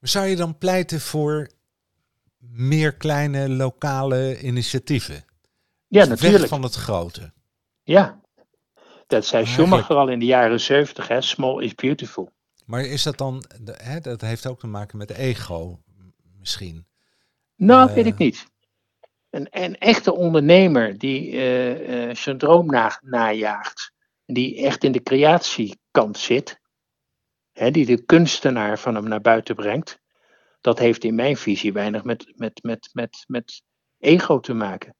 Zou 0.00 0.26
je 0.26 0.36
dan 0.36 0.58
pleiten 0.58 1.00
voor 1.00 1.50
meer 2.38 2.94
kleine 2.94 3.48
lokale 3.48 4.40
initiatieven? 4.40 5.24
Ja, 5.92 6.04
natuurlijk. 6.04 6.48
Van 6.48 6.62
het 6.62 6.74
grote. 6.74 7.32
Ja, 7.82 8.20
dat 9.06 9.26
zei 9.26 9.46
Schumacher 9.46 9.96
al 9.96 10.08
in 10.08 10.18
de 10.18 10.24
jaren 10.24 10.60
zeventig, 10.60 11.08
hè? 11.08 11.20
Small 11.20 11.62
is 11.62 11.74
beautiful. 11.74 12.32
Maar 12.64 12.84
is 12.84 13.02
dat 13.02 13.18
dan, 13.18 13.44
hè, 13.72 14.00
dat 14.00 14.20
heeft 14.20 14.46
ook 14.46 14.58
te 14.58 14.66
maken 14.66 14.98
met 14.98 15.10
ego 15.10 15.82
misschien? 16.38 16.86
Nou, 17.56 17.88
uh, 17.88 17.94
weet 17.94 18.06
ik 18.06 18.18
niet. 18.18 18.46
Een, 19.30 19.46
een 19.50 19.78
echte 19.78 20.14
ondernemer 20.14 20.98
die 20.98 21.32
uh, 21.32 22.06
uh, 22.08 22.14
zijn 22.14 22.38
droom 22.38 22.66
na, 22.66 22.98
najaagt, 23.02 23.92
die 24.26 24.64
echt 24.64 24.84
in 24.84 24.92
de 24.92 25.02
creatiekant 25.02 26.18
zit, 26.18 26.60
hè, 27.52 27.70
die 27.70 27.86
de 27.86 28.04
kunstenaar 28.04 28.78
van 28.78 28.94
hem 28.94 29.08
naar 29.08 29.20
buiten 29.20 29.54
brengt, 29.54 30.00
dat 30.60 30.78
heeft 30.78 31.04
in 31.04 31.14
mijn 31.14 31.36
visie 31.36 31.72
weinig 31.72 32.04
met, 32.04 32.32
met, 32.36 32.62
met, 32.62 32.90
met, 32.92 33.24
met 33.26 33.62
ego 33.98 34.40
te 34.40 34.54
maken. 34.54 34.94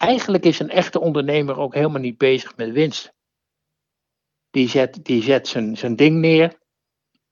Eigenlijk 0.00 0.44
is 0.44 0.58
een 0.58 0.70
echte 0.70 1.00
ondernemer 1.00 1.58
ook 1.58 1.74
helemaal 1.74 2.00
niet 2.00 2.18
bezig 2.18 2.56
met 2.56 2.70
winst. 2.70 3.12
Die 4.50 4.68
zet, 4.68 5.04
die 5.04 5.22
zet 5.22 5.48
zijn, 5.48 5.76
zijn 5.76 5.96
ding 5.96 6.20
neer 6.20 6.58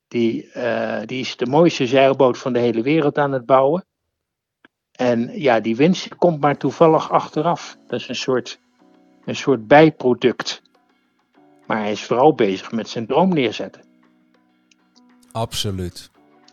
Die, 0.08 0.50
eh, 0.52 1.06
die 1.06 1.20
is 1.20 1.36
de 1.36 1.46
mooiste 1.46 1.86
zeilboot 1.86 2.38
van 2.38 2.52
de 2.52 2.58
hele 2.58 2.82
wereld 2.82 3.18
aan 3.18 3.32
het 3.32 3.46
bouwen. 3.46 3.84
En 4.92 5.40
ja, 5.40 5.60
die 5.60 5.76
winst 5.76 6.16
komt 6.16 6.40
maar 6.40 6.56
toevallig 6.56 7.10
achteraf. 7.10 7.76
Dat 7.86 8.00
is 8.00 8.08
een 8.08 8.14
soort, 8.14 8.58
een 9.24 9.36
soort 9.36 9.66
bijproduct. 9.66 10.62
Maar 11.66 11.78
hij 11.78 11.92
is 11.92 12.04
vooral 12.04 12.34
bezig 12.34 12.72
met 12.72 12.88
zijn 12.88 13.06
droom 13.06 13.28
neerzetten. 13.28 13.82
Absoluut. 15.32 16.10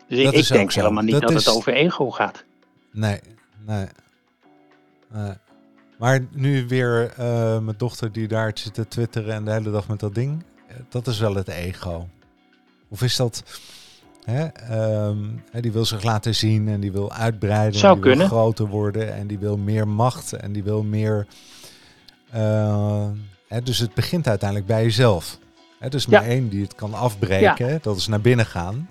Dus 0.08 0.18
ik, 0.18 0.32
ik 0.32 0.48
denk 0.48 0.72
helemaal 0.72 1.02
niet 1.02 1.20
dat, 1.20 1.32
het 1.32 1.48
over 1.48 1.72
ego 1.72 2.10
gaat. 2.10 2.44
Nee, 2.90 3.20
nee. 3.66 3.86
nee. 5.08 5.32
Maar 5.98 6.20
nu 6.30 6.66
weer 6.66 7.10
uh, 7.10 7.58
mijn 7.58 7.76
dochter 7.76 8.12
die 8.12 8.28
daar 8.28 8.50
zit 8.54 8.74
te 8.74 8.88
twitteren 8.88 9.34
en 9.34 9.44
de 9.44 9.52
hele 9.52 9.70
dag 9.70 9.88
met 9.88 10.00
dat 10.00 10.14
ding. 10.14 10.44
Dat 10.88 11.06
is 11.06 11.18
wel 11.18 11.34
het 11.34 11.48
ego. 11.48 12.08
Of 12.88 13.02
is 13.02 13.16
dat... 13.16 13.42
Hè, 14.24 14.46
um, 15.06 15.42
die 15.60 15.72
wil 15.72 15.84
zich 15.84 16.02
laten 16.02 16.34
zien 16.34 16.68
en 16.68 16.80
die 16.80 16.92
wil 16.92 17.12
uitbreiden. 17.12 17.80
Zou 17.80 17.96
en 17.96 18.02
die 18.02 18.16
wil 18.16 18.26
groter 18.26 18.66
worden 18.66 19.14
en 19.14 19.26
die 19.26 19.38
wil 19.38 19.56
meer 19.56 19.88
macht 19.88 20.32
en 20.32 20.52
die 20.52 20.62
wil 20.62 20.82
meer... 20.82 21.26
Uh, 22.34 23.08
hè, 23.48 23.62
dus 23.62 23.78
het 23.78 23.94
begint 23.94 24.28
uiteindelijk 24.28 24.68
bij 24.68 24.82
jezelf. 24.82 25.38
Hè, 25.78 25.88
dus 25.88 26.06
maar 26.06 26.24
één 26.24 26.48
die 26.48 26.62
het 26.62 26.74
kan 26.74 26.94
afbreken, 26.94 27.68
ja. 27.68 27.78
dat 27.82 27.96
is 27.96 28.06
naar 28.06 28.20
binnen 28.20 28.46
gaan. 28.46 28.88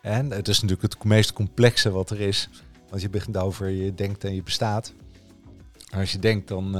En 0.00 0.30
het 0.30 0.48
is 0.48 0.60
natuurlijk 0.60 0.94
het 0.94 1.04
meest 1.04 1.32
complexe 1.32 1.90
wat 1.90 2.10
er 2.10 2.20
is. 2.20 2.48
Want 2.88 3.02
je 3.02 3.10
begint 3.10 3.36
over 3.36 3.68
je 3.68 3.94
denkt 3.94 4.24
en 4.24 4.34
je 4.34 4.42
bestaat. 4.42 4.92
Als 6.00 6.12
je 6.12 6.18
denkt, 6.18 6.48
dan, 6.48 6.76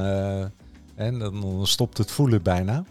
en 0.94 1.18
dan, 1.18 1.40
dan 1.40 1.66
stopt 1.66 1.98
het 1.98 2.10
voelen 2.10 2.42
bijna. 2.42 2.84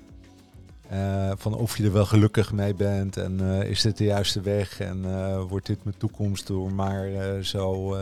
Uh, 0.93 1.32
van 1.38 1.55
of 1.55 1.78
je 1.78 1.84
er 1.84 1.93
wel 1.93 2.05
gelukkig 2.05 2.51
mee 2.51 2.74
bent 2.74 3.17
en 3.17 3.39
uh, 3.41 3.63
is 3.63 3.82
dit 3.82 3.97
de 3.97 4.03
juiste 4.03 4.41
weg 4.41 4.80
en 4.80 5.03
uh, 5.05 5.41
wordt 5.41 5.65
dit 5.65 5.84
mijn 5.84 5.97
toekomst 5.97 6.47
door 6.47 6.74
maar 6.74 7.09
zo 7.43 7.97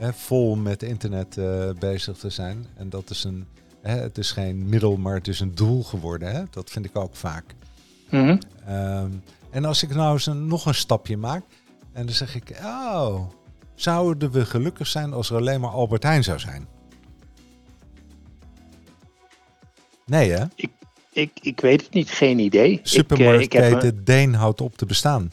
vol 0.00 0.56
met 0.56 0.82
internet 0.82 1.38
bezig 1.78 2.16
te 2.16 2.30
zijn. 2.30 2.66
En 2.76 2.88
dat 2.88 3.10
is 3.10 3.24
een, 3.24 3.46
het 3.80 4.18
is 4.18 4.32
geen 4.32 4.68
middel, 4.68 4.96
maar 4.96 5.14
het 5.14 5.28
is 5.28 5.40
een 5.40 5.54
doel 5.54 5.82
geworden. 5.82 6.32
Hè? 6.32 6.42
Dat 6.50 6.70
vind 6.70 6.84
ik 6.84 6.96
ook 6.96 7.16
vaak. 7.16 7.44
Mm 8.10 8.20
-hmm. 8.20 8.38
um, 8.74 9.22
en 9.50 9.64
als 9.64 9.82
ik 9.82 9.94
nou 9.94 10.12
eens 10.12 10.26
een, 10.26 10.46
nog 10.46 10.66
een 10.66 10.74
stapje 10.74 11.16
maak 11.16 11.42
en 11.92 12.06
dan 12.06 12.14
zeg 12.14 12.34
ik, 12.34 12.58
oh, 12.62 13.20
zouden 13.74 14.30
we 14.30 14.46
gelukkig 14.46 14.86
zijn 14.86 15.12
als 15.12 15.30
er 15.30 15.36
alleen 15.36 15.60
maar 15.60 15.70
Albert 15.70 16.02
Heijn 16.02 16.24
zou 16.24 16.38
zijn? 16.38 16.66
Nee 20.06 20.30
hè? 20.30 20.44
Ik, 20.54 20.70
ik, 21.12 21.30
ik 21.42 21.60
weet 21.60 21.82
het 21.82 21.92
niet, 21.92 22.10
geen 22.10 22.38
idee. 22.38 22.80
Supermarktketen 22.82 23.82
uh, 23.82 23.88
ik 23.88 24.06
Deen 24.06 24.34
houdt 24.34 24.60
op 24.60 24.76
te 24.76 24.86
bestaan. 24.86 25.30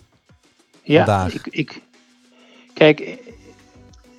Ja, 0.83 1.05
vandaag. 1.05 1.33
Ik, 1.33 1.47
ik, 1.49 1.81
kijk, 2.73 3.17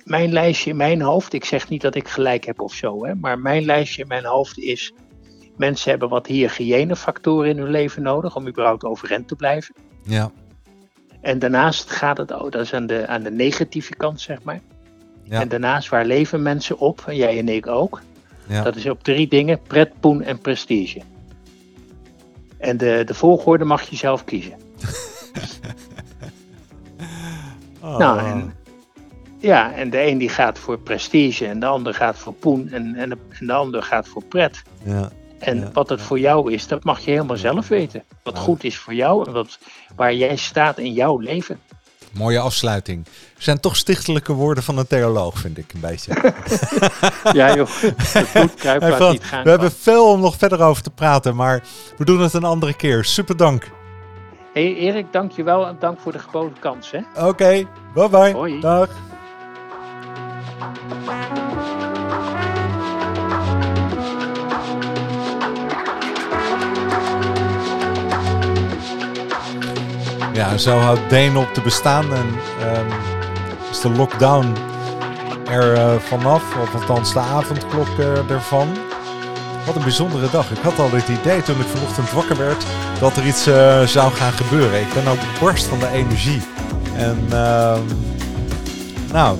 mijn 0.03 0.31
lijstje 0.31 0.69
in 0.69 0.77
mijn 0.77 1.01
hoofd, 1.01 1.33
ik 1.33 1.45
zeg 1.45 1.69
niet 1.69 1.81
dat 1.81 1.95
ik 1.95 2.07
gelijk 2.07 2.45
heb 2.45 2.59
of 2.59 2.73
zo, 2.73 3.05
hè, 3.05 3.15
maar 3.15 3.39
mijn 3.39 3.65
lijstje 3.65 4.01
in 4.01 4.07
mijn 4.07 4.25
hoofd 4.25 4.57
is, 4.57 4.93
mensen 5.57 5.89
hebben 5.89 6.09
wat 6.09 6.27
hygiënefactoren 6.27 7.49
in 7.49 7.57
hun 7.57 7.71
leven 7.71 8.01
nodig 8.01 8.35
om 8.35 8.47
überhaupt 8.47 8.83
overeind 8.83 9.27
te 9.27 9.35
blijven. 9.35 9.75
Ja. 10.03 10.31
En 11.21 11.39
daarnaast 11.39 11.91
gaat 11.91 12.17
het, 12.17 12.31
oh, 12.31 12.51
dat 12.51 12.61
is 12.61 12.73
aan 12.73 12.87
de, 12.87 13.07
aan 13.07 13.23
de 13.23 13.31
negatieve 13.31 13.95
kant, 13.95 14.21
zeg 14.21 14.43
maar. 14.43 14.59
Ja. 15.23 15.41
En 15.41 15.47
daarnaast, 15.47 15.89
waar 15.89 16.05
leven 16.05 16.41
mensen 16.41 16.77
op, 16.77 17.03
en 17.07 17.15
jij 17.15 17.37
en 17.37 17.49
ik 17.49 17.67
ook, 17.67 18.01
ja. 18.47 18.63
dat 18.63 18.75
is 18.75 18.89
op 18.89 19.03
drie 19.03 19.27
dingen, 19.27 19.61
pret, 19.61 19.99
poen 19.99 20.21
en 20.21 20.39
prestige. 20.39 21.01
En 22.57 22.77
de, 22.77 23.03
de 23.05 23.13
volgorde 23.13 23.65
mag 23.65 23.89
je 23.89 23.95
zelf 23.95 24.23
kiezen. 24.23 24.53
oh. 27.81 27.97
Nou, 27.97 28.19
en, 28.19 28.53
ja, 29.37 29.73
en 29.73 29.89
de 29.89 30.07
een 30.07 30.17
die 30.17 30.29
gaat 30.29 30.59
voor 30.59 30.79
prestige 30.79 31.47
en 31.47 31.59
de 31.59 31.65
ander 31.65 31.93
gaat 31.93 32.17
voor 32.17 32.33
poen 32.33 32.69
en, 32.71 32.95
en, 32.95 33.09
de, 33.09 33.17
en 33.39 33.47
de 33.47 33.53
ander 33.53 33.83
gaat 33.83 34.07
voor 34.07 34.23
pret. 34.23 34.61
Ja. 34.83 35.11
En 35.39 35.59
Ja, 35.59 35.71
wat 35.73 35.89
het 35.89 36.01
voor 36.01 36.19
jou 36.19 36.53
is, 36.53 36.67
dat 36.67 36.83
mag 36.83 36.99
je 36.99 37.11
helemaal 37.11 37.37
zelf 37.37 37.67
weten. 37.67 38.03
Wat 38.23 38.35
Ja. 38.35 38.39
goed 38.41 38.63
is 38.63 38.77
voor 38.77 38.93
jou 38.93 39.27
en 39.27 39.33
wat, 39.33 39.59
waar 39.95 40.13
jij 40.13 40.35
staat 40.35 40.77
in 40.77 40.93
jouw 40.93 41.17
leven. 41.17 41.59
Mooie 42.17 42.39
afsluiting. 42.39 43.05
Zijn 43.37 43.59
toch 43.59 43.75
stichtelijke 43.75 44.33
woorden 44.33 44.63
van 44.63 44.77
een 44.77 44.87
theoloog, 44.87 45.39
vind 45.39 45.57
ik 45.57 45.73
een 45.73 45.79
beetje. 45.79 46.13
Ja 47.33 47.55
joh, 47.55 47.67
niet 49.11 49.23
gaan 49.23 49.43
we 49.43 49.49
hebben 49.49 49.71
veel 49.71 50.11
om 50.11 50.19
nog 50.19 50.35
verder 50.37 50.61
over 50.61 50.83
te 50.83 50.89
praten, 50.89 51.35
maar 51.35 51.63
we 51.97 52.05
doen 52.05 52.21
het 52.21 52.33
een 52.33 52.43
andere 52.43 52.73
keer. 52.73 53.03
Super 53.05 53.37
dank. 53.37 53.69
hey 54.53 54.75
Erik, 54.75 55.05
dank 55.11 55.31
je 55.31 55.43
wel 55.43 55.67
en 55.67 55.75
dank 55.79 55.99
voor 55.99 56.11
de 56.11 56.19
geboden 56.19 56.59
kans. 56.59 56.91
Hè? 56.91 57.27
Oké, 57.27 57.67
bye 57.93 58.09
bye. 58.09 58.33
Hoi. 58.33 58.59
Dag. 58.59 58.89
Ja, 70.35 70.57
zo 70.57 70.77
houdt 70.77 71.09
Deen 71.09 71.37
op 71.37 71.53
te 71.53 71.61
bestaan 71.61 72.13
en 72.13 72.25
ehm, 72.59 72.85
is 73.71 73.81
de 73.81 73.89
lockdown 73.89 74.53
er 75.49 75.73
eh, 75.73 75.95
vanaf, 75.99 76.43
of 76.61 76.75
althans 76.75 77.13
de 77.13 77.19
avondklok 77.19 77.99
eh, 77.99 78.29
ervan. 78.29 78.67
Wat 79.65 79.75
een 79.75 79.81
bijzondere 79.81 80.29
dag. 80.31 80.51
Ik 80.51 80.57
had 80.57 80.79
al 80.79 80.91
het 80.91 81.07
idee 81.07 81.41
toen 81.41 81.59
ik 81.59 81.67
vanochtend 81.67 82.11
wakker 82.11 82.37
werd 82.37 82.65
dat 82.99 83.17
er 83.17 83.25
iets 83.25 83.47
eh, 83.47 83.81
zou 83.81 84.13
gaan 84.13 84.31
gebeuren. 84.31 84.79
Ik 84.79 84.93
ben 84.93 85.07
ook 85.07 85.39
borst 85.39 85.65
van 85.65 85.79
de 85.79 85.87
energie. 85.87 86.41
En 86.95 87.17
ehm, 87.31 87.81
nou, 89.11 89.37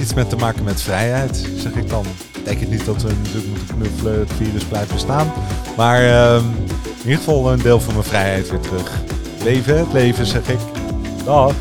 iets 0.00 0.14
met 0.14 0.28
te 0.28 0.36
maken 0.36 0.64
met 0.64 0.82
vrijheid, 0.82 1.48
zeg 1.56 1.72
ik 1.72 1.88
dan. 1.88 2.04
Betekent 2.32 2.70
niet 2.70 2.84
dat 2.84 3.02
we 3.02 3.12
natuurlijk 3.22 3.48
moeten 3.48 3.76
knuffelen, 3.76 4.18
het 4.18 4.32
virus 4.36 4.64
blijft 4.64 4.92
bestaan. 4.92 5.32
Maar 5.76 6.04
ehm, 6.04 6.44
in 6.82 7.10
ieder 7.10 7.18
geval 7.18 7.52
een 7.52 7.62
deel 7.62 7.80
van 7.80 7.92
mijn 7.92 8.06
vrijheid 8.06 8.50
weer 8.50 8.60
terug. 8.60 8.90
Leven 9.44 9.78
het 9.78 9.92
leven, 9.92 10.26
zeg 10.26 10.48
ik. 10.48 10.58
Dag. 11.24 11.54